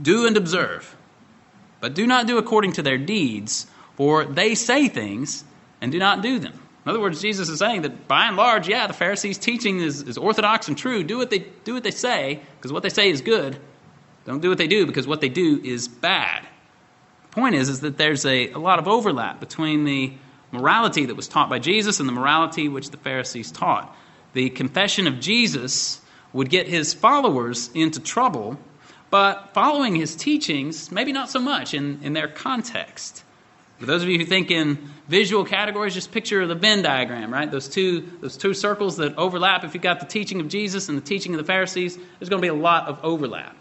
do 0.00 0.28
and 0.28 0.36
observe. 0.36 0.96
But 1.80 1.94
do 1.94 2.06
not 2.06 2.28
do 2.28 2.38
according 2.38 2.74
to 2.74 2.82
their 2.82 2.96
deeds, 2.96 3.66
for 3.96 4.24
they 4.24 4.54
say 4.54 4.86
things 4.86 5.42
and 5.80 5.90
do 5.90 5.98
not 5.98 6.22
do 6.22 6.38
them. 6.38 6.52
In 6.84 6.90
other 6.90 7.00
words, 7.00 7.20
Jesus 7.20 7.48
is 7.48 7.58
saying 7.58 7.82
that 7.82 8.06
by 8.06 8.28
and 8.28 8.36
large, 8.36 8.68
yeah, 8.68 8.86
the 8.86 8.92
Pharisees' 8.92 9.36
teaching 9.36 9.80
is, 9.80 10.02
is 10.02 10.16
orthodox 10.16 10.68
and 10.68 10.78
true. 10.78 11.02
Do 11.02 11.18
what 11.18 11.30
they, 11.30 11.40
do 11.64 11.74
what 11.74 11.82
they 11.82 11.90
say, 11.90 12.38
because 12.54 12.72
what 12.72 12.84
they 12.84 12.88
say 12.88 13.10
is 13.10 13.20
good. 13.20 13.58
Don't 14.24 14.40
do 14.40 14.48
what 14.48 14.58
they 14.58 14.66
do, 14.66 14.86
because 14.86 15.06
what 15.06 15.20
they 15.20 15.28
do 15.28 15.60
is 15.64 15.88
bad 15.88 16.46
The 17.22 17.28
point 17.28 17.54
is, 17.54 17.68
is 17.68 17.80
that 17.80 17.96
there's 17.96 18.26
a, 18.26 18.52
a 18.52 18.58
lot 18.58 18.78
of 18.78 18.88
overlap 18.88 19.40
between 19.40 19.84
the 19.84 20.12
morality 20.52 21.06
that 21.06 21.14
was 21.14 21.28
taught 21.28 21.48
by 21.48 21.58
Jesus 21.58 22.00
and 22.00 22.08
the 22.08 22.12
morality 22.12 22.68
which 22.68 22.90
the 22.90 22.96
Pharisees 22.96 23.52
taught. 23.52 23.96
The 24.32 24.50
confession 24.50 25.06
of 25.06 25.20
Jesus 25.20 26.00
would 26.32 26.50
get 26.50 26.68
his 26.68 26.92
followers 26.94 27.70
into 27.74 28.00
trouble, 28.00 28.58
but 29.10 29.50
following 29.54 29.96
his 29.96 30.14
teachings, 30.14 30.90
maybe 30.92 31.12
not 31.12 31.30
so 31.30 31.40
much 31.40 31.74
in, 31.74 32.00
in 32.02 32.12
their 32.12 32.28
context. 32.28 33.24
For 33.78 33.86
those 33.86 34.02
of 34.02 34.08
you 34.08 34.18
who 34.18 34.26
think 34.26 34.50
in 34.50 34.90
visual 35.08 35.44
categories, 35.44 35.94
just 35.94 36.12
picture 36.12 36.46
the 36.46 36.54
Venn 36.54 36.82
diagram, 36.82 37.32
right? 37.32 37.50
Those 37.50 37.68
two, 37.68 38.08
those 38.20 38.36
two 38.36 38.52
circles 38.52 38.98
that 38.98 39.16
overlap. 39.16 39.64
If 39.64 39.72
you've 39.74 39.82
got 39.82 40.00
the 40.00 40.06
teaching 40.06 40.40
of 40.40 40.48
Jesus 40.48 40.88
and 40.88 40.98
the 40.98 41.02
teaching 41.02 41.32
of 41.32 41.38
the 41.38 41.44
Pharisees, 41.44 41.96
there's 41.96 42.28
going 42.28 42.42
to 42.42 42.44
be 42.44 42.48
a 42.48 42.54
lot 42.54 42.88
of 42.88 43.02
overlap. 43.02 43.56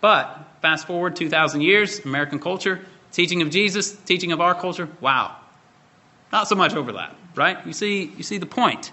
But 0.00 0.48
fast 0.62 0.86
forward 0.86 1.16
2,000 1.16 1.60
years, 1.60 2.00
American 2.04 2.38
culture, 2.38 2.80
teaching 3.12 3.42
of 3.42 3.50
Jesus, 3.50 3.92
teaching 3.92 4.32
of 4.32 4.40
our 4.40 4.54
culture, 4.54 4.88
wow. 5.00 5.36
Not 6.32 6.48
so 6.48 6.54
much 6.54 6.74
overlap, 6.74 7.16
right? 7.34 7.58
You 7.66 7.72
see, 7.72 8.04
you 8.16 8.22
see 8.22 8.38
the 8.38 8.46
point. 8.46 8.92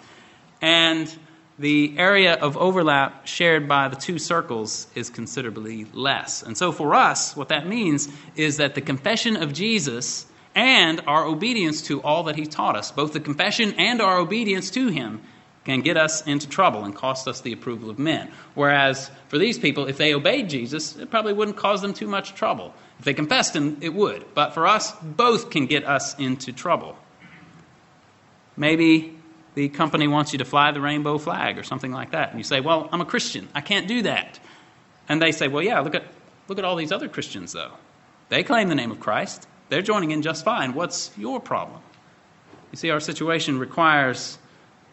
And 0.62 1.14
the 1.60 1.95
area 1.97 2.34
of 2.36 2.58
overlap 2.58 3.26
shared 3.26 3.68
by 3.68 3.88
the 3.88 3.95
two 3.95 4.20
circles 4.20 4.88
is 4.95 5.10
considerably 5.10 5.86
less. 5.93 6.43
And 6.43 6.58
so 6.58 6.72
for 6.72 6.93
us, 6.93 7.36
what 7.36 7.49
that 7.49 7.68
means 7.68 8.10
is 8.36 8.58
that 8.58 8.76
the 8.76 8.82
confession 8.82 9.38
of 9.38 9.53
Jesus 9.53 10.26
and 10.53 11.01
our 11.08 11.26
obedience 11.26 11.84
to 11.84 12.01
all 12.01 12.24
that 12.24 12.36
he 12.36 12.45
taught 12.45 12.76
us, 12.76 12.91
both 12.91 13.14
the 13.14 13.20
confession 13.20 13.74
and 13.78 14.01
our 14.01 14.18
obedience 14.18 14.72
to 14.72 14.88
him, 14.88 15.22
can 15.68 15.82
get 15.82 15.97
us 15.97 16.26
into 16.26 16.47
trouble 16.47 16.86
and 16.86 16.95
cost 16.95 17.28
us 17.28 17.41
the 17.41 17.51
approval 17.51 17.89
of 17.89 17.99
men. 17.99 18.32
Whereas 18.55 19.11
for 19.28 19.38
these 19.38 19.59
people, 19.59 19.88
if 19.88 19.97
they 19.97 20.13
obeyed 20.13 20.49
Jesus, 20.49 20.95
it 20.95 21.11
probably 21.11 21.34
wouldn't 21.34 21.57
cause 21.57 21.82
them 21.82 21.93
too 21.93 22.07
much 22.07 22.36
trouble. 22.36 22.74
If 22.99 23.05
they 23.05 23.13
confessed 23.13 23.53
him, 23.53 23.78
it 23.82 23.93
would. 23.93 24.34
But 24.34 24.53
for 24.53 24.65
us, 24.65 24.93
both 25.03 25.49
can 25.49 25.65
get 25.65 25.84
us 25.86 26.18
into 26.18 26.53
trouble. 26.53 26.97
Maybe 28.55 29.20
the 29.55 29.68
company 29.68 30.07
wants 30.07 30.32
you 30.32 30.39
to 30.39 30.45
fly 30.45 30.72
the 30.72 30.80
rainbow 30.80 31.18
flag 31.18 31.57
or 31.57 31.63
something 31.63 31.91
like 31.91 32.11
that. 32.11 32.30
And 32.30 32.39
you 32.39 32.45
say, 32.45 32.61
Well, 32.61 32.88
I'm 32.93 33.01
a 33.01 33.05
Christian. 33.05 33.49
I 33.53 33.59
can't 33.59 33.89
do 33.89 34.03
that. 34.03 34.39
And 35.09 35.22
they 35.22 35.34
say, 35.34 35.49
Well, 35.49 35.63
yeah, 35.63 35.82
look 35.82 35.95
at, 35.95 36.05
look 36.47 36.57
at 36.57 36.63
all 36.63 36.78
these 36.78 36.93
other 36.93 37.09
Christians, 37.09 37.51
though. 37.51 37.74
They 38.30 38.43
claim 38.43 38.70
the 38.70 38.76
name 38.76 38.91
of 38.91 39.01
Christ, 39.01 39.45
they're 39.68 39.82
joining 39.82 40.11
in 40.11 40.22
just 40.22 40.45
fine. 40.45 40.74
What's 40.76 41.11
your 41.18 41.41
problem? 41.41 41.82
You 42.72 42.78
see, 42.78 42.89
our 42.89 43.01
situation 43.01 43.59
requires 43.59 44.38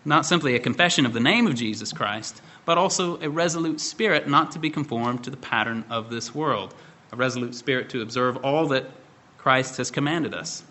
not 0.05 0.27
simply 0.27 0.55
a 0.55 0.61
confession 0.61 1.07
of 1.07 1.13
the 1.13 1.21
name 1.21 1.47
of 1.47 1.55
Jesus 1.55 1.93
Christ, 1.93 2.41
but 2.65 2.79
also 2.79 3.21
a 3.21 3.29
resolute 3.29 3.81
spirit 3.81 4.29
not 4.29 4.53
to 4.53 4.59
be 4.59 4.71
conformed 4.71 5.25
to 5.25 5.31
the 5.31 5.37
pattern 5.37 5.85
of 5.91 6.11
this 6.11 6.35
world, 6.35 6.75
a 7.13 7.17
resolute 7.17 7.55
spirit 7.55 7.91
to 7.91 8.03
observe 8.03 8.37
all 8.39 8.69
that 8.69 8.91
Christ 9.39 9.77
has 9.77 9.91
commanded 9.91 10.35
us. 10.35 10.63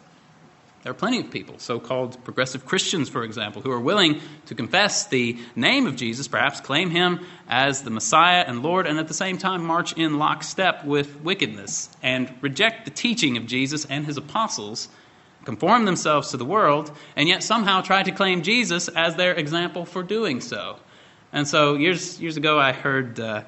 There 0.84 0.92
are 0.92 0.96
plenty 0.96 1.22
of 1.22 1.32
people, 1.32 1.60
so 1.60 1.80
called 1.80 2.22
progressive 2.26 2.66
Christians, 2.66 3.08
for 3.08 3.24
example, 3.24 3.62
who 3.62 3.72
are 3.72 3.80
willing 3.80 4.20
to 4.48 4.56
confess 4.56 5.08
the 5.08 5.38
name 5.56 5.88
of 5.88 5.96
Jesus, 5.96 6.28
perhaps 6.28 6.60
claim 6.60 6.90
him 6.90 7.22
as 7.48 7.84
the 7.84 7.90
Messiah 7.90 8.44
and 8.46 8.62
Lord, 8.62 8.86
and 8.86 9.00
at 9.00 9.08
the 9.08 9.14
same 9.14 9.38
time 9.38 9.64
march 9.64 9.94
in 9.94 10.20
lockstep 10.20 10.84
with 10.84 11.22
wickedness 11.22 11.90
and 12.04 12.34
reject 12.42 12.84
the 12.84 12.92
teaching 12.92 13.38
of 13.38 13.46
Jesus 13.46 13.86
and 13.86 14.06
his 14.06 14.18
apostles, 14.18 14.90
conform 15.46 15.86
themselves 15.86 16.32
to 16.32 16.38
the 16.38 16.46
world, 16.46 16.91
and 17.16 17.28
yet 17.28 17.44
somehow 17.44 17.82
try 17.82 18.04
to 18.04 18.12
claim 18.12 18.41
Jesus 18.41 18.88
as 18.88 19.16
their 19.16 19.34
example 19.34 19.86
for 19.86 20.04
doing 20.04 20.41
so. 20.41 20.78
And 21.32 21.48
so 21.48 21.76
years, 21.76 22.22
years 22.22 22.38
ago, 22.38 22.60
I 22.60 22.72
heard, 22.72 23.20
uh, 23.20 23.44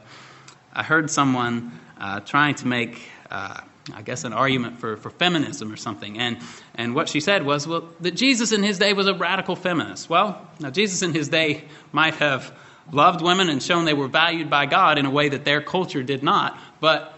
I 0.74 0.84
heard 0.84 1.10
someone 1.10 1.80
uh, 2.00 2.20
trying 2.22 2.56
to 2.56 2.68
make. 2.68 3.10
Uh, 3.30 3.62
I 3.93 4.02
guess, 4.02 4.24
an 4.24 4.34
argument 4.34 4.80
for, 4.80 4.98
for 4.98 5.12
feminism 5.12 5.72
or 5.72 5.76
something. 5.76 6.18
And, 6.18 6.39
and 6.74 6.96
what 6.96 7.08
she 7.08 7.20
said 7.20 7.46
was, 7.46 7.68
well, 7.68 7.88
that 8.00 8.16
Jesus 8.16 8.52
in 8.52 8.64
his 8.64 8.80
day 8.80 8.93
was 8.93 9.06
a 9.06 9.14
radical 9.14 9.56
feminist. 9.56 10.10
Well, 10.10 10.41
now, 10.60 10.72
Jesus 10.72 11.04
in 11.04 11.14
his 11.14 11.30
day 11.30 11.66
might 11.91 12.16
have 12.16 12.52
loved 12.91 13.22
women 13.22 13.50
and 13.50 13.62
shown 13.62 13.86
they 13.86 13.93
were 13.93 14.08
valued 14.08 14.50
by 14.50 14.66
God 14.66 14.98
in 14.98 15.06
a 15.06 15.12
way 15.12 15.30
that 15.30 15.46
their 15.46 15.62
culture 15.62 16.02
did 16.02 16.24
not. 16.24 16.58
But 16.80 17.14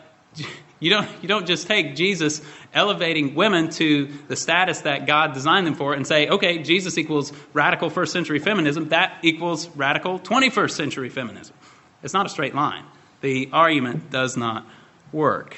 you 0.80 0.91
don't, 0.91 1.09
you 1.21 1.28
don't 1.28 1.47
just 1.47 1.67
take 1.67 1.95
Jesus 1.95 2.41
elevating 2.73 3.34
women 3.34 3.69
to 3.71 4.07
the 4.28 4.36
status 4.36 4.82
that 4.82 5.07
God 5.07 5.34
designed 5.34 5.65
them 5.65 5.73
for 5.73 5.93
and 5.93 6.05
say, 6.05 6.28
okay, 6.28 6.59
Jesus 6.59 6.97
equals 6.97 7.34
radical 7.53 7.89
first 7.89 8.13
century 8.13 8.39
feminism. 8.39 8.89
That 8.89 9.17
equals 9.23 9.69
radical 9.69 10.19
21st 10.19 10.71
century 10.71 11.09
feminism. 11.09 11.55
It's 12.03 12.13
not 12.13 12.28
a 12.28 12.30
straight 12.30 12.53
line. 12.53 12.86
The 13.21 13.49
argument 13.51 14.11
does 14.11 14.38
not 14.38 14.67
work. 15.11 15.55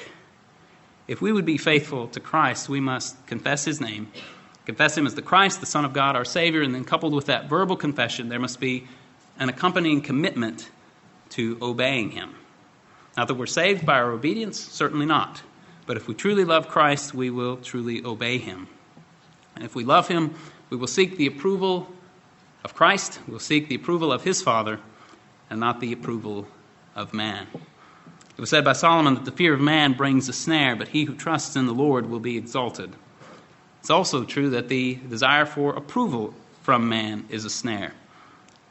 If 1.06 1.20
we 1.20 1.32
would 1.32 1.44
be 1.44 1.58
faithful 1.58 2.08
to 2.08 2.20
Christ, 2.20 2.68
we 2.68 2.80
must 2.80 3.26
confess 3.26 3.64
his 3.64 3.80
name, 3.80 4.10
confess 4.64 4.96
him 4.96 5.06
as 5.06 5.14
the 5.14 5.22
Christ, 5.22 5.60
the 5.60 5.66
Son 5.66 5.84
of 5.84 5.92
God, 5.92 6.16
our 6.16 6.24
Savior, 6.24 6.62
and 6.62 6.74
then 6.74 6.84
coupled 6.84 7.12
with 7.12 7.26
that 7.26 7.48
verbal 7.48 7.76
confession, 7.76 8.28
there 8.28 8.38
must 8.38 8.60
be 8.60 8.86
an 9.38 9.48
accompanying 9.48 10.00
commitment 10.00 10.70
to 11.30 11.58
obeying 11.60 12.12
him. 12.12 12.34
Not 13.16 13.28
that 13.28 13.34
we're 13.34 13.46
saved 13.46 13.84
by 13.84 13.94
our 13.98 14.10
obedience, 14.10 14.58
certainly 14.58 15.06
not. 15.06 15.42
But 15.86 15.96
if 15.96 16.06
we 16.06 16.14
truly 16.14 16.44
love 16.44 16.68
Christ, 16.68 17.14
we 17.14 17.30
will 17.30 17.56
truly 17.56 18.04
obey 18.04 18.38
him. 18.38 18.68
And 19.54 19.64
if 19.64 19.74
we 19.74 19.84
love 19.84 20.08
him, 20.08 20.34
we 20.70 20.76
will 20.76 20.86
seek 20.86 21.16
the 21.16 21.26
approval 21.26 21.92
of 22.64 22.74
Christ, 22.74 23.18
we'll 23.26 23.38
seek 23.38 23.68
the 23.68 23.74
approval 23.74 24.12
of 24.12 24.22
his 24.22 24.42
Father, 24.42 24.78
and 25.48 25.58
not 25.58 25.80
the 25.80 25.92
approval 25.92 26.46
of 26.94 27.14
man. 27.14 27.46
It 27.54 28.40
was 28.40 28.50
said 28.50 28.64
by 28.64 28.74
Solomon 28.74 29.14
that 29.14 29.24
the 29.24 29.32
fear 29.32 29.54
of 29.54 29.60
man 29.60 29.94
brings 29.94 30.28
a 30.28 30.32
snare, 30.32 30.76
but 30.76 30.88
he 30.88 31.04
who 31.04 31.14
trusts 31.14 31.56
in 31.56 31.66
the 31.66 31.74
Lord 31.74 32.06
will 32.06 32.20
be 32.20 32.36
exalted. 32.36 32.94
It's 33.80 33.90
also 33.90 34.24
true 34.24 34.50
that 34.50 34.68
the 34.68 34.94
desire 34.94 35.46
for 35.46 35.74
approval 35.74 36.34
from 36.62 36.88
man 36.88 37.24
is 37.30 37.44
a 37.44 37.50
snare. 37.50 37.92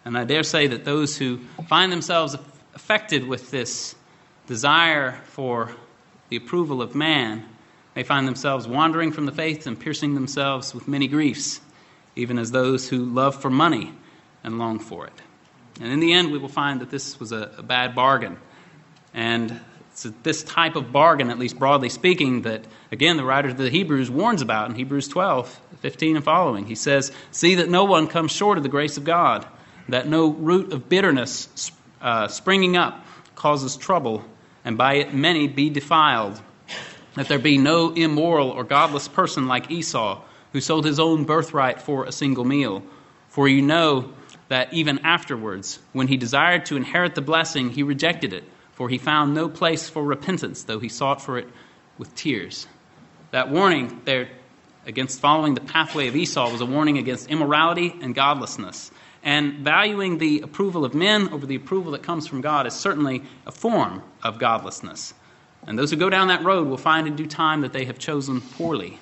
And 0.05 0.17
I 0.17 0.23
dare 0.23 0.43
say 0.43 0.67
that 0.67 0.85
those 0.85 1.17
who 1.17 1.39
find 1.67 1.91
themselves 1.91 2.35
affected 2.73 3.27
with 3.27 3.51
this 3.51 3.95
desire 4.49 5.11
for 5.25 5.71
the 6.29 6.35
approval 6.35 6.81
of 6.81 6.95
man 6.95 7.45
may 7.95 8.01
find 8.01 8.27
themselves 8.27 8.67
wandering 8.67 9.11
from 9.11 9.27
the 9.27 9.31
faith 9.31 9.67
and 9.67 9.79
piercing 9.79 10.15
themselves 10.15 10.73
with 10.73 10.87
many 10.87 11.07
griefs, 11.07 11.61
even 12.15 12.39
as 12.39 12.49
those 12.49 12.89
who 12.89 13.05
love 13.05 13.39
for 13.39 13.51
money 13.51 13.93
and 14.43 14.57
long 14.57 14.79
for 14.79 15.05
it. 15.05 15.13
And 15.79 15.93
in 15.93 15.99
the 15.99 16.13
end, 16.13 16.31
we 16.31 16.39
will 16.39 16.49
find 16.49 16.81
that 16.81 16.89
this 16.89 17.19
was 17.19 17.31
a, 17.31 17.51
a 17.59 17.63
bad 17.63 17.93
bargain 17.93 18.37
and 19.13 19.61
it's 19.91 20.03
this 20.23 20.43
type 20.43 20.75
of 20.75 20.91
bargain, 20.91 21.29
at 21.29 21.37
least 21.37 21.59
broadly 21.59 21.89
speaking, 21.89 22.43
that, 22.43 22.65
again, 22.91 23.17
the 23.17 23.25
writer 23.25 23.49
of 23.49 23.57
the 23.57 23.69
Hebrews 23.69 24.09
warns 24.09 24.41
about 24.41 24.69
in 24.69 24.75
Hebrews 24.75 25.07
12, 25.09 25.59
15 25.79 26.15
and 26.15 26.25
following. 26.25 26.65
He 26.65 26.75
says, 26.75 27.11
See 27.31 27.55
that 27.55 27.69
no 27.69 27.83
one 27.83 28.07
comes 28.07 28.31
short 28.31 28.57
of 28.57 28.63
the 28.63 28.69
grace 28.69 28.97
of 28.97 29.03
God, 29.03 29.45
that 29.89 30.07
no 30.07 30.29
root 30.29 30.73
of 30.73 30.89
bitterness 30.89 31.71
uh, 32.01 32.27
springing 32.29 32.77
up 32.77 33.05
causes 33.35 33.75
trouble, 33.75 34.23
and 34.63 34.77
by 34.77 34.95
it 34.95 35.13
many 35.13 35.47
be 35.47 35.69
defiled. 35.69 36.41
That 37.15 37.27
there 37.27 37.39
be 37.39 37.57
no 37.57 37.91
immoral 37.93 38.49
or 38.49 38.63
godless 38.63 39.07
person 39.07 39.47
like 39.47 39.71
Esau, 39.71 40.21
who 40.53 40.61
sold 40.61 40.85
his 40.85 40.99
own 40.99 41.25
birthright 41.25 41.81
for 41.81 42.05
a 42.05 42.11
single 42.11 42.45
meal. 42.45 42.83
For 43.29 43.47
you 43.47 43.61
know 43.61 44.13
that 44.47 44.73
even 44.73 44.99
afterwards, 44.99 45.79
when 45.93 46.07
he 46.07 46.17
desired 46.17 46.65
to 46.67 46.77
inherit 46.77 47.15
the 47.15 47.21
blessing, 47.21 47.71
he 47.71 47.83
rejected 47.83 48.33
it 48.33 48.43
for 48.79 48.87
he 48.87 48.97
found 48.97 49.33
no 49.33 49.49
place 49.49 49.89
for 49.89 50.01
repentance, 50.01 50.63
though 50.63 50.79
he 50.79 50.87
sought 50.87 51.21
for 51.21 51.37
it 51.37 51.49
with 51.97 52.15
tears. 52.15 52.65
That 53.31 53.51
warning 53.51 53.99
there 54.05 54.29
against 54.85 55.19
following 55.19 55.53
the 55.53 55.59
pathway 55.59 56.07
of 56.07 56.15
Esau 56.15 56.49
was 56.49 56.61
a 56.61 56.65
warning 56.65 56.97
against 56.97 57.27
immorality 57.27 57.93
and 58.01 58.15
godlessness. 58.15 58.89
And 59.23 59.59
valuing 59.59 60.17
the 60.17 60.41
approval 60.41 60.85
of 60.85 60.93
men 60.93 61.29
over 61.29 61.45
the 61.45 61.55
approval 61.55 61.91
that 61.91 62.03
comes 62.03 62.27
from 62.27 62.41
God 62.41 62.65
is 62.65 62.73
certainly 62.73 63.23
a 63.45 63.51
form 63.51 64.01
of 64.23 64.39
godlessness. 64.39 65.13
And 65.67 65.77
those 65.77 65.91
who 65.91 65.97
go 65.97 66.09
down 66.09 66.29
that 66.29 66.43
road 66.43 66.67
will 66.67 66.77
find 66.77 67.05
in 67.05 67.15
due 67.15 67.27
time 67.27 67.61
that 67.61 67.73
they 67.73 67.85
have 67.85 67.99
chosen 67.99 68.41
poorly. 68.41 68.99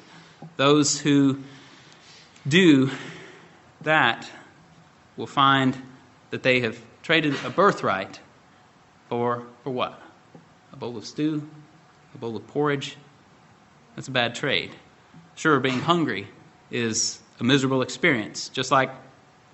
Those 0.55 0.99
who 0.99 1.39
do 2.47 2.89
that 3.81 4.29
will 5.17 5.27
find 5.27 5.79
that 6.31 6.43
they 6.43 6.61
have 6.61 6.79
traded 7.03 7.35
a 7.45 7.49
birthright 7.49 8.19
for, 9.09 9.43
for 9.63 9.69
what? 9.69 10.01
A 10.73 10.75
bowl 10.75 10.97
of 10.97 11.05
stew? 11.05 11.47
A 12.15 12.17
bowl 12.17 12.35
of 12.35 12.45
porridge? 12.47 12.97
That's 13.95 14.07
a 14.07 14.11
bad 14.11 14.35
trade. 14.35 14.71
Sure, 15.35 15.59
being 15.59 15.79
hungry 15.79 16.27
is 16.71 17.19
a 17.39 17.43
miserable 17.43 17.81
experience, 17.81 18.49
just 18.49 18.71
like 18.71 18.89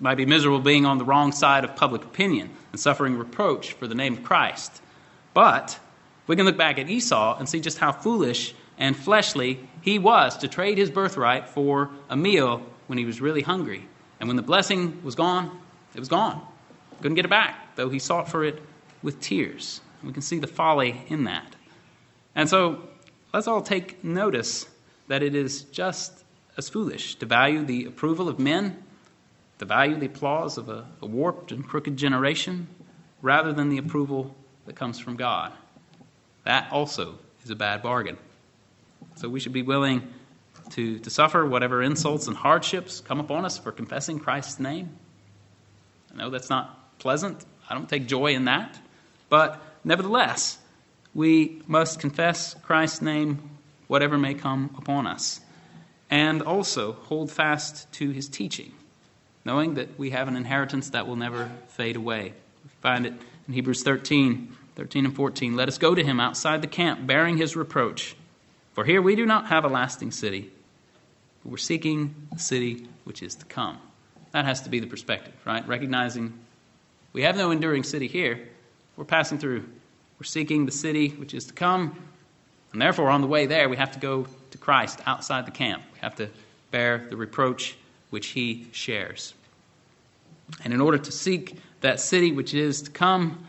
might 0.04 0.18
be 0.18 0.26
miserable 0.26 0.60
being 0.60 0.84
on 0.84 0.98
the 0.98 1.04
wrong 1.04 1.32
side 1.32 1.64
of 1.64 1.74
public 1.76 2.04
opinion 2.04 2.50
and 2.72 2.78
suffering 2.78 3.16
reproach 3.16 3.72
for 3.72 3.86
the 3.86 3.94
name 3.94 4.12
of 4.12 4.22
Christ. 4.22 4.82
But 5.32 5.80
we 6.26 6.36
can 6.36 6.44
look 6.44 6.58
back 6.58 6.78
at 6.78 6.90
Esau 6.90 7.38
and 7.38 7.48
see 7.48 7.58
just 7.58 7.78
how 7.78 7.90
foolish 7.90 8.54
and 8.76 8.94
fleshly 8.94 9.66
he 9.80 9.98
was 9.98 10.36
to 10.38 10.46
trade 10.46 10.76
his 10.76 10.90
birthright 10.90 11.48
for 11.48 11.88
a 12.10 12.18
meal 12.18 12.62
when 12.86 12.98
he 12.98 13.06
was 13.06 13.22
really 13.22 13.40
hungry. 13.40 13.88
And 14.20 14.28
when 14.28 14.36
the 14.36 14.42
blessing 14.42 15.02
was 15.02 15.14
gone, 15.14 15.58
it 15.94 16.00
was 16.00 16.10
gone. 16.10 16.46
Couldn't 16.98 17.14
get 17.14 17.24
it 17.24 17.28
back, 17.28 17.74
though 17.74 17.88
he 17.88 17.98
sought 17.98 18.28
for 18.28 18.44
it 18.44 18.62
with 19.02 19.22
tears. 19.22 19.80
We 20.02 20.12
can 20.12 20.20
see 20.20 20.38
the 20.38 20.46
folly 20.46 21.02
in 21.08 21.24
that. 21.24 21.56
And 22.34 22.46
so 22.46 22.90
let's 23.32 23.48
all 23.48 23.62
take 23.62 24.04
notice 24.04 24.68
that 25.08 25.22
it 25.22 25.34
is 25.34 25.62
just 25.62 26.24
as 26.58 26.68
foolish 26.68 27.14
to 27.16 27.24
value 27.24 27.64
the 27.64 27.86
approval 27.86 28.28
of 28.28 28.38
men, 28.38 28.83
to 29.58 29.64
value 29.64 29.96
the 29.96 30.06
applause 30.06 30.58
of 30.58 30.68
a, 30.68 30.86
a 31.00 31.06
warped 31.06 31.52
and 31.52 31.66
crooked 31.66 31.96
generation, 31.96 32.68
rather 33.22 33.52
than 33.52 33.68
the 33.68 33.78
approval 33.78 34.34
that 34.66 34.76
comes 34.76 34.98
from 34.98 35.16
God. 35.16 35.52
That 36.44 36.70
also 36.72 37.18
is 37.42 37.50
a 37.50 37.56
bad 37.56 37.82
bargain. 37.82 38.18
So 39.16 39.28
we 39.28 39.40
should 39.40 39.52
be 39.52 39.62
willing 39.62 40.02
to, 40.70 40.98
to 40.98 41.10
suffer 41.10 41.46
whatever 41.46 41.82
insults 41.82 42.26
and 42.26 42.36
hardships 42.36 43.00
come 43.00 43.20
upon 43.20 43.44
us 43.44 43.58
for 43.58 43.72
confessing 43.72 44.18
Christ's 44.18 44.58
name. 44.60 44.90
I 46.12 46.16
know 46.16 46.30
that's 46.30 46.50
not 46.50 46.98
pleasant. 46.98 47.44
I 47.68 47.74
don't 47.74 47.88
take 47.88 48.06
joy 48.06 48.34
in 48.34 48.46
that. 48.46 48.78
But 49.28 49.62
nevertheless, 49.84 50.58
we 51.14 51.62
must 51.66 52.00
confess 52.00 52.54
Christ's 52.54 53.02
name, 53.02 53.50
whatever 53.86 54.18
may 54.18 54.34
come 54.34 54.74
upon 54.76 55.06
us, 55.06 55.40
and 56.10 56.42
also 56.42 56.92
hold 56.92 57.30
fast 57.30 57.90
to 57.94 58.10
his 58.10 58.28
teaching, 58.28 58.72
knowing 59.44 59.74
that 59.74 59.98
we 59.98 60.10
have 60.10 60.28
an 60.28 60.36
inheritance 60.36 60.90
that 60.90 61.06
will 61.06 61.16
never 61.16 61.50
fade 61.68 61.96
away. 61.96 62.32
We 62.64 62.70
find 62.80 63.06
it 63.06 63.14
in 63.46 63.54
Hebrews 63.54 63.82
13, 63.82 64.56
13 64.76 65.04
and 65.04 65.14
14. 65.14 65.56
Let 65.56 65.68
us 65.68 65.78
go 65.78 65.94
to 65.94 66.02
him 66.02 66.20
outside 66.20 66.62
the 66.62 66.66
camp, 66.66 67.06
bearing 67.06 67.36
his 67.36 67.56
reproach. 67.56 68.16
For 68.72 68.84
here 68.84 69.02
we 69.02 69.16
do 69.16 69.26
not 69.26 69.46
have 69.46 69.64
a 69.64 69.68
lasting 69.68 70.10
city, 70.10 70.50
but 71.42 71.50
we're 71.50 71.58
seeking 71.58 72.14
the 72.32 72.38
city 72.38 72.88
which 73.04 73.22
is 73.22 73.34
to 73.36 73.44
come. 73.44 73.78
That 74.32 74.46
has 74.46 74.62
to 74.62 74.70
be 74.70 74.80
the 74.80 74.86
perspective, 74.86 75.34
right? 75.44 75.66
Recognizing 75.68 76.32
we 77.12 77.22
have 77.22 77.36
no 77.36 77.52
enduring 77.52 77.84
city 77.84 78.08
here. 78.08 78.48
We're 78.96 79.04
passing 79.04 79.38
through. 79.38 79.64
We're 80.18 80.24
seeking 80.24 80.66
the 80.66 80.72
city 80.72 81.08
which 81.10 81.34
is 81.34 81.44
to 81.46 81.52
come. 81.52 81.96
And 82.72 82.82
therefore, 82.82 83.10
on 83.10 83.20
the 83.20 83.28
way 83.28 83.46
there, 83.46 83.68
we 83.68 83.76
have 83.76 83.92
to 83.92 84.00
go 84.00 84.26
to 84.50 84.58
Christ 84.58 85.00
outside 85.06 85.46
the 85.46 85.52
camp. 85.52 85.84
We 85.92 86.00
have 86.00 86.16
to 86.16 86.28
bear 86.72 87.06
the 87.08 87.16
reproach 87.16 87.76
which 88.14 88.28
he 88.28 88.68
shares. 88.70 89.34
And 90.62 90.72
in 90.72 90.80
order 90.80 90.98
to 90.98 91.10
seek 91.10 91.56
that 91.80 91.98
city 91.98 92.30
which 92.30 92.54
is 92.54 92.82
to 92.82 92.92
come, 92.92 93.44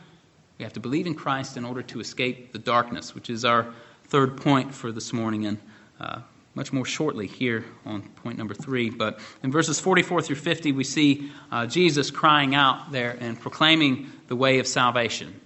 we 0.57 0.63
have 0.63 0.73
to 0.73 0.79
believe 0.79 1.05
in 1.05 1.13
Christ 1.13 1.55
in 1.55 1.63
order 1.63 1.83
to 1.83 1.99
escape 1.99 2.51
the 2.51 2.57
darkness, 2.57 3.13
which 3.13 3.29
is 3.29 3.45
our 3.45 3.67
third 4.05 4.37
point 4.37 4.73
for 4.73 4.91
this 4.91 5.13
morning, 5.13 5.45
and 5.45 5.59
uh, 5.99 6.21
much 6.55 6.73
more 6.73 6.83
shortly 6.83 7.27
here 7.27 7.63
on 7.85 8.01
point 8.23 8.39
number 8.39 8.55
three. 8.55 8.89
But 8.89 9.19
in 9.43 9.51
verses 9.51 9.79
44 9.79 10.23
through 10.23 10.37
50, 10.37 10.71
we 10.71 10.83
see 10.83 11.31
uh, 11.51 11.67
Jesus 11.67 12.09
crying 12.09 12.55
out 12.55 12.91
there 12.91 13.15
and 13.19 13.39
proclaiming 13.39 14.11
the 14.29 14.35
way 14.35 14.57
of 14.57 14.65
salvation. 14.65 15.39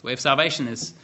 The 0.00 0.06
way 0.06 0.12
of 0.14 0.20
salvation 0.20 0.66
is 0.66 0.94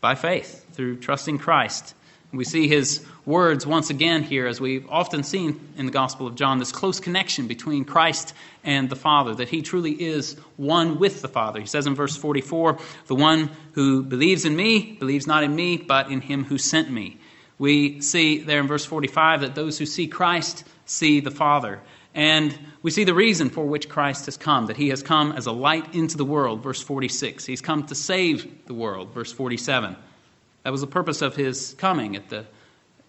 by 0.00 0.16
faith, 0.16 0.66
through 0.74 0.96
trusting 0.96 1.38
Christ. 1.38 1.94
We 2.36 2.44
see 2.44 2.68
his 2.68 3.04
words 3.24 3.66
once 3.66 3.90
again 3.90 4.22
here, 4.22 4.46
as 4.46 4.60
we've 4.60 4.88
often 4.88 5.22
seen 5.22 5.60
in 5.76 5.86
the 5.86 5.92
Gospel 5.92 6.26
of 6.26 6.34
John, 6.34 6.58
this 6.58 6.72
close 6.72 7.00
connection 7.00 7.46
between 7.46 7.84
Christ 7.84 8.34
and 8.64 8.90
the 8.90 8.96
Father, 8.96 9.34
that 9.36 9.48
he 9.48 9.62
truly 9.62 9.92
is 9.92 10.36
one 10.56 10.98
with 10.98 11.22
the 11.22 11.28
Father. 11.28 11.60
He 11.60 11.66
says 11.66 11.86
in 11.86 11.94
verse 11.94 12.16
44 12.16 12.78
The 13.06 13.14
one 13.14 13.50
who 13.72 14.02
believes 14.02 14.44
in 14.44 14.56
me 14.56 14.92
believes 14.92 15.26
not 15.26 15.44
in 15.44 15.54
me, 15.54 15.76
but 15.76 16.10
in 16.10 16.20
him 16.20 16.44
who 16.44 16.58
sent 16.58 16.90
me. 16.90 17.18
We 17.58 18.00
see 18.00 18.38
there 18.38 18.60
in 18.60 18.66
verse 18.66 18.84
45 18.84 19.42
that 19.42 19.54
those 19.54 19.78
who 19.78 19.86
see 19.86 20.08
Christ 20.08 20.64
see 20.86 21.20
the 21.20 21.30
Father. 21.30 21.80
And 22.14 22.56
we 22.82 22.90
see 22.90 23.04
the 23.04 23.14
reason 23.14 23.50
for 23.50 23.64
which 23.64 23.88
Christ 23.88 24.26
has 24.26 24.36
come, 24.36 24.66
that 24.66 24.76
he 24.76 24.88
has 24.90 25.02
come 25.02 25.32
as 25.32 25.46
a 25.46 25.52
light 25.52 25.94
into 25.94 26.16
the 26.16 26.24
world, 26.24 26.62
verse 26.62 26.80
46. 26.80 27.44
He's 27.44 27.60
come 27.60 27.86
to 27.86 27.94
save 27.94 28.66
the 28.66 28.74
world, 28.74 29.12
verse 29.12 29.32
47. 29.32 29.96
That 30.64 30.72
was 30.72 30.80
the 30.80 30.86
purpose 30.86 31.22
of 31.22 31.36
his 31.36 31.74
coming 31.78 32.16
at 32.16 32.30
the, 32.30 32.46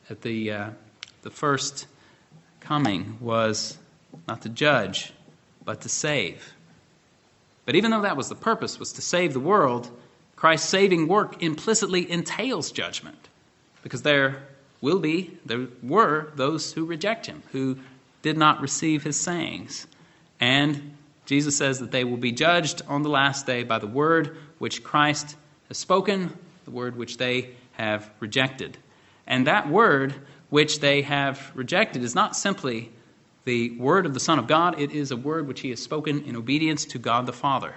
at 0.10 0.22
the, 0.22 0.52
uh, 0.52 0.70
the 1.24 1.30
first 1.30 1.88
coming 2.60 3.18
was 3.22 3.78
not 4.28 4.42
to 4.42 4.50
judge, 4.50 5.14
but 5.64 5.82
to 5.82 5.90
save. 5.90 6.54
But 7.66 7.76
even 7.76 7.92
though 7.92 8.02
that 8.02 8.18
was 8.18 8.30
the 8.30 8.36
purpose, 8.36 8.78
was 8.78 8.94
to 8.94 9.02
save 9.02 9.34
the 9.34 9.40
world, 9.40 9.90
Christ's 10.36 10.70
saving 10.70 11.08
work 11.08 11.42
implicitly 11.42 12.10
entails 12.12 12.72
judgment. 12.72 13.30
Because 13.84 14.02
there 14.02 14.44
will 14.82 15.00
be, 15.00 15.38
there 15.46 15.68
were 15.82 16.32
those 16.36 16.74
who 16.74 16.86
reject 16.86 17.26
him, 17.26 17.42
who 17.54 17.78
did 18.22 18.38
not 18.38 18.62
receive 18.62 19.04
his 19.04 19.18
sayings. 19.18 19.88
And 20.40 20.96
Jesus 21.26 21.58
says 21.58 21.80
that 21.80 21.92
they 21.92 22.04
will 22.04 22.18
be 22.18 22.32
judged 22.34 22.82
on 22.88 23.02
the 23.02 23.10
last 23.10 23.46
day 23.46 23.64
by 23.64 23.80
the 23.80 23.88
word 23.88 24.38
which 24.60 24.84
Christ 24.84 25.36
has 25.70 25.78
spoken, 25.78 26.38
the 26.66 26.72
word 26.72 26.98
which 26.98 27.18
they 27.18 27.52
have 27.74 28.10
rejected. 28.20 28.78
And 29.28 29.48
that 29.48 29.70
word 29.70 30.14
which 30.50 30.80
they 30.80 31.02
have 31.04 31.52
rejected 31.56 32.04
is 32.04 32.16
not 32.16 32.36
simply 32.36 32.92
the 33.46 33.78
word 33.78 34.06
of 34.06 34.14
the 34.14 34.20
Son 34.20 34.40
of 34.40 34.48
God, 34.48 34.80
it 34.80 34.92
is 34.92 35.12
a 35.12 35.18
word 35.18 35.48
which 35.48 35.62
he 35.62 35.70
has 35.70 35.82
spoken 35.82 36.24
in 36.24 36.36
obedience 36.36 36.84
to 36.86 36.98
God 37.00 37.28
the 37.28 37.34
Father. 37.34 37.76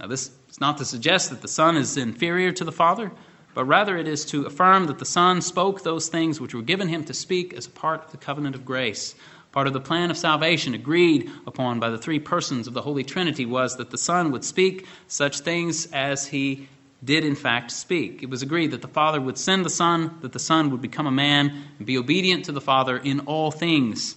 Now, 0.00 0.06
this 0.06 0.30
is 0.48 0.60
not 0.60 0.78
to 0.78 0.84
suggest 0.84 1.30
that 1.30 1.42
the 1.42 1.48
Son 1.48 1.76
is 1.76 1.96
inferior 1.96 2.52
to 2.52 2.64
the 2.64 2.72
Father, 2.72 3.12
but 3.54 3.64
rather 3.64 3.98
it 3.98 4.08
is 4.08 4.24
to 4.26 4.46
affirm 4.46 4.86
that 4.86 4.98
the 4.98 5.04
Son 5.04 5.42
spoke 5.42 5.82
those 5.82 6.08
things 6.08 6.40
which 6.40 6.54
were 6.54 6.62
given 6.62 6.88
him 6.88 7.04
to 7.04 7.14
speak 7.14 7.52
as 7.52 7.66
a 7.66 7.70
part 7.70 8.04
of 8.04 8.12
the 8.12 8.16
covenant 8.16 8.54
of 8.54 8.64
grace. 8.64 9.14
Part 9.52 9.66
of 9.66 9.72
the 9.72 9.80
plan 9.80 10.10
of 10.10 10.16
salvation 10.16 10.74
agreed 10.74 11.30
upon 11.46 11.80
by 11.80 11.90
the 11.90 11.98
three 11.98 12.20
persons 12.20 12.66
of 12.66 12.74
the 12.74 12.82
Holy 12.82 13.02
Trinity 13.02 13.44
was 13.44 13.76
that 13.76 13.90
the 13.90 13.98
Son 13.98 14.30
would 14.30 14.44
speak 14.44 14.86
such 15.08 15.40
things 15.40 15.86
as 15.92 16.28
he 16.28 16.68
did 17.04 17.24
in 17.24 17.34
fact 17.34 17.70
speak. 17.70 18.22
It 18.22 18.30
was 18.30 18.42
agreed 18.42 18.72
that 18.72 18.82
the 18.82 18.88
Father 18.88 19.20
would 19.20 19.38
send 19.38 19.64
the 19.64 19.70
Son, 19.70 20.18
that 20.22 20.32
the 20.32 20.38
Son 20.38 20.70
would 20.70 20.82
become 20.82 21.06
a 21.06 21.12
man 21.12 21.64
and 21.78 21.86
be 21.86 21.98
obedient 21.98 22.46
to 22.46 22.52
the 22.52 22.60
Father 22.60 22.96
in 22.96 23.20
all 23.20 23.50
things, 23.50 24.16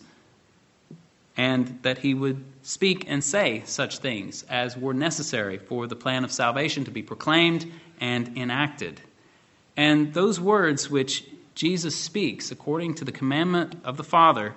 and 1.38 1.79
that 1.84 1.99
he 1.99 2.13
would 2.13 2.43
speak 2.63 3.05
and 3.07 3.23
say 3.23 3.63
such 3.65 3.99
things 3.99 4.43
as 4.43 4.75
were 4.75 4.93
necessary 4.93 5.57
for 5.57 5.88
the 5.88 5.95
plan 5.95 6.23
of 6.23 6.32
salvation 6.32 6.86
to 6.86 6.91
be 6.91 7.01
proclaimed 7.01 7.71
and 7.99 8.38
enacted. 8.38 9.01
And 9.77 10.13
those 10.13 10.39
words 10.39 10.89
which 10.89 11.23
Jesus 11.55 11.95
speaks 11.95 12.51
according 12.51 12.95
to 12.95 13.05
the 13.05 13.11
commandment 13.11 13.75
of 13.84 13.97
the 13.97 14.03
Father 14.03 14.55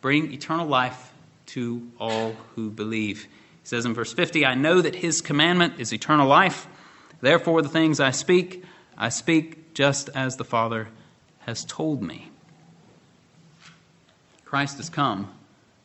bring 0.00 0.32
eternal 0.32 0.66
life 0.66 1.12
to 1.46 1.90
all 1.98 2.34
who 2.54 2.70
believe. 2.70 3.24
He 3.24 3.28
says 3.64 3.84
in 3.84 3.94
verse 3.94 4.12
50, 4.12 4.46
I 4.46 4.54
know 4.54 4.80
that 4.80 4.94
his 4.94 5.20
commandment 5.20 5.80
is 5.80 5.92
eternal 5.92 6.26
life. 6.26 6.66
Therefore, 7.20 7.62
the 7.62 7.68
things 7.68 8.00
I 8.00 8.10
speak, 8.10 8.64
I 8.96 9.08
speak 9.08 9.74
just 9.74 10.08
as 10.14 10.36
the 10.36 10.44
Father 10.44 10.88
has 11.40 11.64
told 11.64 12.02
me. 12.02 12.30
Christ 14.44 14.78
has 14.78 14.88
come 14.88 15.32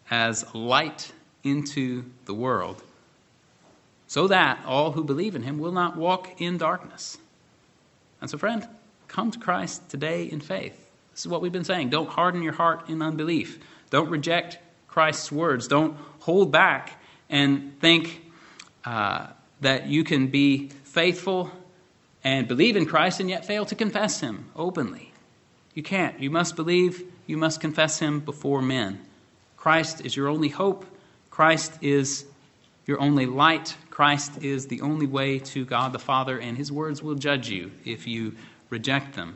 as 0.09 0.45
light 0.53 1.11
into 1.43 2.05
the 2.25 2.33
world 2.33 2.81
so 4.07 4.27
that 4.27 4.59
all 4.65 4.91
who 4.91 5.03
believe 5.03 5.35
in 5.35 5.43
him 5.43 5.59
will 5.59 5.71
not 5.71 5.97
walk 5.97 6.39
in 6.39 6.57
darkness. 6.57 7.17
And 8.21 8.29
so, 8.29 8.37
friend, 8.37 8.67
come 9.07 9.31
to 9.31 9.39
Christ 9.39 9.89
today 9.89 10.25
in 10.25 10.39
faith. 10.39 10.73
This 11.11 11.21
is 11.21 11.27
what 11.27 11.41
we've 11.41 11.51
been 11.51 11.63
saying. 11.63 11.89
Don't 11.89 12.09
harden 12.09 12.41
your 12.41 12.53
heart 12.53 12.89
in 12.89 13.01
unbelief. 13.01 13.59
Don't 13.89 14.09
reject 14.09 14.57
Christ's 14.87 15.31
words. 15.31 15.67
Don't 15.67 15.97
hold 16.19 16.51
back 16.51 17.01
and 17.29 17.79
think 17.79 18.21
uh, 18.83 19.27
that 19.61 19.87
you 19.87 20.03
can 20.03 20.27
be 20.27 20.69
faithful 20.95 21.51
and 22.23 22.47
believe 22.47 22.77
in 22.77 22.85
Christ 22.85 23.19
and 23.19 23.29
yet 23.29 23.45
fail 23.45 23.65
to 23.65 23.75
confess 23.75 24.21
Him 24.21 24.49
openly. 24.55 25.11
You 25.73 25.83
can't. 25.83 26.17
You 26.21 26.31
must 26.31 26.55
believe, 26.55 27.03
you 27.27 27.35
must 27.35 27.59
confess 27.59 27.99
Him 27.99 28.21
before 28.21 28.61
men. 28.61 29.01
Christ 29.57 30.05
is 30.05 30.15
your 30.15 30.29
only 30.29 30.47
hope. 30.47 30.85
Christ 31.29 31.73
is 31.81 32.25
your 32.85 33.01
only 33.01 33.25
light. 33.25 33.75
Christ 33.89 34.41
is 34.41 34.67
the 34.67 34.79
only 34.81 35.05
way 35.05 35.39
to 35.39 35.65
God 35.65 35.91
the 35.91 35.99
Father, 35.99 36.39
and 36.39 36.57
His 36.57 36.71
words 36.71 37.03
will 37.03 37.15
judge 37.15 37.49
you 37.49 37.71
if 37.83 38.07
you 38.07 38.33
reject 38.69 39.15
them. 39.15 39.35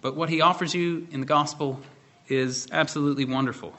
But 0.00 0.16
what 0.16 0.28
He 0.28 0.40
offers 0.40 0.74
you 0.74 1.06
in 1.12 1.20
the 1.20 1.26
gospel 1.26 1.80
is 2.28 2.66
absolutely 2.72 3.26
wonderful. 3.26 3.72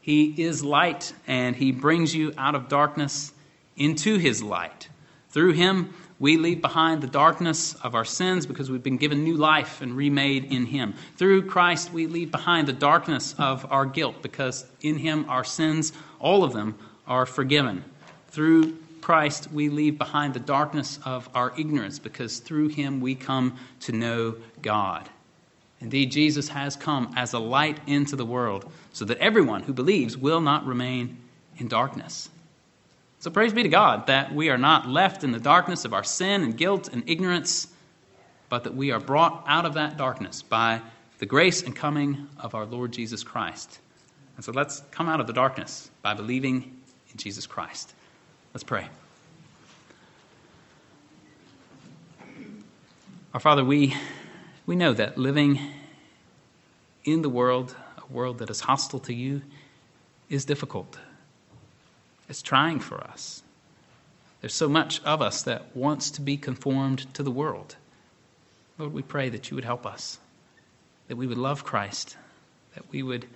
He 0.00 0.42
is 0.42 0.64
light, 0.64 1.12
and 1.26 1.54
He 1.54 1.70
brings 1.70 2.14
you 2.14 2.32
out 2.38 2.54
of 2.54 2.70
darkness 2.70 3.30
into 3.76 4.16
His 4.16 4.42
light. 4.42 4.88
Through 5.32 5.52
him, 5.52 5.94
we 6.18 6.36
leave 6.36 6.60
behind 6.60 7.02
the 7.02 7.08
darkness 7.08 7.74
of 7.74 7.94
our 7.94 8.04
sins 8.04 8.46
because 8.46 8.70
we've 8.70 8.82
been 8.82 8.98
given 8.98 9.24
new 9.24 9.36
life 9.36 9.82
and 9.82 9.96
remade 9.96 10.52
in 10.52 10.66
him. 10.66 10.94
Through 11.16 11.46
Christ, 11.48 11.92
we 11.92 12.06
leave 12.06 12.30
behind 12.30 12.68
the 12.68 12.72
darkness 12.72 13.34
of 13.38 13.70
our 13.72 13.86
guilt 13.86 14.22
because 14.22 14.64
in 14.82 14.98
him 14.98 15.28
our 15.28 15.42
sins, 15.42 15.92
all 16.20 16.44
of 16.44 16.52
them, 16.52 16.78
are 17.08 17.26
forgiven. 17.26 17.82
Through 18.28 18.76
Christ, 19.00 19.50
we 19.50 19.68
leave 19.68 19.98
behind 19.98 20.34
the 20.34 20.40
darkness 20.40 21.00
of 21.04 21.28
our 21.34 21.52
ignorance 21.58 21.98
because 21.98 22.38
through 22.38 22.68
him 22.68 23.00
we 23.00 23.16
come 23.16 23.58
to 23.80 23.92
know 23.92 24.36
God. 24.60 25.08
Indeed, 25.80 26.12
Jesus 26.12 26.48
has 26.50 26.76
come 26.76 27.12
as 27.16 27.32
a 27.32 27.40
light 27.40 27.80
into 27.88 28.14
the 28.14 28.24
world 28.24 28.70
so 28.92 29.04
that 29.06 29.18
everyone 29.18 29.62
who 29.64 29.72
believes 29.72 30.16
will 30.16 30.40
not 30.40 30.64
remain 30.64 31.16
in 31.56 31.66
darkness. 31.66 32.28
So 33.22 33.30
praise 33.30 33.52
be 33.52 33.62
to 33.62 33.68
God 33.68 34.08
that 34.08 34.34
we 34.34 34.50
are 34.50 34.58
not 34.58 34.88
left 34.88 35.22
in 35.22 35.30
the 35.30 35.38
darkness 35.38 35.84
of 35.84 35.94
our 35.94 36.02
sin 36.02 36.42
and 36.42 36.56
guilt 36.56 36.88
and 36.88 37.08
ignorance, 37.08 37.68
but 38.48 38.64
that 38.64 38.74
we 38.74 38.90
are 38.90 38.98
brought 38.98 39.44
out 39.46 39.64
of 39.64 39.74
that 39.74 39.96
darkness 39.96 40.42
by 40.42 40.80
the 41.20 41.26
grace 41.26 41.62
and 41.62 41.76
coming 41.76 42.28
of 42.36 42.56
our 42.56 42.66
Lord 42.66 42.90
Jesus 42.90 43.22
Christ. 43.22 43.78
And 44.34 44.44
so 44.44 44.50
let's 44.50 44.80
come 44.90 45.08
out 45.08 45.20
of 45.20 45.28
the 45.28 45.32
darkness 45.32 45.88
by 46.02 46.14
believing 46.14 46.76
in 47.12 47.16
Jesus 47.16 47.46
Christ. 47.46 47.94
Let's 48.54 48.64
pray. 48.64 48.88
Our 53.34 53.38
Father, 53.38 53.64
we, 53.64 53.94
we 54.66 54.74
know 54.74 54.94
that 54.94 55.16
living 55.16 55.60
in 57.04 57.22
the 57.22 57.28
world, 57.28 57.76
a 57.98 58.12
world 58.12 58.38
that 58.38 58.50
is 58.50 58.58
hostile 58.58 58.98
to 58.98 59.14
you, 59.14 59.42
is 60.28 60.44
difficult. 60.44 60.98
It's 62.32 62.40
trying 62.40 62.80
for 62.80 62.98
us. 62.98 63.42
There's 64.40 64.54
so 64.54 64.66
much 64.66 65.02
of 65.02 65.20
us 65.20 65.42
that 65.42 65.76
wants 65.76 66.10
to 66.12 66.22
be 66.22 66.38
conformed 66.38 67.12
to 67.12 67.22
the 67.22 67.30
world. 67.30 67.76
Lord, 68.78 68.94
we 68.94 69.02
pray 69.02 69.28
that 69.28 69.50
you 69.50 69.54
would 69.54 69.66
help 69.66 69.84
us, 69.84 70.18
that 71.08 71.16
we 71.16 71.26
would 71.26 71.36
love 71.36 71.62
Christ, 71.62 72.16
that 72.74 72.90
we 72.90 73.02
would 73.02 73.26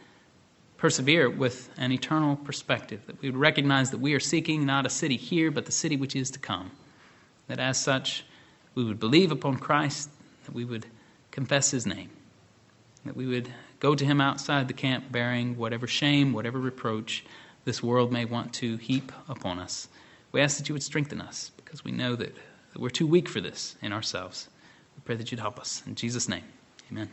persevere 0.78 1.28
with 1.28 1.68
an 1.76 1.92
eternal 1.92 2.36
perspective, 2.36 3.02
that 3.06 3.20
we 3.20 3.28
would 3.28 3.38
recognize 3.38 3.90
that 3.90 4.00
we 4.00 4.14
are 4.14 4.18
seeking 4.18 4.64
not 4.64 4.86
a 4.86 4.90
city 4.90 5.18
here, 5.18 5.50
but 5.50 5.66
the 5.66 5.72
city 5.72 5.98
which 5.98 6.16
is 6.16 6.30
to 6.30 6.38
come. 6.38 6.70
That 7.48 7.60
as 7.60 7.78
such, 7.78 8.24
we 8.74 8.82
would 8.82 8.98
believe 8.98 9.30
upon 9.30 9.58
Christ, 9.58 10.08
that 10.46 10.54
we 10.54 10.64
would 10.64 10.86
confess 11.32 11.70
his 11.70 11.84
name, 11.84 12.08
that 13.04 13.14
we 13.14 13.26
would 13.26 13.52
go 13.78 13.94
to 13.94 14.06
him 14.06 14.22
outside 14.22 14.68
the 14.68 14.72
camp 14.72 15.12
bearing 15.12 15.58
whatever 15.58 15.86
shame, 15.86 16.32
whatever 16.32 16.58
reproach 16.58 17.26
this 17.66 17.82
world 17.82 18.10
may 18.12 18.24
want 18.24 18.54
to 18.54 18.78
heap 18.78 19.12
upon 19.28 19.58
us. 19.58 19.88
We 20.32 20.40
ask 20.40 20.56
that 20.56 20.68
you 20.68 20.74
would 20.74 20.82
strengthen 20.82 21.20
us 21.20 21.50
because 21.58 21.84
we 21.84 21.92
know 21.92 22.16
that, 22.16 22.34
we're 22.78 22.90
too 22.90 23.06
weak 23.06 23.26
for 23.26 23.40
this 23.40 23.74
in 23.80 23.90
ourselves. 23.90 24.50
We 24.96 25.02
pray 25.02 25.16
that 25.16 25.30
you'd 25.30 25.40
help 25.40 25.58
us. 25.58 25.82
In 25.86 25.94
Jesus' 25.94 26.28
name, 26.28 26.44
amen. 26.92 27.08